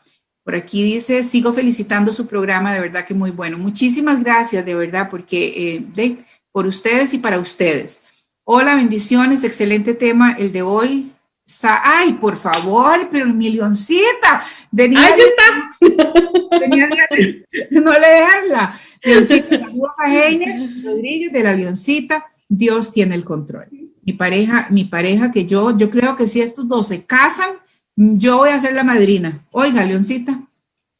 Por 0.43 0.55
aquí 0.55 0.81
dice, 0.83 1.21
sigo 1.23 1.53
felicitando 1.53 2.13
su 2.13 2.25
programa, 2.25 2.73
de 2.73 2.79
verdad 2.79 3.05
que 3.05 3.13
muy 3.13 3.29
bueno. 3.29 3.59
Muchísimas 3.59 4.23
gracias, 4.23 4.65
de 4.65 4.73
verdad, 4.73 5.07
porque 5.09 5.75
eh, 5.75 5.83
de, 5.95 6.17
por 6.51 6.65
ustedes 6.65 7.13
y 7.13 7.19
para 7.19 7.39
ustedes. 7.39 8.03
Hola, 8.43 8.75
bendiciones, 8.75 9.43
excelente 9.43 9.93
tema 9.93 10.31
el 10.31 10.51
de 10.51 10.63
hoy. 10.63 11.11
Ay, 11.63 12.13
por 12.13 12.37
favor, 12.37 13.07
pero 13.11 13.27
mi 13.27 13.49
leoncita. 13.51 14.43
Ahí 14.77 14.95
está. 15.19 15.71
no 17.71 17.91
leerla. 17.91 18.79
Leoncita, 19.03 19.59
saludos 19.59 19.99
a 20.03 20.11
Heine 20.11 20.81
Rodríguez 20.83 21.31
de 21.31 21.43
la 21.43 21.53
leoncita. 21.53 22.25
Dios 22.47 22.91
tiene 22.91 23.15
el 23.15 23.23
control. 23.23 23.67
mi 24.03 24.13
pareja, 24.13 24.67
mi 24.71 24.85
pareja 24.85 25.31
que 25.31 25.45
yo, 25.45 25.77
yo 25.77 25.89
creo 25.89 26.15
que 26.15 26.27
si 26.27 26.41
estos 26.41 26.67
dos 26.67 26.87
se 26.87 27.05
casan, 27.05 27.49
yo 27.95 28.37
voy 28.37 28.49
a 28.49 28.59
ser 28.59 28.73
la 28.73 28.83
madrina. 28.83 29.39
Oiga, 29.51 29.83
Leoncita, 29.85 30.41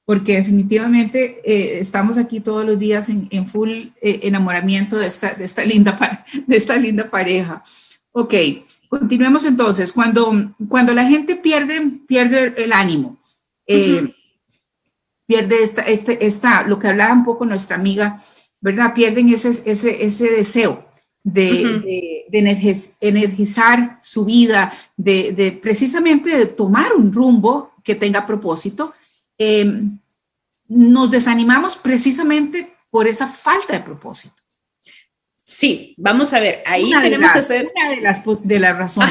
porque 0.06 0.36
definitivamente 0.36 1.42
eh, 1.46 1.80
estamos 1.80 2.18
aquí 2.18 2.40
todos 2.40 2.66
los 2.66 2.78
días 2.78 3.10
en, 3.10 3.48
full 3.48 3.70
eh, 4.02 4.20
enamoramiento 4.24 4.98
de 4.98 5.08
esta, 5.08 5.34
de, 5.34 5.46
esta 5.46 5.64
linda, 5.64 6.26
de 6.48 6.56
esta 6.56 6.76
linda 6.76 7.10
pareja. 7.10 7.64
Ok, 8.12 8.34
continuemos 8.90 9.46
entonces. 9.46 9.94
Cuando, 9.94 10.54
cuando 10.68 10.94
la 10.94 11.06
gente 11.06 11.36
pierde, 11.36 11.82
pierde 12.08 12.54
el 12.58 12.74
ánimo, 12.74 13.18
eh, 13.66 14.14
pierde 15.26 15.64
esta, 15.64 15.84
este, 15.84 16.26
esta, 16.26 16.64
lo 16.64 16.78
que 16.78 16.90
hablaba 16.90 17.14
un 17.14 17.24
poco 17.24 17.46
nuestra 17.46 17.78
amiga, 17.78 18.22
¿verdad? 18.60 18.94
Pierden 18.94 19.30
ese, 19.30 19.50
ese, 19.66 20.04
ese 20.04 20.30
deseo 20.30 20.91
de, 21.24 22.26
energizar 23.02 24.00
su 24.02 24.26
vida, 24.26 24.74
de, 24.98 25.60
precisamente 25.62 26.36
de 26.36 26.46
tomar 26.46 26.94
un 26.94 27.14
rumbo 27.14 27.74
que 27.84 27.96
tenga 27.96 28.26
propósito, 28.26 28.94
em, 29.38 29.98
nos 30.68 31.12
desanimamos 31.12 31.76
precisamente 31.78 32.74
por 32.90 33.08
esa 33.08 33.28
falta 33.28 33.74
de 33.74 33.82
propósito. 33.82 34.36
Sí, 35.38 35.96
vamos 35.98 36.34
a 36.34 36.40
ver, 36.40 36.64
ahí 36.66 36.92
tenemos 37.02 37.32
que 37.32 37.40
hacer... 37.40 37.72
Una 37.76 37.96
de 37.96 38.02
las, 38.02 38.22
de 38.44 38.60
las 38.60 38.78
razones. 38.78 39.10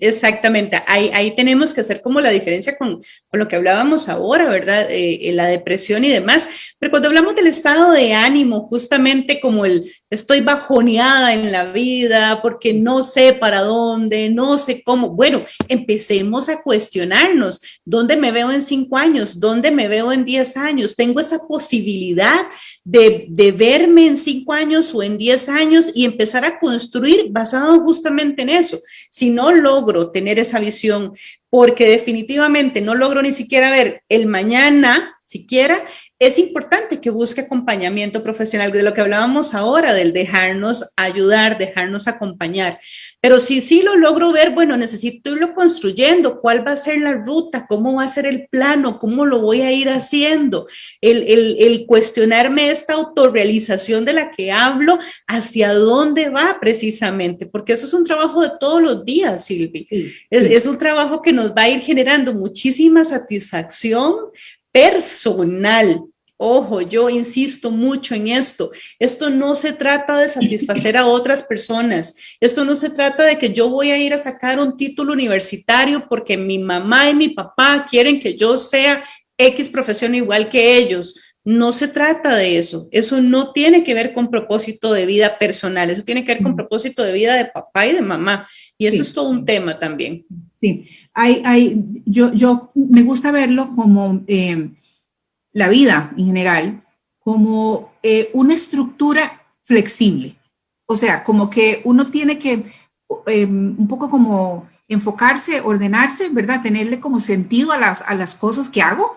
Exactamente, 0.00 0.82
ahí, 0.88 1.10
ahí 1.14 1.36
tenemos 1.36 1.72
que 1.72 1.80
hacer 1.80 2.02
como 2.02 2.20
la 2.20 2.30
diferencia 2.30 2.76
con, 2.76 3.00
con 3.28 3.38
lo 3.38 3.46
que 3.46 3.54
hablábamos 3.54 4.08
ahora, 4.08 4.46
¿verdad? 4.46 4.88
Eh, 4.90 5.30
la 5.32 5.46
depresión 5.46 6.04
y 6.04 6.10
demás. 6.10 6.48
Pero 6.80 6.90
cuando 6.90 7.08
hablamos 7.08 7.36
del 7.36 7.46
estado 7.46 7.92
de 7.92 8.12
ánimo, 8.12 8.66
justamente 8.66 9.40
como 9.40 9.64
el 9.64 9.88
estoy 10.14 10.40
bajoneada 10.40 11.34
en 11.34 11.52
la 11.52 11.72
vida 11.72 12.40
porque 12.40 12.72
no 12.72 13.02
sé 13.02 13.34
para 13.34 13.60
dónde, 13.60 14.30
no 14.30 14.56
sé 14.56 14.82
cómo, 14.82 15.10
bueno, 15.10 15.44
empecemos 15.68 16.48
a 16.48 16.62
cuestionarnos, 16.62 17.60
¿dónde 17.84 18.16
me 18.16 18.32
veo 18.32 18.50
en 18.50 18.62
cinco 18.62 18.96
años? 18.96 19.38
¿Dónde 19.38 19.70
me 19.70 19.88
veo 19.88 20.12
en 20.12 20.24
diez 20.24 20.56
años? 20.56 20.96
¿Tengo 20.96 21.20
esa 21.20 21.40
posibilidad 21.46 22.46
de, 22.84 23.26
de 23.28 23.52
verme 23.52 24.06
en 24.06 24.16
cinco 24.16 24.52
años 24.52 24.94
o 24.94 25.02
en 25.02 25.18
diez 25.18 25.48
años 25.48 25.90
y 25.94 26.04
empezar 26.04 26.44
a 26.44 26.58
construir 26.58 27.26
basado 27.30 27.80
justamente 27.80 28.42
en 28.42 28.50
eso? 28.50 28.78
Si 29.10 29.30
no 29.30 29.52
lo 29.52 29.74
logro 29.74 30.10
tener 30.10 30.38
esa 30.38 30.60
visión 30.60 31.12
porque 31.50 31.88
definitivamente 31.88 32.80
no 32.80 32.94
logro 32.94 33.22
ni 33.22 33.32
siquiera 33.32 33.70
ver 33.70 34.02
el 34.08 34.26
mañana, 34.26 35.18
siquiera, 35.20 35.84
es 36.20 36.38
importante 36.38 37.00
que 37.00 37.10
busque 37.10 37.40
acompañamiento 37.40 38.22
profesional, 38.22 38.70
de 38.70 38.82
lo 38.82 38.94
que 38.94 39.00
hablábamos 39.00 39.52
ahora, 39.52 39.92
del 39.92 40.12
dejarnos 40.12 40.92
ayudar, 40.96 41.58
dejarnos 41.58 42.06
acompañar. 42.06 42.78
Pero 43.20 43.40
si 43.40 43.60
sí 43.60 43.82
lo 43.82 43.96
logro 43.96 44.30
ver, 44.30 44.50
bueno, 44.50 44.76
necesito 44.76 45.32
irlo 45.32 45.54
construyendo, 45.54 46.40
cuál 46.40 46.66
va 46.66 46.72
a 46.72 46.76
ser 46.76 46.98
la 46.98 47.14
ruta, 47.14 47.66
cómo 47.68 47.94
va 47.94 48.04
a 48.04 48.08
ser 48.08 48.26
el 48.26 48.46
plano, 48.48 48.98
cómo 49.00 49.26
lo 49.26 49.40
voy 49.40 49.62
a 49.62 49.72
ir 49.72 49.88
haciendo, 49.88 50.68
el, 51.00 51.24
el, 51.24 51.56
el 51.58 51.86
cuestionarme 51.86 52.70
esta 52.70 52.94
autorrealización 52.94 54.04
de 54.04 54.12
la 54.12 54.30
que 54.30 54.52
hablo, 54.52 54.98
hacia 55.26 55.74
dónde 55.74 56.28
va 56.28 56.58
precisamente, 56.60 57.46
porque 57.46 57.72
eso 57.72 57.86
es 57.86 57.94
un 57.94 58.04
trabajo 58.04 58.42
de 58.42 58.52
todos 58.60 58.80
los 58.80 59.04
días, 59.04 59.44
Silvi. 59.44 59.88
Es, 60.30 60.44
es 60.44 60.66
un 60.66 60.78
trabajo 60.78 61.22
que 61.22 61.32
nos 61.32 61.50
va 61.50 61.62
a 61.62 61.68
ir 61.70 61.80
generando 61.80 62.34
muchísima 62.34 63.04
satisfacción, 63.04 64.14
personal. 64.74 66.02
Ojo, 66.36 66.80
yo 66.80 67.08
insisto 67.08 67.70
mucho 67.70 68.16
en 68.16 68.26
esto. 68.26 68.72
Esto 68.98 69.30
no 69.30 69.54
se 69.54 69.72
trata 69.72 70.18
de 70.18 70.28
satisfacer 70.28 70.96
a 70.96 71.06
otras 71.16 71.44
personas. 71.44 72.16
Esto 72.40 72.64
no 72.64 72.74
se 72.74 72.90
trata 72.90 73.22
de 73.22 73.38
que 73.38 73.50
yo 73.50 73.70
voy 73.70 73.92
a 73.92 73.98
ir 73.98 74.12
a 74.12 74.18
sacar 74.18 74.58
un 74.58 74.76
título 74.76 75.12
universitario 75.12 76.08
porque 76.08 76.36
mi 76.36 76.58
mamá 76.58 77.08
y 77.08 77.14
mi 77.14 77.28
papá 77.28 77.86
quieren 77.88 78.18
que 78.18 78.36
yo 78.36 78.58
sea 78.58 79.04
X 79.38 79.68
profesión 79.68 80.12
igual 80.16 80.48
que 80.48 80.76
ellos. 80.76 81.14
No 81.44 81.74
se 81.74 81.88
trata 81.88 82.34
de 82.36 82.58
eso. 82.58 82.88
Eso 82.90 83.20
no 83.20 83.52
tiene 83.52 83.84
que 83.84 83.92
ver 83.92 84.14
con 84.14 84.30
propósito 84.30 84.94
de 84.94 85.04
vida 85.04 85.38
personal. 85.38 85.90
Eso 85.90 86.02
tiene 86.02 86.24
que 86.24 86.34
ver 86.34 86.42
con 86.42 86.56
propósito 86.56 87.02
de 87.02 87.12
vida 87.12 87.34
de 87.34 87.44
papá 87.44 87.86
y 87.86 87.92
de 87.92 88.00
mamá. 88.00 88.48
Y 88.78 88.86
eso 88.86 89.02
es 89.02 89.12
todo 89.12 89.28
un 89.28 89.44
tema 89.44 89.78
también. 89.78 90.24
Sí, 90.56 90.88
hay, 91.12 91.42
hay, 91.44 91.84
yo, 92.06 92.32
yo 92.32 92.72
me 92.74 93.02
gusta 93.02 93.30
verlo 93.30 93.72
como 93.74 94.24
eh, 94.26 94.70
la 95.52 95.68
vida 95.68 96.14
en 96.16 96.26
general, 96.26 96.82
como 97.18 97.92
eh, 98.02 98.30
una 98.32 98.54
estructura 98.54 99.42
flexible. 99.64 100.36
O 100.86 100.96
sea, 100.96 101.24
como 101.24 101.50
que 101.50 101.82
uno 101.84 102.10
tiene 102.10 102.38
que 102.38 102.64
eh, 103.26 103.44
un 103.44 103.86
poco 103.86 104.08
como 104.08 104.66
enfocarse, 104.88 105.60
ordenarse, 105.60 106.30
¿verdad? 106.30 106.62
Tenerle 106.62 107.00
como 107.00 107.20
sentido 107.20 107.72
a 107.72 107.78
las, 107.78 108.00
a 108.02 108.14
las 108.14 108.34
cosas 108.34 108.70
que 108.70 108.80
hago, 108.80 109.14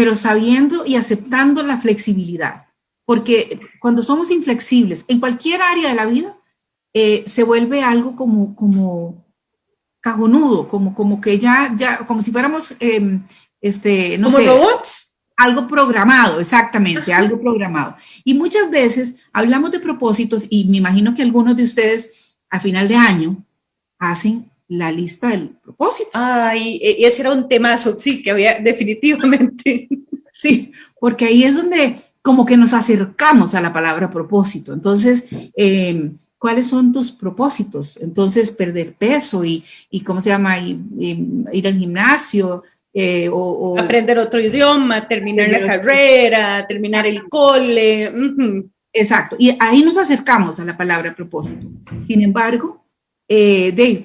pero 0.00 0.14
sabiendo 0.14 0.86
y 0.86 0.96
aceptando 0.96 1.62
la 1.62 1.76
flexibilidad. 1.76 2.64
Porque 3.04 3.60
cuando 3.82 4.00
somos 4.00 4.30
inflexibles 4.30 5.04
en 5.08 5.20
cualquier 5.20 5.60
área 5.60 5.90
de 5.90 5.94
la 5.94 6.06
vida, 6.06 6.38
se 7.26 7.42
vuelve 7.42 7.82
algo 7.82 8.16
como, 8.16 8.56
como 8.56 9.26
cajonudo, 10.00 10.68
como, 10.68 10.94
como 10.94 11.20
que 11.20 11.38
ya, 11.38 11.74
ya, 11.76 11.98
como 11.98 12.22
si 12.22 12.32
fuéramos, 12.32 12.76
em, 12.80 13.22
este, 13.60 14.16
no 14.16 14.30
sé. 14.30 14.46
robots? 14.46 15.18
Algo 15.36 15.68
programado, 15.68 16.40
exactamente, 16.40 17.12
algo 17.12 17.38
programado. 17.38 17.94
Y 18.24 18.32
muchas 18.32 18.70
veces 18.70 19.16
hablamos 19.34 19.70
de 19.70 19.80
propósitos 19.80 20.46
y 20.48 20.64
me 20.70 20.78
imagino 20.78 21.12
que 21.12 21.20
algunos 21.20 21.58
de 21.58 21.64
ustedes 21.64 22.38
a 22.48 22.58
final 22.58 22.88
de 22.88 22.96
año 22.96 23.44
hacen 23.98 24.49
la 24.70 24.90
lista 24.90 25.28
del 25.28 25.50
propósito. 25.50 26.10
Ay, 26.14 26.80
e, 26.82 27.06
ese 27.06 27.22
era 27.22 27.32
un 27.32 27.48
temazo, 27.48 27.98
sí, 27.98 28.22
que 28.22 28.30
había 28.30 28.58
definitivamente. 28.62 29.88
Sí, 30.32 30.72
porque 30.98 31.26
ahí 31.26 31.44
es 31.44 31.56
donde 31.56 31.96
como 32.22 32.46
que 32.46 32.56
nos 32.56 32.72
acercamos 32.72 33.54
a 33.54 33.60
la 33.60 33.72
palabra 33.72 34.10
propósito. 34.10 34.72
Entonces, 34.72 35.24
eh, 35.56 36.10
cuáles 36.38 36.68
son 36.68 36.92
tus 36.92 37.12
propósitos. 37.12 37.98
Entonces, 37.98 38.50
perder 38.50 38.92
peso 38.92 39.44
y, 39.44 39.64
y 39.90 40.02
¿cómo 40.02 40.20
se 40.20 40.30
llama? 40.30 40.58
Y, 40.58 40.78
ir 41.52 41.66
al 41.66 41.76
gimnasio. 41.76 42.62
Eh, 42.92 43.28
o, 43.32 43.78
aprender 43.78 44.18
otro 44.18 44.40
idioma, 44.40 45.06
terminar 45.06 45.48
la 45.48 45.60
carrera, 45.60 46.66
terminar 46.66 47.06
el 47.06 47.28
cole. 47.28 48.10
Exacto. 48.92 49.36
Y 49.38 49.56
ahí 49.58 49.82
nos 49.82 49.96
acercamos 49.96 50.60
a 50.60 50.64
la 50.64 50.76
palabra 50.76 51.14
propósito. 51.14 51.66
Sin 52.06 52.22
embargo, 52.22 52.84
eh, 53.28 53.70
de, 53.70 54.04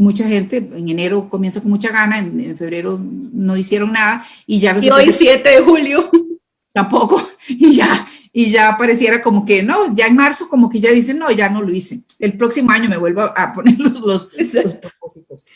mucha 0.00 0.26
gente 0.26 0.56
en 0.56 0.88
enero 0.88 1.28
comienza 1.28 1.60
con 1.60 1.70
mucha 1.70 1.90
gana, 1.90 2.18
en, 2.18 2.56
febrero 2.56 2.98
no 2.98 3.54
hicieron 3.54 3.92
nada 3.92 4.24
y 4.46 4.58
ya... 4.58 4.76
Y 4.80 4.88
hoy 4.88 5.10
7 5.10 5.48
de 5.48 5.60
julio. 5.60 6.10
Tampoco, 6.72 7.20
y 7.48 7.72
ya, 7.72 8.08
y 8.32 8.50
ya 8.50 8.76
pareciera 8.78 9.20
como 9.20 9.44
que 9.44 9.62
no, 9.62 9.94
ya 9.94 10.06
en 10.06 10.14
marzo 10.14 10.48
como 10.48 10.70
que 10.70 10.80
ya 10.80 10.90
dicen, 10.92 11.18
no, 11.18 11.30
ya 11.30 11.50
no 11.50 11.60
lo 11.60 11.70
hice. 11.72 12.00
El 12.18 12.38
próximo 12.38 12.70
año 12.70 12.88
me 12.88 12.96
vuelvo 12.96 13.22
a 13.22 13.52
poner 13.54 13.78
los, 13.78 14.00
los, 14.00 14.74
propósitos. 14.74 15.48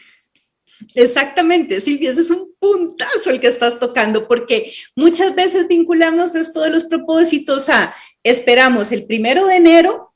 Exactamente, 0.95 1.81
Silvia, 1.81 2.11
ese 2.11 2.21
es 2.23 2.31
un 2.31 2.53
puntazo 2.59 3.31
el 3.31 3.41
que 3.41 3.47
estás 3.47 3.79
tocando, 3.79 4.29
porque 4.29 4.73
muchas 4.97 5.35
veces 5.35 5.69
vinculamos 5.69 6.35
esto 6.35 6.61
de 6.61 6.71
los 6.71 6.85
propósitos 6.85 7.69
a 7.69 7.95
esperamos 8.23 8.93
el 8.93 9.07
primero 9.07 9.47
de 9.47 9.57
enero 9.57 10.13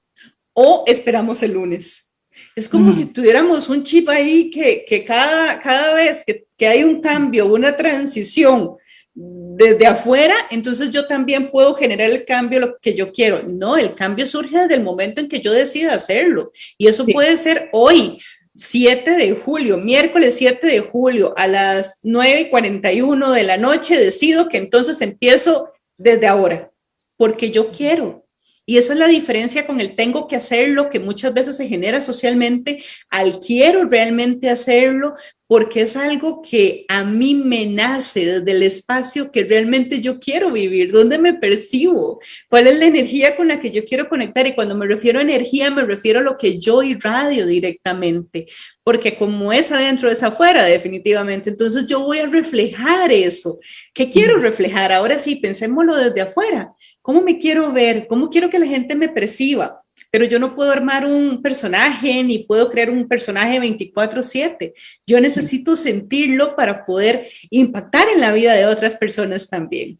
o 0.52 0.84
esperamos 0.86 1.42
el 1.42 1.52
lunes. 1.52 2.07
Es 2.54 2.68
como 2.68 2.92
si 2.92 3.06
tuviéramos 3.06 3.68
un 3.68 3.82
chip 3.84 4.08
ahí 4.08 4.50
que, 4.50 4.84
que 4.86 5.04
cada, 5.04 5.60
cada 5.60 5.94
vez 5.94 6.24
que, 6.26 6.46
que 6.56 6.66
hay 6.66 6.84
un 6.84 7.00
cambio, 7.00 7.46
una 7.46 7.76
transición, 7.76 8.76
desde 9.20 9.86
afuera, 9.86 10.34
entonces 10.50 10.90
yo 10.90 11.08
también 11.08 11.50
puedo 11.50 11.74
generar 11.74 12.08
el 12.08 12.24
cambio 12.24 12.60
lo 12.60 12.78
que 12.78 12.94
yo 12.94 13.12
quiero. 13.12 13.42
No, 13.42 13.76
el 13.76 13.94
cambio 13.96 14.26
surge 14.26 14.56
desde 14.56 14.74
el 14.74 14.82
momento 14.82 15.20
en 15.20 15.28
que 15.28 15.40
yo 15.40 15.52
decida 15.52 15.94
hacerlo. 15.94 16.52
Y 16.76 16.86
eso 16.86 17.04
puede 17.04 17.36
ser 17.36 17.68
hoy, 17.72 18.20
7 18.54 19.10
de 19.10 19.32
julio, 19.32 19.76
miércoles 19.76 20.36
7 20.36 20.64
de 20.64 20.78
julio, 20.80 21.34
a 21.36 21.48
las 21.48 21.98
9 22.04 22.42
y 22.42 22.50
41 22.50 23.32
de 23.32 23.42
la 23.42 23.56
noche, 23.56 23.98
decido 23.98 24.48
que 24.48 24.58
entonces 24.58 25.00
empiezo 25.00 25.72
desde 25.96 26.28
ahora, 26.28 26.70
porque 27.16 27.50
yo 27.50 27.72
quiero. 27.72 28.24
Y 28.68 28.76
esa 28.76 28.92
es 28.92 28.98
la 28.98 29.08
diferencia 29.08 29.66
con 29.66 29.80
el 29.80 29.96
tengo 29.96 30.28
que 30.28 30.36
hacerlo, 30.36 30.90
que 30.90 31.00
muchas 31.00 31.32
veces 31.32 31.56
se 31.56 31.68
genera 31.68 32.02
socialmente, 32.02 32.84
al 33.08 33.40
quiero 33.40 33.86
realmente 33.86 34.50
hacerlo, 34.50 35.14
porque 35.46 35.80
es 35.80 35.96
algo 35.96 36.42
que 36.42 36.84
a 36.88 37.02
mí 37.02 37.34
me 37.34 37.64
nace 37.64 38.26
desde 38.26 38.50
el 38.50 38.62
espacio 38.62 39.32
que 39.32 39.44
realmente 39.44 40.00
yo 40.00 40.18
quiero 40.18 40.52
vivir, 40.52 40.92
dónde 40.92 41.16
me 41.16 41.32
percibo, 41.32 42.20
cuál 42.50 42.66
es 42.66 42.78
la 42.78 42.84
energía 42.84 43.34
con 43.36 43.48
la 43.48 43.58
que 43.58 43.70
yo 43.70 43.86
quiero 43.86 44.06
conectar. 44.06 44.46
Y 44.46 44.54
cuando 44.54 44.74
me 44.74 44.86
refiero 44.86 45.18
a 45.18 45.22
energía, 45.22 45.70
me 45.70 45.86
refiero 45.86 46.20
a 46.20 46.22
lo 46.22 46.36
que 46.36 46.60
yo 46.60 46.82
irradio 46.82 47.46
directamente, 47.46 48.44
porque 48.84 49.16
como 49.16 49.50
es 49.50 49.72
adentro, 49.72 50.10
es 50.10 50.22
afuera, 50.22 50.64
definitivamente. 50.64 51.48
Entonces 51.48 51.86
yo 51.86 52.00
voy 52.00 52.18
a 52.18 52.26
reflejar 52.26 53.10
eso. 53.12 53.58
¿Qué 53.94 54.10
quiero 54.10 54.36
reflejar? 54.36 54.92
Ahora 54.92 55.18
sí, 55.18 55.36
pensémoslo 55.36 55.96
desde 55.96 56.20
afuera. 56.20 56.74
¿Cómo 57.08 57.22
me 57.22 57.38
quiero 57.38 57.72
ver? 57.72 58.06
¿Cómo 58.06 58.28
quiero 58.28 58.50
que 58.50 58.58
la 58.58 58.66
gente 58.66 58.94
me 58.94 59.08
perciba? 59.08 59.82
pero 60.10 60.24
yo 60.24 60.38
no 60.38 60.54
puedo 60.54 60.70
armar 60.70 61.04
un 61.04 61.42
personaje 61.42 62.24
ni 62.24 62.38
puedo 62.38 62.70
crear 62.70 62.90
un 62.90 63.06
personaje 63.06 63.60
24/7. 63.60 64.72
Yo 65.06 65.20
necesito 65.20 65.76
sentirlo 65.76 66.56
para 66.56 66.86
poder 66.86 67.28
impactar 67.50 68.08
en 68.14 68.20
la 68.20 68.32
vida 68.32 68.54
de 68.54 68.64
otras 68.64 68.96
personas 68.96 69.50
también. 69.50 69.98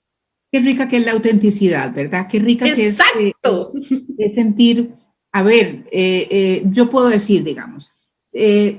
Qué 0.51 0.61
rica 0.61 0.89
que 0.89 0.97
es 0.97 1.05
la 1.05 1.13
autenticidad, 1.13 1.93
¿verdad? 1.93 2.27
Qué 2.27 2.39
rica 2.39 2.65
que 2.65 2.87
es, 2.87 2.99
eh, 2.99 4.29
sentir, 4.31 4.89
a 5.31 5.43
ver, 5.43 5.85
eh, 5.93 6.27
eh, 6.31 6.63
yo 6.71 6.89
puedo 6.89 7.09
decir, 7.09 7.45
digamos, 7.45 7.93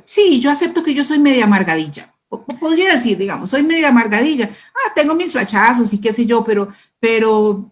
sí, 0.05 0.39
yo 0.39 0.49
acepto 0.49 0.81
que 0.81 0.95
yo 0.95 1.03
soy 1.03 1.19
media 1.19 1.43
amargadilla. 1.43 2.11
Podría 2.59 2.93
decir, 2.93 3.17
digamos, 3.17 3.49
soy 3.49 3.63
media 3.63 3.89
amargadilla. 3.89 4.49
Ah, 4.49 4.93
tengo 4.95 5.15
mis 5.15 5.31
flachazos 5.31 5.91
y 5.93 5.99
qué 5.99 6.13
sé 6.13 6.27
yo, 6.27 6.43
pero, 6.43 6.71
pero 6.99 7.71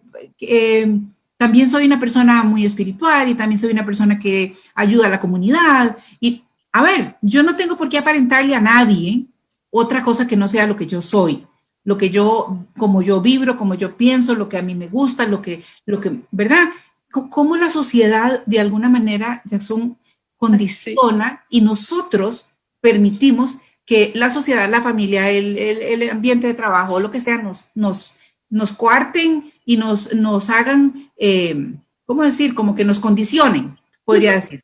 también 1.36 1.68
soy 1.68 1.86
una 1.86 2.00
persona 2.00 2.42
muy 2.42 2.64
espiritual 2.64 3.28
y 3.28 3.34
también 3.34 3.58
soy 3.58 3.72
una 3.72 3.84
persona 3.84 4.18
que 4.18 4.52
ayuda 4.74 5.06
a 5.06 5.10
la 5.10 5.20
comunidad. 5.20 5.96
Y, 6.20 6.42
a 6.72 6.82
ver, 6.82 7.16
yo 7.22 7.42
no 7.42 7.56
tengo 7.56 7.76
por 7.76 7.88
qué 7.88 7.98
aparentarle 7.98 8.54
a 8.54 8.60
nadie 8.60 9.26
otra 9.70 10.02
cosa 10.02 10.26
que 10.26 10.36
no 10.36 10.48
sea 10.48 10.66
lo 10.66 10.76
que 10.76 10.86
yo 10.86 11.00
soy 11.02 11.44
lo 11.88 11.96
que 11.96 12.10
yo, 12.10 12.66
como 12.76 13.00
yo 13.00 13.22
vibro, 13.22 13.56
como 13.56 13.74
yo 13.74 13.96
pienso, 13.96 14.34
lo 14.34 14.46
que 14.46 14.58
a 14.58 14.62
mí 14.62 14.74
me 14.74 14.88
gusta, 14.88 15.26
lo 15.26 15.40
que, 15.40 15.64
lo 15.86 16.02
que, 16.02 16.12
¿verdad? 16.30 16.68
Cómo 17.10 17.56
la 17.56 17.70
sociedad 17.70 18.42
de 18.44 18.60
alguna 18.60 18.90
manera, 18.90 19.40
Jackson, 19.46 19.96
condiciona 20.36 21.46
y 21.48 21.62
nosotros 21.62 22.44
permitimos 22.82 23.60
que 23.86 24.12
la 24.14 24.28
sociedad, 24.28 24.68
la 24.68 24.82
familia, 24.82 25.30
el, 25.30 25.56
el, 25.56 26.10
ambiente 26.10 26.46
de 26.46 26.52
trabajo, 26.52 27.00
lo 27.00 27.10
que 27.10 27.20
sea, 27.20 27.38
nos, 27.38 27.70
nos, 27.74 28.18
nos 28.50 28.72
coarten 28.72 29.52
y 29.64 29.76
nos, 29.76 30.14
nos 30.14 30.50
hagan, 30.50 31.10
eh, 31.18 31.74
¿cómo 32.06 32.22
decir? 32.22 32.54
Como 32.54 32.74
que 32.74 32.84
nos 32.84 33.00
condicionen, 33.00 33.76
podría 34.04 34.32
decir. 34.32 34.62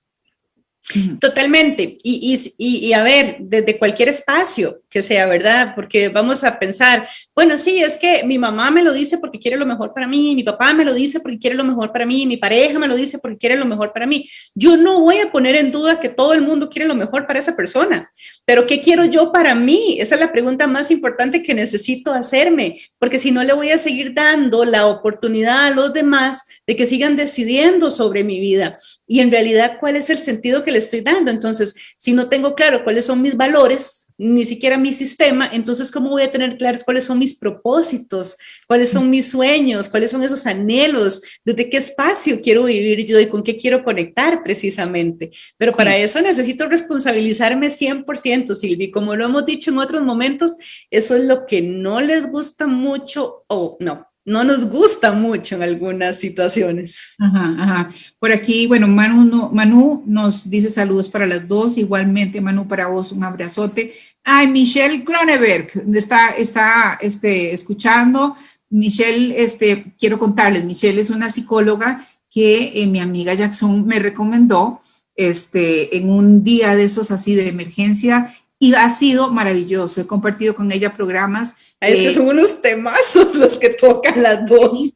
Totalmente. 1.19 1.97
Y, 2.03 2.55
y, 2.59 2.89
y, 2.89 2.93
a 2.93 3.03
ver, 3.03 3.39
desde 3.41 3.79
cualquier 3.79 4.11
espacio 4.11 4.83
que 4.95 5.03
sea, 5.03 5.27
¿verdad? 5.27 5.75
Porque 5.75 6.09
vamos 6.09 6.45
a 6.45 6.59
pensar, 6.59 7.07
bueno, 7.35 7.59
sí, 7.59 7.83
es 7.83 7.97
que 7.97 8.23
mi 8.25 8.39
mamá 8.39 8.71
me 8.71 8.83
lo 8.83 8.93
dice 8.93 9.19
porque 9.19 9.39
quiere 9.39 9.57
lo 9.57 9.67
mejor 9.67 9.93
para 9.93 10.07
mí, 10.07 10.35
mi 10.35 10.43
papá 10.43 10.73
me 10.73 10.85
lo 10.85 10.95
dice 10.95 11.21
porque 11.21 11.39
quiere 11.39 11.57
lo 11.57 11.65
mejor 11.65 11.93
para 11.93 12.07
mí, 12.07 12.27
mi 12.27 12.37
pareja 12.37 12.79
me 12.79 12.89
lo 12.89 12.95
dice 12.95 13.19
porque 13.19 13.37
quiere 13.37 13.57
lo 13.57 13.67
mejor 13.67 13.93
para 13.93 14.07
mí. 14.07 14.29
Yo 14.55 14.77
no 14.77 15.01
voy 15.01 15.19
a 15.19 15.31
poner 15.33 15.57
en 15.57 15.71
duda 15.71 16.01
que 16.01 16.09
todo 16.09 16.33
el 16.33 16.43
mundo 16.43 16.71
quiere 16.71 16.87
lo 16.87 16.95
mejor 16.95 17.27
para 17.27 17.41
esa 17.41 17.57
persona, 17.57 18.11
pero 18.45 18.67
¿qué 18.67 18.81
quiero 18.81 19.05
yo 19.05 19.33
para 19.33 19.55
mí? 19.55 19.99
Esa 20.01 20.15
es 20.15 20.21
la 20.21 20.33
pregunta 20.33 20.67
más 20.67 20.91
importante 20.91 21.43
que 21.43 21.55
necesito 21.55 22.13
hacerme, 22.13 22.81
porque 22.99 23.19
si 23.19 23.33
no 23.33 23.43
le 23.43 23.53
voy 23.53 23.71
a 23.71 23.79
seguir 23.79 24.15
dando 24.15 24.65
la 24.65 24.87
oportunidad 24.87 25.67
a 25.67 25.71
los 25.71 25.93
demás 25.93 26.43
de 26.67 26.77
que 26.77 26.87
sigan 26.87 27.17
decidiendo 27.17 27.91
sobre 27.91 28.25
mi 28.25 28.41
vida. 28.41 28.79
Y 29.07 29.21
en 29.21 29.31
realidad, 29.31 29.79
¿cuál 29.81 29.97
es 29.97 30.09
el 30.09 30.21
sentido 30.21 30.63
que 30.63 30.71
le 30.71 30.79
estoy 30.79 31.01
dando. 31.01 31.31
Entonces, 31.31 31.75
si 31.97 32.13
no 32.13 32.29
tengo 32.29 32.55
claro 32.55 32.85
cuáles 32.85 33.07
son 33.07 33.23
mis 33.23 33.37
valores, 33.37 34.04
ni 34.17 34.45
siquiera 34.45 34.79
mi 34.79 34.93
sistema, 34.93 35.51
entonces, 35.53 35.91
¿cómo 35.91 36.11
voy 36.11 36.23
a 36.23 36.31
tener 36.31 36.57
claros 36.57 36.85
cuáles 36.85 37.05
son 37.05 37.19
mis 37.19 37.35
propósitos? 37.35 38.37
¿Cuáles 38.67 38.91
son 38.91 39.11
mis 39.11 39.31
sueños? 39.31 39.89
¿Cuáles 39.89 40.11
son 40.11 40.23
esos 40.23 40.47
anhelos? 40.47 41.21
¿Desde 41.45 41.69
qué 41.69 41.79
espacio 41.79 42.41
quiero 42.41 42.65
vivir 42.65 43.05
yo 43.07 43.19
y 43.19 43.29
con 43.29 43.43
qué 43.43 43.57
quiero 43.57 43.83
conectar 43.83 44.43
precisamente? 44.43 45.31
Pero 45.57 45.73
para 45.73 45.97
eso 45.97 46.21
necesito 46.21 46.69
responsabilizarme 46.69 47.69
100%, 47.69 48.55
Silvi. 48.55 48.91
Como 48.91 49.17
lo 49.17 49.25
hemos 49.25 49.45
dicho 49.47 49.71
en 49.71 49.79
otros 49.79 50.03
momentos, 50.03 50.57
eso 50.91 51.17
es 51.17 51.25
lo 51.25 51.47
que 51.47 51.63
no 51.63 52.01
les 52.01 52.27
gusta 52.27 52.67
mucho 52.67 53.45
o 53.49 53.77
no, 53.81 54.07
no 54.25 54.43
nos 54.43 54.65
gusta 54.67 55.13
mucho 55.13 55.57
en 55.57 55.63
algunas 55.63 56.19
situaciones. 56.19 57.15
Ajá, 57.19 57.57
ajá. 57.59 57.91
Por 58.19 58.33
aquí, 58.33 58.67
bueno, 58.67 58.89
Manu, 58.89 59.51
Manu 59.53 60.03
nos 60.07 60.49
dice 60.49 60.71
saludos 60.71 61.09
para 61.09 61.27
las 61.27 61.47
dos, 61.47 61.77
igualmente 61.77 62.41
Manu 62.41 62.67
para 62.67 62.87
vos 62.87 63.13
un 63.13 63.23
abrazote. 63.23 63.95
Ay, 64.23 64.49
Michelle 64.49 65.05
Kroneberg 65.05 65.69
está, 65.95 66.31
está 66.31 66.99
este, 67.01 67.53
escuchando. 67.53 68.37
Michelle, 68.71 69.43
este, 69.43 69.85
quiero 69.99 70.19
contarles, 70.19 70.65
Michelle 70.65 71.01
es 71.01 71.11
una 71.11 71.31
psicóloga 71.31 72.07
que 72.31 72.83
eh, 72.83 72.87
mi 72.87 72.99
amiga 73.01 73.35
Jackson 73.35 73.87
me 73.87 74.01
recomendó 74.01 74.81
este, 75.15 75.97
en 75.97 76.11
un 76.11 76.43
día 76.43 76.75
de 76.75 76.85
esos 76.85 77.11
así 77.11 77.35
de 77.35 77.49
emergencia 77.49 78.35
y 78.59 78.75
ha 78.75 78.89
sido 78.89 79.31
maravilloso. 79.31 80.01
He 80.01 80.07
compartido 80.07 80.55
con 80.55 80.73
ella 80.73 80.95
programas. 80.95 81.55
Es 81.81 82.01
que 82.01 82.11
son 82.13 82.29
unos 82.29 82.63
temazos 82.63 83.35
los 83.37 83.57
que 83.57 83.71
tocan 83.71 84.23
las 84.23 84.47
dos. 84.47 84.93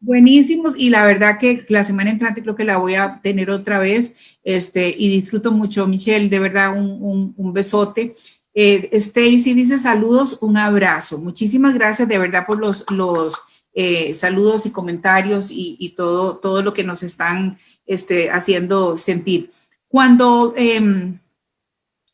Buenísimos 0.00 0.74
y 0.76 0.90
la 0.90 1.06
verdad 1.06 1.38
que 1.38 1.64
la 1.68 1.82
semana 1.82 2.10
entrante 2.10 2.42
creo 2.42 2.54
que 2.54 2.64
la 2.64 2.76
voy 2.76 2.94
a 2.94 3.20
tener 3.22 3.50
otra 3.50 3.78
vez 3.78 4.16
este, 4.42 4.94
y 4.96 5.08
disfruto 5.08 5.50
mucho. 5.50 5.86
Michelle, 5.86 6.28
de 6.28 6.38
verdad 6.38 6.76
un, 6.76 7.32
un, 7.36 7.52
besote. 7.54 8.12
Eh, 8.52 8.90
Stacy 8.92 9.54
dice 9.54 9.78
saludos, 9.78 10.38
un 10.42 10.58
abrazo. 10.58 11.18
Muchísimas 11.18 11.72
gracias 11.72 12.06
de 12.06 12.18
verdad 12.18 12.44
por 12.46 12.58
los, 12.58 12.84
los 12.90 13.40
eh, 13.72 14.14
saludos 14.14 14.66
y 14.66 14.70
comentarios 14.70 15.48
y, 15.50 15.94
todo, 15.96 16.36
todo 16.36 16.62
lo 16.62 16.72
que 16.72 16.84
nos 16.84 17.02
están 17.02 17.58
este, 17.86 18.30
haciendo 18.30 18.96
sentir. 18.96 19.50
Cuando 19.88 20.54
em, 20.56 21.18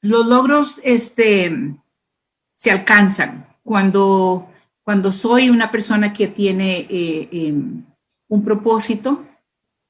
los 0.03 0.26
logros 0.26 0.80
este, 0.82 1.74
se 2.55 2.70
alcanzan 2.70 3.46
cuando, 3.62 4.48
cuando 4.82 5.12
soy 5.12 5.51
una 5.51 5.70
persona 5.70 6.12
que 6.12 6.28
tiene 6.28 6.86
eh, 6.88 7.28
em, 7.32 7.82
un 8.28 8.44
propósito. 8.44 9.24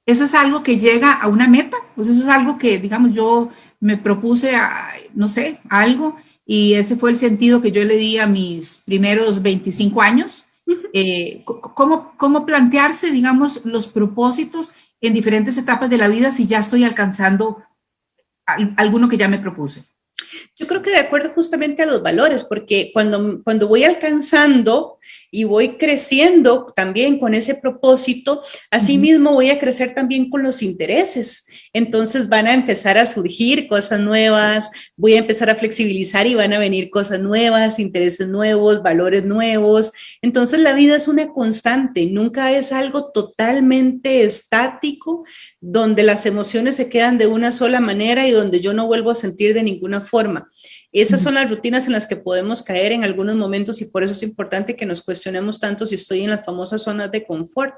Eso 0.06 0.24
es 0.24 0.34
algo 0.34 0.62
que 0.62 0.78
llega 0.78 1.12
a 1.12 1.28
una 1.28 1.46
meta, 1.46 1.76
pues 1.94 2.08
eso 2.08 2.22
es 2.22 2.28
algo 2.28 2.58
que, 2.58 2.78
digamos, 2.78 3.14
yo 3.14 3.50
me 3.80 3.96
propuse, 3.96 4.56
a, 4.56 4.90
no 5.14 5.28
sé, 5.28 5.60
algo, 5.68 6.16
y 6.44 6.74
ese 6.74 6.96
fue 6.96 7.10
el 7.10 7.16
sentido 7.16 7.62
que 7.62 7.70
yo 7.70 7.84
le 7.84 7.96
di 7.96 8.18
a 8.18 8.26
mis 8.26 8.82
primeros 8.84 9.42
25 9.42 10.02
años. 10.02 10.46
Eh, 10.92 11.44
¿cómo, 11.44 12.14
¿Cómo 12.16 12.44
plantearse, 12.44 13.10
digamos, 13.10 13.64
los 13.64 13.86
propósitos 13.86 14.72
en 15.00 15.14
diferentes 15.14 15.56
etapas 15.58 15.88
de 15.88 15.98
la 15.98 16.08
vida 16.08 16.30
si 16.30 16.46
ya 16.46 16.58
estoy 16.58 16.84
alcanzando 16.84 17.62
alguno 18.76 19.08
que 19.08 19.16
ya 19.16 19.28
me 19.28 19.38
propuse? 19.38 19.84
Yo 20.56 20.66
creo 20.66 20.82
que 20.82 20.90
de 20.90 20.98
acuerdo 20.98 21.30
justamente 21.30 21.82
a 21.82 21.86
los 21.86 22.02
valores, 22.02 22.44
porque 22.44 22.90
cuando, 22.92 23.42
cuando 23.42 23.68
voy 23.68 23.84
alcanzando 23.84 24.98
y 25.30 25.44
voy 25.44 25.76
creciendo 25.76 26.72
también 26.74 27.18
con 27.18 27.34
ese 27.34 27.54
propósito, 27.54 28.42
asimismo 28.70 29.32
voy 29.32 29.50
a 29.50 29.58
crecer 29.58 29.94
también 29.94 30.28
con 30.28 30.42
los 30.42 30.62
intereses. 30.62 31.46
Entonces 31.72 32.28
van 32.28 32.46
a 32.46 32.54
empezar 32.54 32.98
a 32.98 33.06
surgir 33.06 33.68
cosas 33.68 34.00
nuevas, 34.00 34.70
voy 34.96 35.14
a 35.14 35.18
empezar 35.18 35.48
a 35.50 35.54
flexibilizar 35.54 36.26
y 36.26 36.34
van 36.34 36.52
a 36.52 36.58
venir 36.58 36.90
cosas 36.90 37.20
nuevas, 37.20 37.78
intereses 37.78 38.26
nuevos, 38.26 38.82
valores 38.82 39.24
nuevos. 39.24 39.92
Entonces 40.20 40.60
la 40.60 40.74
vida 40.74 40.96
es 40.96 41.06
una 41.06 41.28
constante, 41.28 42.06
nunca 42.06 42.52
es 42.52 42.72
algo 42.72 43.12
totalmente 43.12 44.22
estático 44.22 45.24
donde 45.60 46.02
las 46.02 46.26
emociones 46.26 46.74
se 46.76 46.88
quedan 46.88 47.18
de 47.18 47.26
una 47.26 47.52
sola 47.52 47.80
manera 47.80 48.26
y 48.26 48.32
donde 48.32 48.60
yo 48.60 48.74
no 48.74 48.86
vuelvo 48.86 49.10
a 49.10 49.14
sentir 49.14 49.54
de 49.54 49.62
ninguna 49.62 50.00
forma. 50.00 50.48
Esas 50.92 51.20
son 51.22 51.34
las 51.34 51.48
rutinas 51.48 51.86
en 51.86 51.92
las 51.92 52.06
que 52.06 52.16
podemos 52.16 52.62
caer 52.62 52.92
en 52.92 53.04
algunos 53.04 53.36
momentos 53.36 53.80
y 53.80 53.84
por 53.84 54.02
eso 54.02 54.12
es 54.12 54.22
importante 54.22 54.74
que 54.74 54.86
nos 54.86 55.02
cuestionemos 55.02 55.60
tanto 55.60 55.86
si 55.86 55.94
estoy 55.94 56.22
en 56.22 56.30
las 56.30 56.44
famosas 56.44 56.82
zonas 56.82 57.12
de 57.12 57.24
confort, 57.24 57.74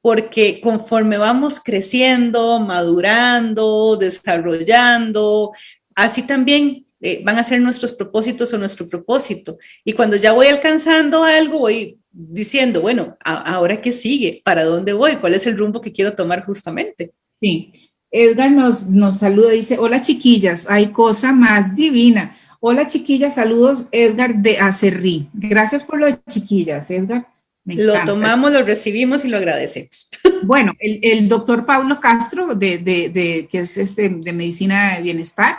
porque 0.00 0.60
conforme 0.60 1.18
vamos 1.18 1.60
creciendo, 1.60 2.58
madurando, 2.58 3.96
desarrollando, 3.96 5.52
así 5.94 6.22
también 6.22 6.86
eh, 7.00 7.22
van 7.24 7.38
a 7.38 7.44
ser 7.44 7.60
nuestros 7.60 7.92
propósitos 7.92 8.52
o 8.52 8.58
nuestro 8.58 8.88
propósito. 8.88 9.58
Y 9.84 9.92
cuando 9.92 10.16
ya 10.16 10.32
voy 10.32 10.48
alcanzando 10.48 11.22
algo, 11.22 11.60
voy 11.60 12.00
diciendo, 12.10 12.80
bueno, 12.80 13.16
ahora 13.24 13.80
qué 13.80 13.92
sigue, 13.92 14.42
para 14.44 14.64
dónde 14.64 14.92
voy, 14.92 15.16
cuál 15.16 15.34
es 15.34 15.46
el 15.46 15.56
rumbo 15.56 15.80
que 15.80 15.92
quiero 15.92 16.14
tomar 16.14 16.44
justamente. 16.44 17.12
Sí. 17.40 17.72
Edgar 18.10 18.50
nos, 18.50 18.86
nos 18.86 19.18
saluda, 19.18 19.50
dice, 19.50 19.78
hola 19.78 20.00
chiquillas, 20.00 20.66
hay 20.68 20.88
cosa 20.88 21.32
más 21.32 21.76
divina. 21.76 22.36
Hola 22.60 22.88
chiquillas, 22.88 23.36
saludos 23.36 23.86
Edgar 23.92 24.34
de 24.34 24.58
Acerrí. 24.58 25.28
Gracias 25.32 25.84
por 25.84 26.00
lo 26.00 26.06
de 26.06 26.18
chiquillas, 26.28 26.90
Edgar. 26.90 27.24
lo 27.64 27.94
tomamos, 28.04 28.50
lo 28.50 28.64
recibimos 28.64 29.24
y 29.24 29.28
lo 29.28 29.36
agradecemos. 29.36 30.08
Bueno, 30.40 30.72
el, 30.78 31.28
doctor 31.28 31.66
Pablo 31.66 32.00
Castro, 32.00 32.54
de, 32.54 32.78
de, 32.78 33.48
que 33.50 33.58
es 33.58 33.76
este, 33.76 34.08
de 34.08 34.32
medicina 34.32 34.94
de 34.94 35.02
bienestar, 35.02 35.56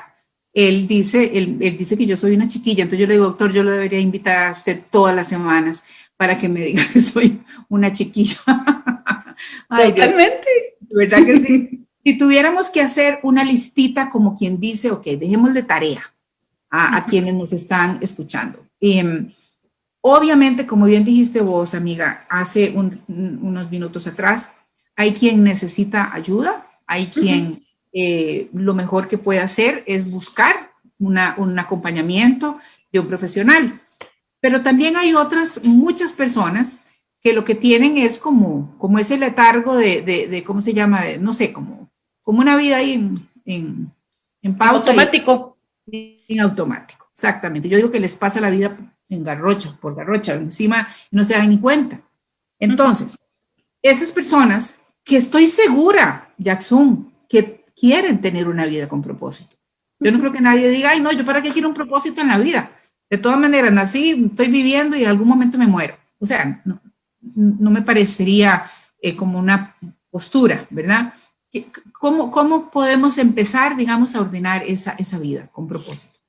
él 0.54 0.88
dice, 0.88 1.32
él, 1.38 1.60
dice 1.60 1.98
que 1.98 2.06
yo 2.06 2.16
soy 2.16 2.34
una 2.34 2.48
chiquilla, 2.48 2.84
entonces 2.84 3.02
yo 3.02 3.08
le 3.08 3.16
digo, 3.16 3.26
doctor, 3.26 3.52
yo 3.52 3.62
lo 3.62 3.72
debería 3.72 4.00
invitar 4.00 4.48
a 4.48 4.52
usted 4.54 4.80
todas 4.90 5.14
las 5.14 5.28
semanas 5.28 5.84
para 6.16 6.38
que 6.38 6.48
me 6.48 6.64
diga 6.64 6.82
que 6.94 7.02
soy 7.02 7.42
una 7.68 7.92
chiquilla. 7.92 8.38
Totalmente. 9.70 10.48
¿Verdad 10.92 11.26
que 11.26 11.40
sí? 11.42 11.86
si 12.06 12.18
tuviéramos 12.18 12.70
que 12.70 12.82
hacer 12.82 13.20
una 13.24 13.44
listita 13.44 14.10
como 14.10 14.38
quien 14.38 14.62
dice, 14.62 14.92
ok, 14.92 15.04
dejemos 15.06 15.54
de 15.54 15.64
tarea 15.64 16.02
a, 16.70 17.06
quienes 17.06 17.34
nos 17.34 17.52
están 17.54 17.98
escuchando. 18.02 18.66
Em, 18.80 19.32
obviamente, 20.02 20.66
como 20.66 20.86
bien 20.86 21.04
dijiste 21.04 21.42
vos, 21.42 21.74
amiga, 21.74 22.26
hace 22.30 22.74
unos 22.76 23.72
minutos 23.72 24.08
atrás, 24.08 24.54
hay 24.96 25.14
quien 25.14 25.44
necesita 25.44 26.14
ayuda, 26.14 26.66
Hay 26.92 27.08
quien 27.08 27.64
eh, 27.94 28.50
lo 28.52 28.74
mejor 28.74 29.08
que 29.08 29.20
puede 29.20 29.40
hacer 29.40 29.84
es 29.86 30.10
buscar 30.10 30.72
una, 30.98 31.36
un 31.38 31.58
acompañamiento 31.58 32.60
de 32.92 33.00
un 33.00 33.08
profesional. 33.08 33.80
Pero 34.42 34.62
también 34.62 34.96
hay 34.96 35.14
otras, 35.14 35.64
muchas 35.64 36.14
personas 36.14 36.84
que 37.22 37.34
lo 37.34 37.44
que 37.44 37.56
tienen 37.56 37.98
es 37.98 38.20
como, 38.20 38.76
como 38.78 39.00
ese 39.00 39.18
letargo 39.18 39.76
de, 39.76 40.02
de, 40.02 40.44
¿cómo 40.44 40.62
se 40.62 40.74
llama? 40.74 41.04
no 41.20 41.34
sé, 41.34 41.52
como, 41.52 41.90
como 42.22 42.40
una 42.40 42.56
vida 42.56 42.78
ahí 42.78 42.94
en, 42.94 43.92
en, 44.42 44.58
pausa. 44.58 44.92
Automático. 44.92 45.49
En 45.92 46.40
automático, 46.40 47.08
exactamente. 47.12 47.70
Yo 47.70 47.78
digo 47.78 47.92
que 47.92 48.00
les 48.00 48.16
pasa 48.16 48.42
la 48.42 48.50
vida 48.50 48.78
en 49.10 49.24
garrocha, 49.24 49.76
por 49.80 49.96
garrocha, 49.96 50.36
encima 50.36 50.88
no 51.12 51.26
se 51.26 51.34
dan 51.34 51.58
cuenta. 51.58 52.00
Entonces, 52.60 53.18
esas 53.82 54.12
personas 54.12 54.80
que 55.04 55.18
estoy 55.18 55.48
segura, 55.48 56.34
Jackson, 56.38 57.14
que 57.28 57.66
quieren 57.76 58.22
tener 58.22 58.48
una 58.48 58.66
vida 58.66 58.88
con 58.88 59.02
propósito. 59.02 59.56
Yo 60.00 60.12
no 60.12 60.20
creo 60.20 60.32
que 60.32 60.42
nadie 60.42 60.70
diga, 60.70 60.92
ay, 60.92 61.02
no, 61.02 61.12
yo 61.12 61.26
para 61.26 61.42
qué 61.42 61.52
quiero 61.52 61.68
un 61.68 61.74
propósito 61.74 62.22
en 62.22 62.28
la 62.28 62.38
vida. 62.38 62.72
De 63.10 63.18
todas 63.18 63.40
maneras, 63.40 63.74
nací, 63.74 64.28
estoy 64.30 64.48
viviendo 64.48 64.96
y 64.96 65.04
en 65.04 65.10
algún 65.10 65.28
momento 65.28 65.58
me 65.58 65.68
muero. 65.68 65.96
O 66.20 66.26
sea, 66.26 66.62
no, 66.64 66.80
no 67.22 67.72
me 67.72 67.82
parecería 67.82 68.70
eh, 69.02 69.16
como 69.16 69.40
una 69.40 69.76
postura, 70.10 70.68
¿verdad? 70.70 71.14
¿Cómo, 71.94 72.32
¿Cómo 72.32 72.70
podemos 72.70 73.18
empezar, 73.18 73.76
digamos, 73.76 74.16
a 74.16 74.22
ordenar 74.22 74.64
esa, 74.64 74.92
esa 74.94 75.18
vida 75.18 75.48
con 75.52 75.68
propósito? 75.68 76.20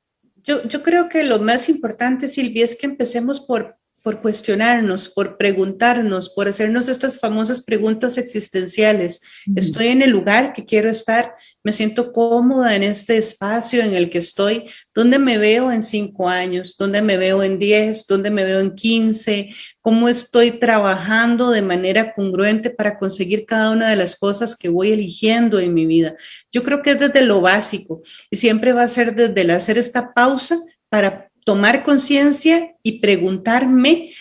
Yo, 0.42 0.62
yo 0.64 0.82
creo 0.82 1.08
que 1.08 1.22
lo 1.22 1.38
más 1.38 1.68
importante, 1.68 2.28
Silvia, 2.28 2.64
es 2.64 2.74
que 2.74 2.86
empecemos 2.86 3.40
por 3.40 3.79
por 4.02 4.22
cuestionarnos, 4.22 5.08
por 5.08 5.36
preguntarnos, 5.36 6.30
por 6.30 6.48
hacernos 6.48 6.88
estas 6.88 7.18
famosas 7.18 7.62
preguntas 7.62 8.16
existenciales. 8.18 9.20
¿Estoy 9.54 9.88
en 9.88 10.02
el 10.02 10.10
lugar 10.10 10.52
que 10.52 10.64
quiero 10.64 10.90
estar? 10.90 11.34
¿Me 11.62 11.72
siento 11.72 12.12
cómoda 12.12 12.74
en 12.74 12.82
este 12.82 13.16
espacio 13.16 13.82
en 13.82 13.94
el 13.94 14.08
que 14.08 14.18
estoy? 14.18 14.64
¿Dónde 14.94 15.18
me 15.18 15.36
veo 15.36 15.70
en 15.70 15.82
cinco 15.82 16.28
años? 16.28 16.76
¿Dónde 16.78 17.02
me 17.02 17.18
veo 17.18 17.42
en 17.42 17.58
diez? 17.58 18.06
¿Dónde 18.06 18.30
me 18.30 18.44
veo 18.44 18.60
en 18.60 18.74
quince? 18.74 19.50
¿Cómo 19.82 20.08
estoy 20.08 20.52
trabajando 20.52 21.50
de 21.50 21.62
manera 21.62 22.14
congruente 22.14 22.70
para 22.70 22.96
conseguir 22.96 23.44
cada 23.44 23.70
una 23.70 23.90
de 23.90 23.96
las 23.96 24.16
cosas 24.16 24.56
que 24.56 24.70
voy 24.70 24.92
eligiendo 24.92 25.58
en 25.58 25.74
mi 25.74 25.84
vida? 25.84 26.14
Yo 26.50 26.62
creo 26.62 26.82
que 26.82 26.92
es 26.92 26.98
desde 26.98 27.22
lo 27.22 27.40
básico 27.40 28.02
y 28.30 28.36
siempre 28.36 28.72
va 28.72 28.82
a 28.82 28.88
ser 28.88 29.14
desde 29.14 29.42
el 29.42 29.50
hacer 29.50 29.76
esta 29.76 30.14
pausa 30.14 30.58
para 30.88 31.29
tomar 31.50 31.82
conciencia 31.82 32.76
y 32.84 33.00
preguntarme 33.00 34.12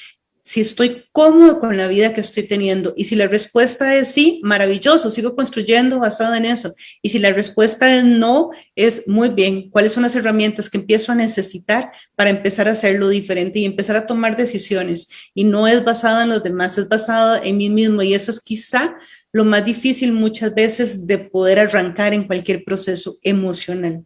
si 0.42 0.62
estoy 0.62 1.04
cómodo 1.12 1.60
con 1.60 1.78
la 1.78 1.86
vida 1.86 2.12
que 2.12 2.22
estoy 2.22 2.42
teniendo. 2.42 2.96
Y 2.98 3.04
si 3.04 3.16
la 3.16 3.28
respuesta 3.28 3.96
es 3.96 4.08
sí, 4.08 4.42
maravilloso, 4.44 5.12
sigo 5.12 5.36
construyendo 5.36 6.00
basado 6.00 6.34
en 6.34 6.46
eso. 6.46 6.74
Y 7.04 7.10
si 7.10 7.20
la 7.20 7.32
respuesta 7.32 7.96
es 7.96 8.04
no, 8.04 8.50
es 8.76 9.08
muy 9.08 9.30
bien, 9.30 9.70
¿cuáles 9.70 9.94
son 9.94 10.02
las 10.02 10.16
herramientas 10.16 10.72
que 10.72 10.80
empiezo 10.80 11.12
a 11.12 11.16
necesitar 11.16 11.92
para 12.16 12.32
empezar 12.32 12.68
a 12.68 12.72
hacerlo 12.72 13.10
diferente 13.10 13.60
y 13.60 13.66
empezar 13.66 13.96
a 13.96 14.08
tomar 14.08 14.36
decisiones? 14.36 15.08
Y 15.36 15.44
no 15.44 15.68
es 15.68 15.86
basado 15.86 16.24
en 16.24 16.30
los 16.30 16.42
demás, 16.42 16.80
es 16.80 16.90
basado 16.90 17.40
en 17.44 17.58
mí 17.58 17.70
mismo. 17.70 18.02
Y 18.02 18.16
eso 18.16 18.32
es 18.32 18.42
quizá 18.42 18.96
lo 19.32 19.46
más 19.46 19.64
difícil 19.64 20.14
muchas 20.14 20.56
veces 20.56 21.06
de 21.06 21.20
poder 21.20 21.60
arrancar 21.60 22.16
en 22.16 22.26
cualquier 22.26 22.64
proceso 22.64 23.20
emocional. 23.22 24.04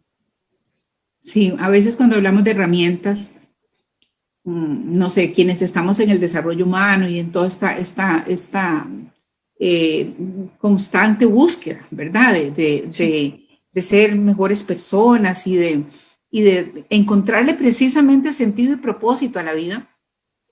Sí, 1.24 1.54
a 1.58 1.70
veces 1.70 1.96
cuando 1.96 2.16
hablamos 2.16 2.44
de 2.44 2.50
herramientas, 2.50 3.36
mm, 4.44 4.92
no 4.92 5.08
sé, 5.08 5.32
quienes 5.32 5.62
estamos 5.62 5.98
en 6.00 6.10
el 6.10 6.20
desarrollo 6.20 6.66
humano 6.66 7.08
y 7.08 7.18
en 7.18 7.32
toda 7.32 7.46
esta, 7.46 7.78
esta, 7.78 8.24
esta 8.28 8.86
eh, 9.58 10.12
constante 10.58 11.24
búsqueda, 11.24 11.80
¿verdad? 11.90 12.34
De, 12.34 13.40
ser 13.76 14.14
mejores 14.16 14.62
personas 14.62 15.46
y 15.46 15.56
de, 15.56 15.84
y 16.30 16.42
de 16.42 16.84
encontrarle 16.90 17.54
precisamente 17.54 18.32
sentido 18.34 18.74
y 18.74 18.76
propósito 18.76 19.38
a 19.38 19.42
la 19.42 19.54
vida, 19.54 19.88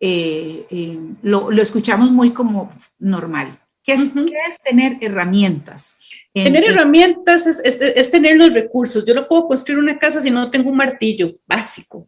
eh, 0.01 0.67
eh, 0.71 0.99
lo, 1.21 1.51
escuchamos 1.51 2.11
muy 2.11 2.31
como 2.31 2.73
normal. 2.99 3.59
¿Qué 3.85 3.93
es, 3.93 4.11
¿qué 4.15 4.39
es 4.49 4.59
tener 4.65 4.97
herramientas? 5.03 5.99
Tener 6.35 6.65
herramientas 6.65 7.47
es, 7.47 8.11
tener 8.11 8.37
los 8.39 8.55
recursos. 8.55 9.05
Yo 9.05 9.15
no 9.15 9.29
puedo 9.29 9.47
construir 9.47 9.79
una 9.79 9.99
casa 9.99 10.23
si 10.23 10.31
no 10.31 10.51
tengo 10.51 10.71
un 10.71 10.79
martillo 10.79 11.31
básico, 11.47 12.07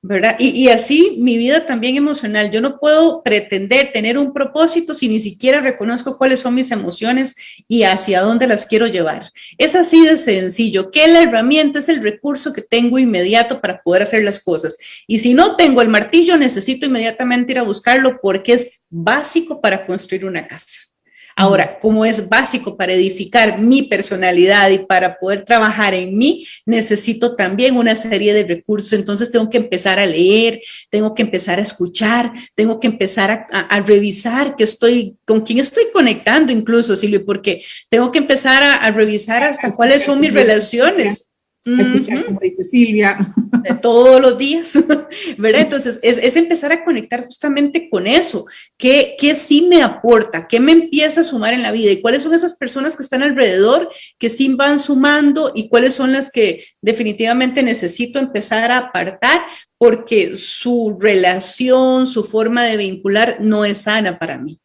¿verdad? 0.00 0.36
Y, 0.38 0.68
así 0.68 1.16
mi 1.18 1.36
vida 1.36 1.66
también 1.66 1.96
emocional. 1.96 2.52
Yo 2.52 2.60
no 2.60 2.78
puedo 2.78 3.24
pretender 3.24 3.90
tener 3.92 4.16
un 4.16 4.32
propósito 4.32 4.94
si 4.94 5.08
ni 5.08 5.18
siquiera 5.18 5.60
reconozco 5.60 6.16
cuáles 6.16 6.38
son 6.38 6.54
mis 6.54 6.70
emociones 6.70 7.34
y 7.66 7.82
hacia 7.82 8.20
dónde 8.20 8.46
las 8.46 8.64
quiero 8.64 8.86
llevar. 8.86 9.32
Es 9.58 9.74
así 9.74 10.06
de 10.06 10.18
sencillo, 10.18 10.92
que 10.92 11.08
la 11.08 11.22
herramienta 11.22 11.80
es 11.80 11.88
el 11.88 12.00
recurso 12.00 12.52
que 12.52 12.62
tengo 12.62 13.00
inmediato 13.00 13.60
para 13.60 13.82
poder 13.82 14.02
hacer 14.02 14.22
las 14.22 14.38
cosas. 14.38 14.78
Y 15.08 15.18
si 15.18 15.34
no 15.34 15.56
tengo 15.56 15.82
el 15.82 15.88
martillo, 15.88 16.36
necesito 16.36 16.86
inmediatamente 16.86 17.50
ir 17.50 17.58
a 17.58 17.62
buscarlo 17.62 18.20
porque 18.22 18.52
es 18.52 18.82
básico 18.88 19.60
para 19.60 19.84
construir 19.84 20.26
una 20.26 20.46
casa. 20.46 20.93
Ahora, 21.36 21.78
como 21.80 22.04
es 22.04 22.28
básico 22.28 22.76
para 22.76 22.92
edificar 22.92 23.58
mi 23.58 23.82
personalidad 23.82 24.70
y 24.70 24.78
para 24.78 25.18
poder 25.18 25.44
trabajar 25.44 25.94
en 25.94 26.16
mí, 26.16 26.46
necesito 26.64 27.34
también 27.34 27.76
una 27.76 27.96
serie 27.96 28.32
de 28.32 28.44
recursos. 28.44 28.92
Entonces 28.92 29.30
tengo 29.30 29.50
que 29.50 29.58
empezar 29.58 29.98
a 29.98 30.06
leer, 30.06 30.60
tengo 30.90 31.14
que 31.14 31.22
empezar 31.22 31.58
a 31.58 31.62
escuchar, 31.62 32.32
tengo 32.54 32.78
que 32.78 32.86
empezar 32.86 33.46
a, 33.50 33.80
revisar 33.80 34.56
que 34.56 34.64
estoy, 34.64 35.16
con 35.24 35.40
quién 35.40 35.58
estoy 35.58 35.84
conectando 35.92 36.52
incluso, 36.52 36.96
Silvia, 36.96 37.22
porque 37.24 37.62
tengo 37.88 38.12
que 38.12 38.18
empezar 38.18 38.62
a 38.62 38.90
revisar 38.92 39.42
hasta 39.42 39.74
cuáles 39.74 40.04
son 40.04 40.20
mis 40.20 40.32
relaciones 40.32 41.30
escuchar, 41.64 42.26
como 42.26 42.40
dice 42.40 42.62
Silvia. 42.62 43.18
De 43.62 43.74
todos 43.74 44.20
los 44.20 44.36
días, 44.36 44.74
¿verdad? 45.38 45.62
Entonces, 45.62 45.98
es, 46.02 46.36
empezar 46.36 46.72
a 46.72 46.84
conectar 46.84 47.24
justamente 47.24 47.88
con 47.88 48.06
eso. 48.06 48.44
¿Qué, 48.76 49.16
¿Qué 49.18 49.34
sí 49.34 49.66
me 49.68 49.82
aporta? 49.82 50.46
¿Qué 50.46 50.60
me 50.60 50.72
empieza 50.72 51.22
a 51.22 51.24
sumar 51.24 51.54
en 51.54 51.62
la 51.62 51.72
vida? 51.72 51.90
¿Y 51.90 52.02
cuáles 52.02 52.22
son 52.22 52.34
esas 52.34 52.54
personas 52.56 52.96
que 52.96 53.02
están 53.02 53.22
alrededor 53.22 53.88
que 54.18 54.28
sí 54.28 54.52
van 54.54 54.78
sumando? 54.78 55.52
¿Y 55.54 55.68
cuáles 55.68 55.94
son 55.94 56.12
las 56.12 56.30
que 56.30 56.64
definitivamente 56.82 57.62
necesito 57.62 58.18
empezar 58.18 58.70
a 58.70 58.78
apartar? 58.78 59.40
Porque 59.78 60.36
su 60.36 60.98
relación, 61.00 62.06
su 62.06 62.24
forma 62.24 62.64
de 62.64 62.76
vincular 62.76 63.38
no 63.40 63.64
es 63.64 63.78
sana 63.78 64.18
para 64.18 64.36
mí. 64.36 64.58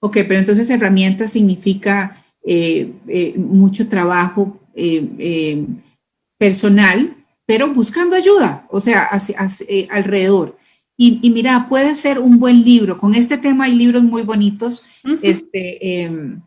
Ok, 0.00 0.14
pero 0.26 0.38
entonces 0.38 0.70
herramienta 0.70 1.28
significa 1.28 2.24
eh, 2.44 2.90
eh, 3.06 3.34
mucho 3.36 3.86
trabajo 3.86 4.58
eh, 4.74 5.08
eh, 5.18 5.66
personal, 6.38 7.16
pero 7.46 7.72
buscando 7.72 8.16
ayuda, 8.16 8.66
o 8.70 8.80
sea, 8.80 9.08
eh, 9.68 9.88
alrededor. 9.90 10.56
Y, 10.96 11.30
mira, 11.30 11.66
puede 11.68 11.96
ser 11.96 12.20
un 12.20 12.38
buen 12.38 12.62
libro. 12.62 12.96
Con 12.96 13.14
este 13.14 13.36
tema 13.36 13.64
hay 13.64 13.74
libros 13.74 14.04
muy 14.04 14.22
bonitos. 14.22 14.86
este, 15.20 16.02
em, 16.02 16.40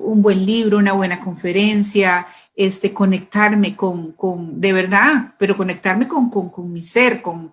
un 0.00 0.22
buen 0.22 0.46
libro, 0.46 0.78
una 0.78 0.92
buena 0.92 1.18
conferencia, 1.18 2.26
este, 2.54 2.92
conectarme 2.92 3.74
con, 3.74 4.12
con 4.12 4.60
de 4.60 4.72
verdad, 4.72 5.34
pero 5.38 5.56
conectarme 5.56 6.06
con, 6.06 6.30
con, 6.30 6.50
con 6.50 6.72
mi 6.72 6.82
ser, 6.82 7.20
con, 7.20 7.50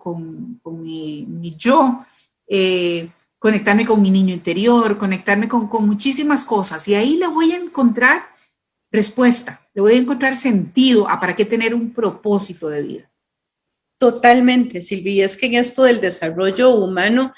mi, 0.80 1.26
mi, 1.28 1.56
yo, 1.56 2.04
conectarme 3.38 3.86
con 3.86 4.02
mi 4.02 4.10
niño 4.10 4.34
interior, 4.34 4.98
conectarme 4.98 5.48
con, 5.48 5.68
muchísimas 5.86 6.44
cosas. 6.44 6.88
Y 6.88 6.94
ahí 6.94 7.16
le 7.16 7.28
voy 7.28 7.52
a 7.52 7.58
encontrar 7.58 8.22
respuesta, 8.90 9.66
le 9.74 9.82
voy 9.82 9.94
a 9.94 9.98
encontrar 9.98 10.36
sentido 10.36 11.08
a 11.08 11.20
para 11.20 11.36
qué 11.36 11.44
tener 11.44 11.74
un 11.74 11.92
propósito 11.92 12.68
de 12.68 12.82
vida. 12.82 13.10
Totalmente, 13.98 14.82
Silvia. 14.82 15.24
Es 15.24 15.36
que 15.36 15.46
en 15.46 15.54
esto 15.54 15.84
del 15.84 16.00
desarrollo 16.00 16.74
humano 16.74 17.32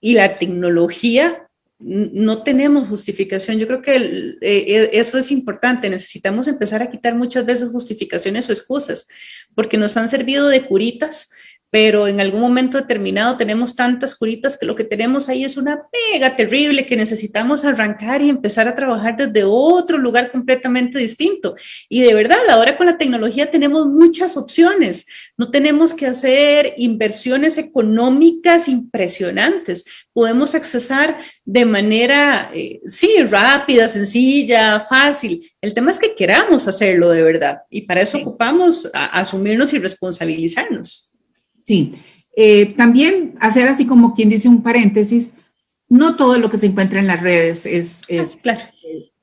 y 0.00 0.14
la 0.14 0.36
tecnología 0.36 1.48
no 1.78 2.42
tenemos 2.42 2.88
justificación. 2.88 3.58
Yo 3.58 3.66
creo 3.66 3.82
que 3.82 3.96
eh, 3.96 4.36
eh, 4.40 4.90
eso 4.92 5.18
es 5.18 5.30
importante. 5.30 5.90
Necesitamos 5.90 6.46
empezar 6.46 6.82
a 6.82 6.90
quitar 6.90 7.14
muchas 7.14 7.44
veces 7.44 7.70
justificaciones 7.70 8.48
o 8.48 8.52
excusas, 8.52 9.06
porque 9.54 9.76
nos 9.76 9.96
han 9.96 10.08
servido 10.08 10.48
de 10.48 10.66
curitas 10.66 11.30
pero 11.70 12.06
en 12.06 12.20
algún 12.20 12.40
momento 12.40 12.78
determinado 12.78 13.36
tenemos 13.36 13.74
tantas 13.74 14.14
curitas 14.14 14.56
que 14.56 14.64
lo 14.64 14.76
que 14.76 14.84
tenemos 14.84 15.28
ahí 15.28 15.44
es 15.44 15.56
una 15.56 15.82
pega 15.90 16.36
terrible 16.36 16.86
que 16.86 16.96
necesitamos 16.96 17.64
arrancar 17.64 18.22
y 18.22 18.28
empezar 18.28 18.68
a 18.68 18.76
trabajar 18.76 19.16
desde 19.16 19.42
otro 19.44 19.98
lugar 19.98 20.30
completamente 20.30 20.98
distinto. 20.98 21.56
Y 21.88 22.02
de 22.02 22.14
verdad, 22.14 22.38
ahora 22.48 22.76
con 22.76 22.86
la 22.86 22.96
tecnología 22.96 23.50
tenemos 23.50 23.86
muchas 23.86 24.36
opciones. 24.36 25.06
No 25.36 25.50
tenemos 25.50 25.94
que 25.94 26.06
hacer 26.06 26.74
inversiones 26.76 27.58
económicas 27.58 28.68
impresionantes. 28.68 29.84
Podemos 30.12 30.54
accesar 30.54 31.18
de 31.44 31.64
manera, 31.64 32.50
eh, 32.54 32.80
sí, 32.86 33.10
rápida, 33.28 33.88
sencilla, 33.88 34.78
fácil. 34.80 35.50
El 35.60 35.74
tema 35.74 35.90
es 35.90 35.98
que 35.98 36.14
queramos 36.14 36.68
hacerlo 36.68 37.10
de 37.10 37.22
verdad. 37.22 37.62
Y 37.68 37.82
para 37.82 38.02
eso 38.02 38.18
ocupamos 38.18 38.88
asumirnos 38.92 39.72
y 39.72 39.78
responsabilizarnos. 39.78 41.13
Sí, 41.64 41.94
eh, 42.36 42.74
también 42.76 43.34
hacer 43.40 43.68
así 43.68 43.86
como 43.86 44.14
quien 44.14 44.28
dice 44.28 44.48
un 44.48 44.62
paréntesis, 44.62 45.34
no 45.88 46.16
todo 46.16 46.38
lo 46.38 46.50
que 46.50 46.58
se 46.58 46.66
encuentra 46.66 47.00
en 47.00 47.06
las 47.06 47.20
redes 47.20 47.66
es, 47.66 48.02
ah, 48.02 48.06
es, 48.08 48.36
claro. 48.36 48.60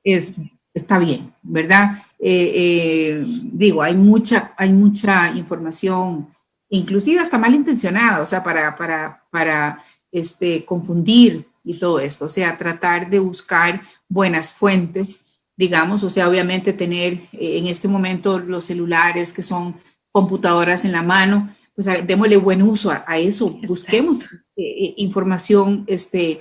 es 0.04 0.34
está 0.74 0.98
bien, 0.98 1.32
¿verdad? 1.42 2.02
Eh, 2.18 2.52
eh, 2.54 3.24
digo, 3.52 3.82
hay 3.82 3.94
mucha, 3.94 4.54
hay 4.56 4.72
mucha 4.72 5.32
información, 5.32 6.28
inclusive 6.68 7.20
hasta 7.20 7.38
malintencionada, 7.38 8.22
o 8.22 8.26
sea, 8.26 8.42
para, 8.42 8.76
para, 8.76 9.22
para 9.30 9.82
este, 10.10 10.64
confundir 10.64 11.46
y 11.64 11.78
todo 11.78 12.00
esto, 12.00 12.26
o 12.26 12.28
sea, 12.28 12.56
tratar 12.56 13.10
de 13.10 13.18
buscar 13.18 13.80
buenas 14.08 14.54
fuentes, 14.54 15.24
digamos, 15.56 16.02
o 16.04 16.10
sea, 16.10 16.28
obviamente 16.28 16.72
tener 16.72 17.14
eh, 17.32 17.58
en 17.58 17.66
este 17.66 17.88
momento 17.88 18.38
los 18.38 18.64
celulares 18.64 19.32
que 19.32 19.42
son 19.42 19.76
computadoras 20.10 20.84
en 20.84 20.92
la 20.92 21.02
mano, 21.02 21.54
pues 21.74 22.06
démosle 22.06 22.36
buen 22.36 22.62
uso 22.62 22.90
a, 22.90 23.18
eso, 23.18 23.58
busquemos 23.66 24.28
información 24.56 25.84
este, 25.86 26.40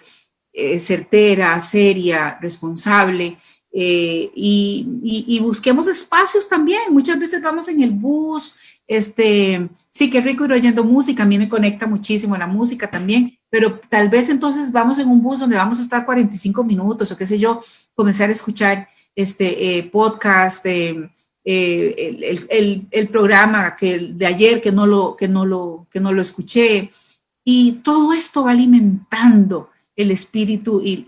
certera, 0.77 1.59
seria, 1.59 2.37
responsable, 2.41 3.37
eh, 3.73 4.31
y, 4.35 5.39
busquemos 5.41 5.87
espacios 5.87 6.47
también. 6.49 6.81
Muchas 6.91 7.19
veces 7.19 7.41
vamos 7.41 7.67
en 7.67 7.81
el 7.81 7.91
bus, 7.91 8.55
este, 8.87 9.69
sí, 9.89 10.09
qué 10.09 10.21
rico 10.21 10.45
ir 10.45 10.53
oyendo 10.53 10.83
música, 10.83 11.23
a 11.23 11.25
mí 11.25 11.37
me 11.37 11.49
conecta 11.49 11.87
muchísimo 11.87 12.35
la 12.37 12.47
música 12.47 12.89
también, 12.89 13.37
pero 13.49 13.79
tal 13.89 14.09
vez 14.09 14.29
entonces 14.29 14.71
vamos 14.71 14.99
en 14.99 15.07
un 15.07 15.21
bus 15.21 15.39
donde 15.39 15.55
vamos 15.55 15.79
a 15.79 15.83
estar 15.83 16.05
45 16.05 16.63
minutos 16.63 17.11
o 17.11 17.17
qué 17.17 17.25
sé 17.25 17.39
yo, 17.39 17.59
comenzar 17.95 18.29
a 18.29 18.33
escuchar 18.33 18.89
este 19.15 19.77
eh, 19.77 19.83
podcast, 19.83 20.65
eh, 20.65 21.09
el, 21.43 22.87
el, 22.89 23.09
programa 23.09 23.75
que, 23.75 23.97
de 23.99 24.25
ayer 24.25 24.61
que 24.61 24.71
no, 24.71 24.85
lo, 24.85 25.15
que, 25.15 25.27
no 25.27 25.45
lo, 25.45 25.87
que 25.91 25.99
no 25.99 26.13
lo 26.13 26.21
escuché. 26.21 26.89
Y 27.43 27.73
todo 27.83 28.13
esto 28.13 28.43
va 28.43 28.51
alimentando 28.51 29.69
el 29.95 30.11
espíritu 30.11 30.81
y, 30.83 31.03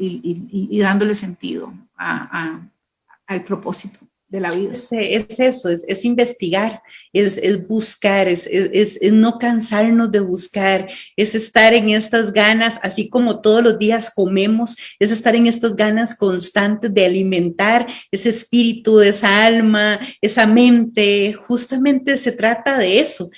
y 0.70 0.80
dándole 0.80 1.16
sentido 1.16 1.74
al 1.96 3.44
propósito 3.46 4.00
de 4.34 4.40
la 4.40 4.50
vida. 4.50 4.72
Es, 4.72 4.92
eso, 5.40 5.70
es, 5.70 6.06
investigar, 6.06 6.82
es, 7.14 7.40
buscar, 7.68 8.28
es, 8.28 9.00
no 9.12 9.38
cansarnos 9.38 10.12
de 10.12 10.22
buscar, 10.22 10.90
es 11.16 11.36
estar 11.36 11.76
en 11.76 11.90
estas 11.90 12.34
ganas, 12.34 12.80
así 12.82 13.10
como 13.10 13.42
todos 13.42 13.64
los 13.64 13.78
días 13.78 14.12
comemos, 14.14 14.76
es 14.98 15.12
estar 15.12 15.36
en 15.36 15.46
estas 15.46 15.76
ganas 15.76 16.16
constantes 16.16 16.92
de 16.92 17.06
alimentar 17.06 17.86
ese 18.12 18.30
espíritu, 18.30 19.02
esa 19.02 19.46
alma, 19.46 20.00
esa 20.20 20.48
mente. 20.48 21.34
Justamente 21.34 22.18
se 22.18 22.32
trata 22.32 22.80
de 22.80 23.02
eso. 23.02 23.30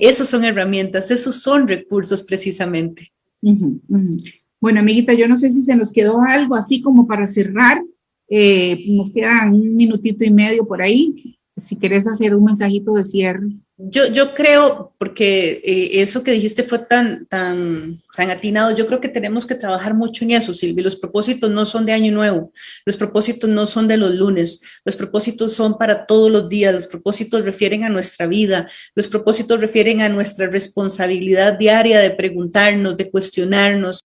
esos 0.00 0.26
son 0.26 0.42
herramientas, 0.44 1.10
esos 1.10 1.42
son 1.42 1.68
recursos 1.68 2.22
precisamente. 2.22 3.12
Bueno, 4.58 4.80
amiguita, 4.80 5.12
yo 5.12 5.28
no 5.28 5.36
sé 5.36 5.50
si 5.50 5.60
se 5.60 5.76
nos 5.76 5.92
quedó 5.92 6.22
algo 6.22 6.54
así 6.54 6.80
como 6.80 7.06
para 7.06 7.26
cerrar. 7.26 7.82
Eh, 8.28 8.86
nos 8.88 9.12
queda 9.12 9.48
un 9.50 9.76
minutito 9.76 10.24
y 10.24 10.30
medio 10.30 10.66
por 10.66 10.82
ahí. 10.82 11.38
Si 11.56 11.76
quieres 11.76 12.08
hacer 12.08 12.34
un 12.34 12.44
mensajito 12.44 12.92
de 12.92 13.04
cierre. 13.04 13.46
Yo, 13.76 14.06
yo 14.08 14.34
creo, 14.34 14.92
porque 14.98 15.60
eh, 15.64 16.00
eso 16.00 16.22
que 16.22 16.32
dijiste 16.32 16.62
fue 16.62 16.80
tan, 16.80 17.26
tan, 17.26 17.98
tan 18.14 18.30
atinado, 18.30 18.74
yo 18.74 18.86
creo 18.86 19.00
que 19.00 19.08
tenemos 19.08 19.46
que 19.46 19.54
trabajar 19.54 19.94
mucho 19.94 20.24
en 20.24 20.32
eso, 20.32 20.54
Silvi. 20.54 20.82
Los 20.82 20.96
propósitos 20.96 21.50
no 21.50 21.66
son 21.66 21.84
de 21.84 21.92
año 21.92 22.12
nuevo, 22.12 22.52
los 22.84 22.96
propósitos 22.96 23.50
no 23.50 23.66
son 23.66 23.88
de 23.88 23.96
los 23.96 24.14
lunes, 24.14 24.60
los 24.84 24.96
propósitos 24.96 25.52
son 25.52 25.76
para 25.76 26.06
todos 26.06 26.30
los 26.30 26.48
días, 26.48 26.74
los 26.74 26.86
propósitos 26.86 27.44
refieren 27.44 27.84
a 27.84 27.88
nuestra 27.88 28.26
vida, 28.26 28.68
los 28.94 29.08
propósitos 29.08 29.60
refieren 29.60 30.00
a 30.00 30.08
nuestra 30.08 30.46
responsabilidad 30.46 31.54
diaria 31.58 32.00
de 32.00 32.10
preguntarnos, 32.10 32.96
de 32.96 33.10
cuestionarnos, 33.10 34.00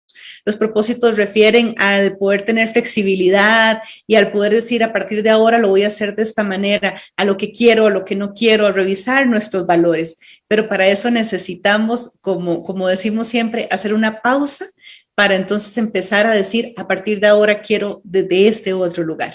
los 0.44 0.56
propósitos 0.56 1.16
refieren 1.16 1.74
al 1.78 2.16
poder 2.16 2.42
tener 2.42 2.68
flexibilidad 2.68 3.82
y 4.06 4.14
al 4.14 4.30
poder 4.32 4.52
decir 4.52 4.84
a 4.84 4.92
partir 4.92 5.22
de 5.22 5.30
ahora 5.30 5.58
lo 5.58 5.68
voy 5.68 5.82
a 5.82 5.88
hacer 5.88 6.14
de 6.14 6.22
esta 6.22 6.44
manera, 6.44 6.94
a 7.16 7.24
lo 7.24 7.36
que 7.36 7.52
quiero, 7.52 7.86
a 7.86 7.90
lo 7.90 8.04
que 8.04 8.14
no 8.14 8.32
quiero, 8.32 8.66
a 8.66 8.72
revisar 8.72 9.26
nuestros 9.26 9.66
valores. 9.66 10.18
Pero 10.48 10.68
para 10.68 10.86
eso 10.88 11.10
necesitamos, 11.10 12.12
como, 12.20 12.62
como 12.62 12.88
decimos 12.88 13.26
siempre, 13.28 13.68
hacer 13.70 13.94
una 13.94 14.22
pausa 14.22 14.66
para 15.14 15.34
entonces 15.34 15.76
empezar 15.78 16.26
a 16.26 16.32
decir 16.32 16.74
a 16.76 16.86
partir 16.86 17.20
de 17.20 17.26
ahora 17.26 17.62
quiero 17.62 18.00
desde 18.04 18.48
este 18.48 18.72
otro 18.72 19.02
lugar. 19.02 19.34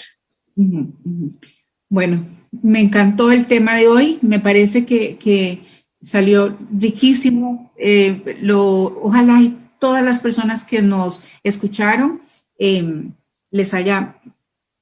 Bueno, 1.88 2.24
me 2.50 2.80
encantó 2.80 3.32
el 3.32 3.46
tema 3.46 3.76
de 3.76 3.88
hoy, 3.88 4.18
me 4.22 4.38
parece 4.38 4.86
que, 4.86 5.60
salió 6.02 6.56
riquísimo. 6.76 7.72
Eh, 7.76 8.38
lo, 8.40 8.60
ojalá 9.04 9.40
todas 9.78 10.04
las 10.04 10.18
personas 10.18 10.64
que 10.64 10.82
nos 10.82 11.22
escucharon 11.42 12.22
em, 12.58 13.12
les 13.50 13.74
haya 13.74 14.16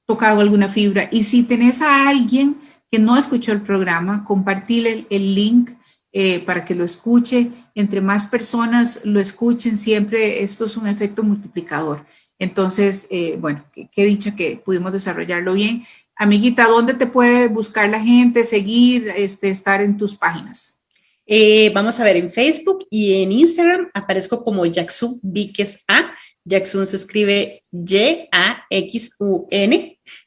tocado 0.05 0.41
alguna 0.41 0.67
fibra. 0.67 1.09
Y 1.11 1.23
si 1.23 1.43
tenés 1.43 1.81
a 1.81 2.07
alguien 2.09 2.57
que 2.91 2.99
no 2.99 3.17
escuchó 3.17 3.51
el 3.51 3.61
programa, 3.61 4.23
compartir 4.23 5.05
el, 5.09 5.35
link 5.35 5.71
eh, 6.13 6.39
para 6.41 6.65
que 6.65 6.75
lo 6.75 6.83
escuche. 6.83 7.51
Entre 7.73 8.01
más 8.01 8.27
personas 8.27 9.01
lo 9.03 9.19
escuchen, 9.19 9.77
siempre 9.77 10.43
esto 10.43 10.65
es 10.65 10.75
un 10.75 10.87
efecto 10.87 11.23
multiplicador. 11.23 12.05
Entonces, 12.37 13.07
eh, 13.11 13.37
bueno, 13.39 13.63
qué, 13.71 14.05
dicha 14.05 14.35
que 14.35 14.61
pudimos 14.63 14.91
desarrollarlo 14.91 15.53
bien. 15.53 15.85
Amiguita, 16.15 16.67
¿dónde 16.67 16.95
te 16.95 17.07
puede 17.07 17.47
buscar 17.47 17.87
la 17.89 18.01
gente, 18.01 18.43
seguir, 18.43 19.09
este, 19.15 19.49
estar 19.49 19.81
en 19.81 19.97
tus 19.97 20.15
páginas? 20.15 20.79
Eh, 21.25 21.71
vamos 21.73 21.99
a 21.99 22.03
ver 22.03 22.17
en 22.17 22.31
Facebook 22.31 22.85
y 22.89 23.21
en 23.21 23.31
Instagram 23.31 23.89
aparezco 23.93 24.43
como 24.43 24.65
Jackson 24.65 25.19
Víquez 25.21 25.83
A. 25.87 26.13
Jackson 26.45 26.87
se 26.87 26.95
escribe 26.97 27.63
Y-A-X-U-N. 27.71 28.37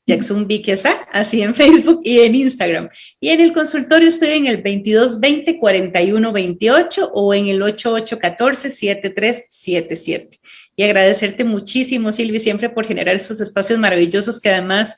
Jackson 0.06 0.46
Víquez 0.46 0.84
así 1.12 1.42
en 1.42 1.54
Facebook 1.54 2.00
y 2.04 2.20
en 2.20 2.34
Instagram. 2.34 2.88
Y 3.20 3.30
en 3.30 3.40
el 3.40 3.52
consultorio 3.52 4.08
estoy 4.08 4.30
en 4.30 4.46
el 4.46 4.56
2220 4.56 5.58
4128 5.58 7.10
o 7.12 7.34
en 7.34 7.46
el 7.48 7.60
8814 7.62 8.70
7377. 8.70 10.40
Y 10.76 10.82
agradecerte 10.82 11.44
muchísimo, 11.44 12.10
Silvi, 12.12 12.40
siempre 12.40 12.68
por 12.70 12.86
generar 12.86 13.16
esos 13.16 13.40
espacios 13.40 13.78
maravillosos 13.78 14.40
que 14.40 14.50
además 14.50 14.96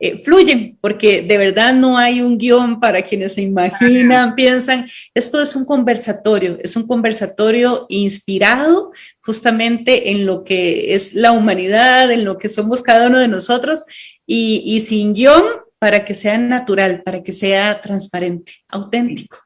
eh, 0.00 0.22
fluyen, 0.22 0.78
porque 0.80 1.22
de 1.22 1.36
verdad 1.36 1.74
no 1.74 1.98
hay 1.98 2.20
un 2.20 2.38
guion 2.38 2.78
para 2.78 3.02
quienes 3.02 3.34
se 3.34 3.42
imaginan, 3.42 4.36
piensan, 4.36 4.86
esto 5.12 5.42
es 5.42 5.56
un 5.56 5.64
conversatorio, 5.64 6.56
es 6.62 6.76
un 6.76 6.86
conversatorio 6.86 7.84
inspirado 7.88 8.92
justamente 9.20 10.12
en 10.12 10.24
lo 10.24 10.44
que 10.44 10.94
es 10.94 11.14
la 11.14 11.32
humanidad, 11.32 12.12
en 12.12 12.24
lo 12.24 12.38
que 12.38 12.48
somos 12.48 12.80
cada 12.80 13.08
uno 13.08 13.18
de 13.18 13.26
nosotros 13.26 13.86
y, 14.24 14.80
sin 14.86 15.14
guion 15.14 15.42
para 15.80 16.04
que 16.04 16.14
sea 16.14 16.38
natural, 16.38 17.02
para 17.02 17.24
que 17.24 17.32
sea 17.32 17.80
transparente, 17.80 18.52
auténtico. 18.68 19.38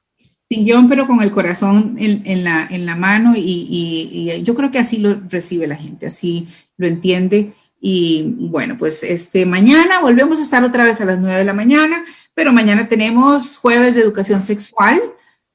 Sin 0.50 0.66
guion, 0.66 0.86
pero 0.86 1.06
con 1.06 1.22
el 1.22 1.30
corazón 1.30 1.96
en, 1.98 2.44
la, 2.44 2.68
en 2.70 2.84
la 2.84 2.94
mano 2.94 3.32
y, 3.34 3.40
y 3.40 4.42
yo 4.42 4.54
creo 4.54 4.70
que 4.70 4.80
así 4.80 4.98
lo 4.98 5.18
recibe 5.30 5.66
la 5.66 5.76
gente, 5.76 6.04
así 6.04 6.46
lo 6.76 6.86
entiende 6.86 7.54
y 7.84 8.22
bueno, 8.38 8.76
pues 8.78 9.02
este 9.02 9.44
mañana 9.44 9.98
volvemos 9.98 10.38
a 10.38 10.42
estar 10.42 10.62
otra 10.62 10.84
vez 10.84 11.00
a 11.00 11.04
las 11.04 11.18
9 11.18 11.38
de 11.38 11.44
la 11.44 11.52
mañana, 11.52 12.04
pero 12.32 12.52
mañana 12.52 12.86
tenemos 12.86 13.56
jueves 13.56 13.96
de 13.96 14.02
educación 14.02 14.40
sexual, 14.40 15.02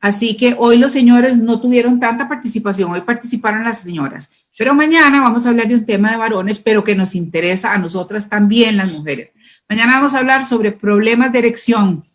así 0.02 0.36
que 0.36 0.54
hoy 0.60 0.78
los 0.78 0.92
señores 0.92 1.38
no 1.38 1.62
tuvieron 1.62 2.02
tanta 2.02 2.28
participación, 2.28 2.92
hoy 2.92 3.00
participaron 3.00 3.64
las 3.64 3.80
señoras, 3.80 4.30
pero 4.58 4.76
mañana 4.76 5.22
vamos 5.22 5.46
a 5.46 5.50
hablar 5.50 5.70
de 5.70 5.76
un 5.76 5.86
tema 5.86 6.12
de 6.12 6.18
varones, 6.18 6.60
pero 6.60 6.84
que 6.84 6.96
nos 6.96 7.16
interesa 7.16 7.72
a 7.72 7.78
nosotras 7.78 8.28
también 8.28 8.76
las 8.76 8.92
mujeres. 8.92 9.34
Mañana 9.70 9.94
vamos 9.94 10.14
a 10.14 10.20
hablar 10.20 10.44
sobre 10.44 10.74
problemas 10.74 11.32
de 11.32 11.40
erección. 11.40 12.06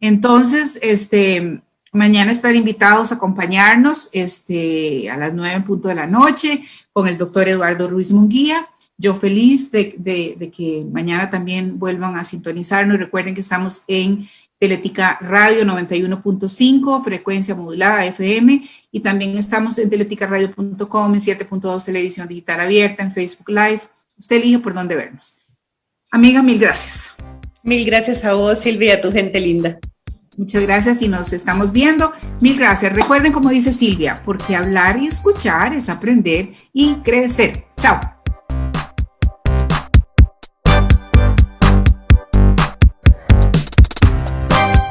Entonces, 0.00 0.78
este, 0.80 1.60
mañana 1.92 2.32
están 2.32 2.56
invitados 2.56 3.12
a 3.12 3.16
acompañarnos 3.16 4.08
este, 4.14 5.10
a 5.10 5.18
las 5.18 5.34
9 5.34 5.56
en 5.56 5.64
punto 5.64 5.88
de 5.88 5.94
la 5.94 6.06
noche 6.06 6.62
con 6.90 7.06
el 7.06 7.18
doctor 7.18 7.48
Eduardo 7.48 7.86
Ruiz 7.86 8.12
Munguía 8.12 8.66
yo 8.98 9.14
feliz 9.14 9.70
de, 9.70 10.50
que 10.54 10.84
mañana 10.90 11.30
también 11.30 11.78
vuelvan 11.78 12.16
a 12.16 12.24
sintonizarnos. 12.24 12.98
Recuerden 12.98 13.34
que 13.34 13.40
estamos 13.40 13.84
en 13.86 14.28
Teletica 14.58 15.18
Radio 15.20 15.64
91.5, 15.64 17.04
frecuencia 17.04 17.54
modulada 17.54 18.04
FM, 18.04 18.68
y 18.90 19.00
también 19.00 19.36
estamos 19.36 19.78
en 19.78 19.88
teleticaradio.com, 19.88 21.14
en 21.14 21.20
7.2 21.20 21.84
televisión 21.84 22.26
digital 22.26 22.60
abierta, 22.60 23.04
en 23.04 23.12
Facebook 23.12 23.48
Live. 23.50 23.82
Usted 24.18 24.36
elige 24.36 24.58
por 24.58 24.74
dónde 24.74 24.96
vernos. 24.96 25.38
Amiga, 26.10 26.42
mil 26.42 26.58
gracias. 26.58 27.14
Mil 27.62 27.86
gracias 27.86 28.24
a 28.24 28.34
vos, 28.34 28.58
Silvia, 28.58 28.94
a 28.94 29.00
tu 29.00 29.12
gente 29.12 29.40
linda. 29.40 29.78
Muchas 30.36 30.62
gracias 30.62 31.02
y 31.02 31.08
nos 31.08 31.32
estamos 31.32 31.70
viendo. 31.70 32.12
Mil 32.40 32.56
gracias. 32.58 32.92
Recuerden, 32.92 33.32
como 33.32 33.50
dice 33.50 33.72
Silvia, 33.72 34.22
porque 34.24 34.56
hablar 34.56 35.00
y 35.00 35.06
escuchar 35.06 35.74
es 35.74 35.88
aprender 35.88 36.50
y 36.72 36.94
crecer. 36.96 37.66
Chao. 37.76 38.17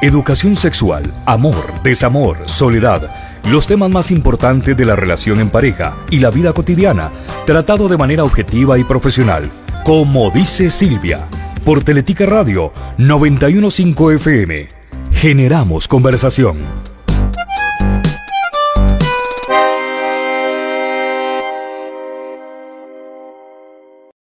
Educación 0.00 0.54
sexual, 0.54 1.12
amor, 1.26 1.82
desamor, 1.82 2.36
soledad, 2.46 3.10
los 3.50 3.66
temas 3.66 3.90
más 3.90 4.12
importantes 4.12 4.76
de 4.76 4.84
la 4.84 4.94
relación 4.94 5.40
en 5.40 5.50
pareja 5.50 5.96
y 6.08 6.20
la 6.20 6.30
vida 6.30 6.52
cotidiana, 6.52 7.10
tratado 7.46 7.88
de 7.88 7.96
manera 7.96 8.22
objetiva 8.22 8.78
y 8.78 8.84
profesional, 8.84 9.50
como 9.84 10.30
dice 10.30 10.70
Silvia 10.70 11.26
por 11.64 11.82
Teletica 11.82 12.26
Radio 12.26 12.72
915 12.96 14.14
FM. 14.14 14.68
Generamos 15.10 15.88
conversación. 15.88 16.87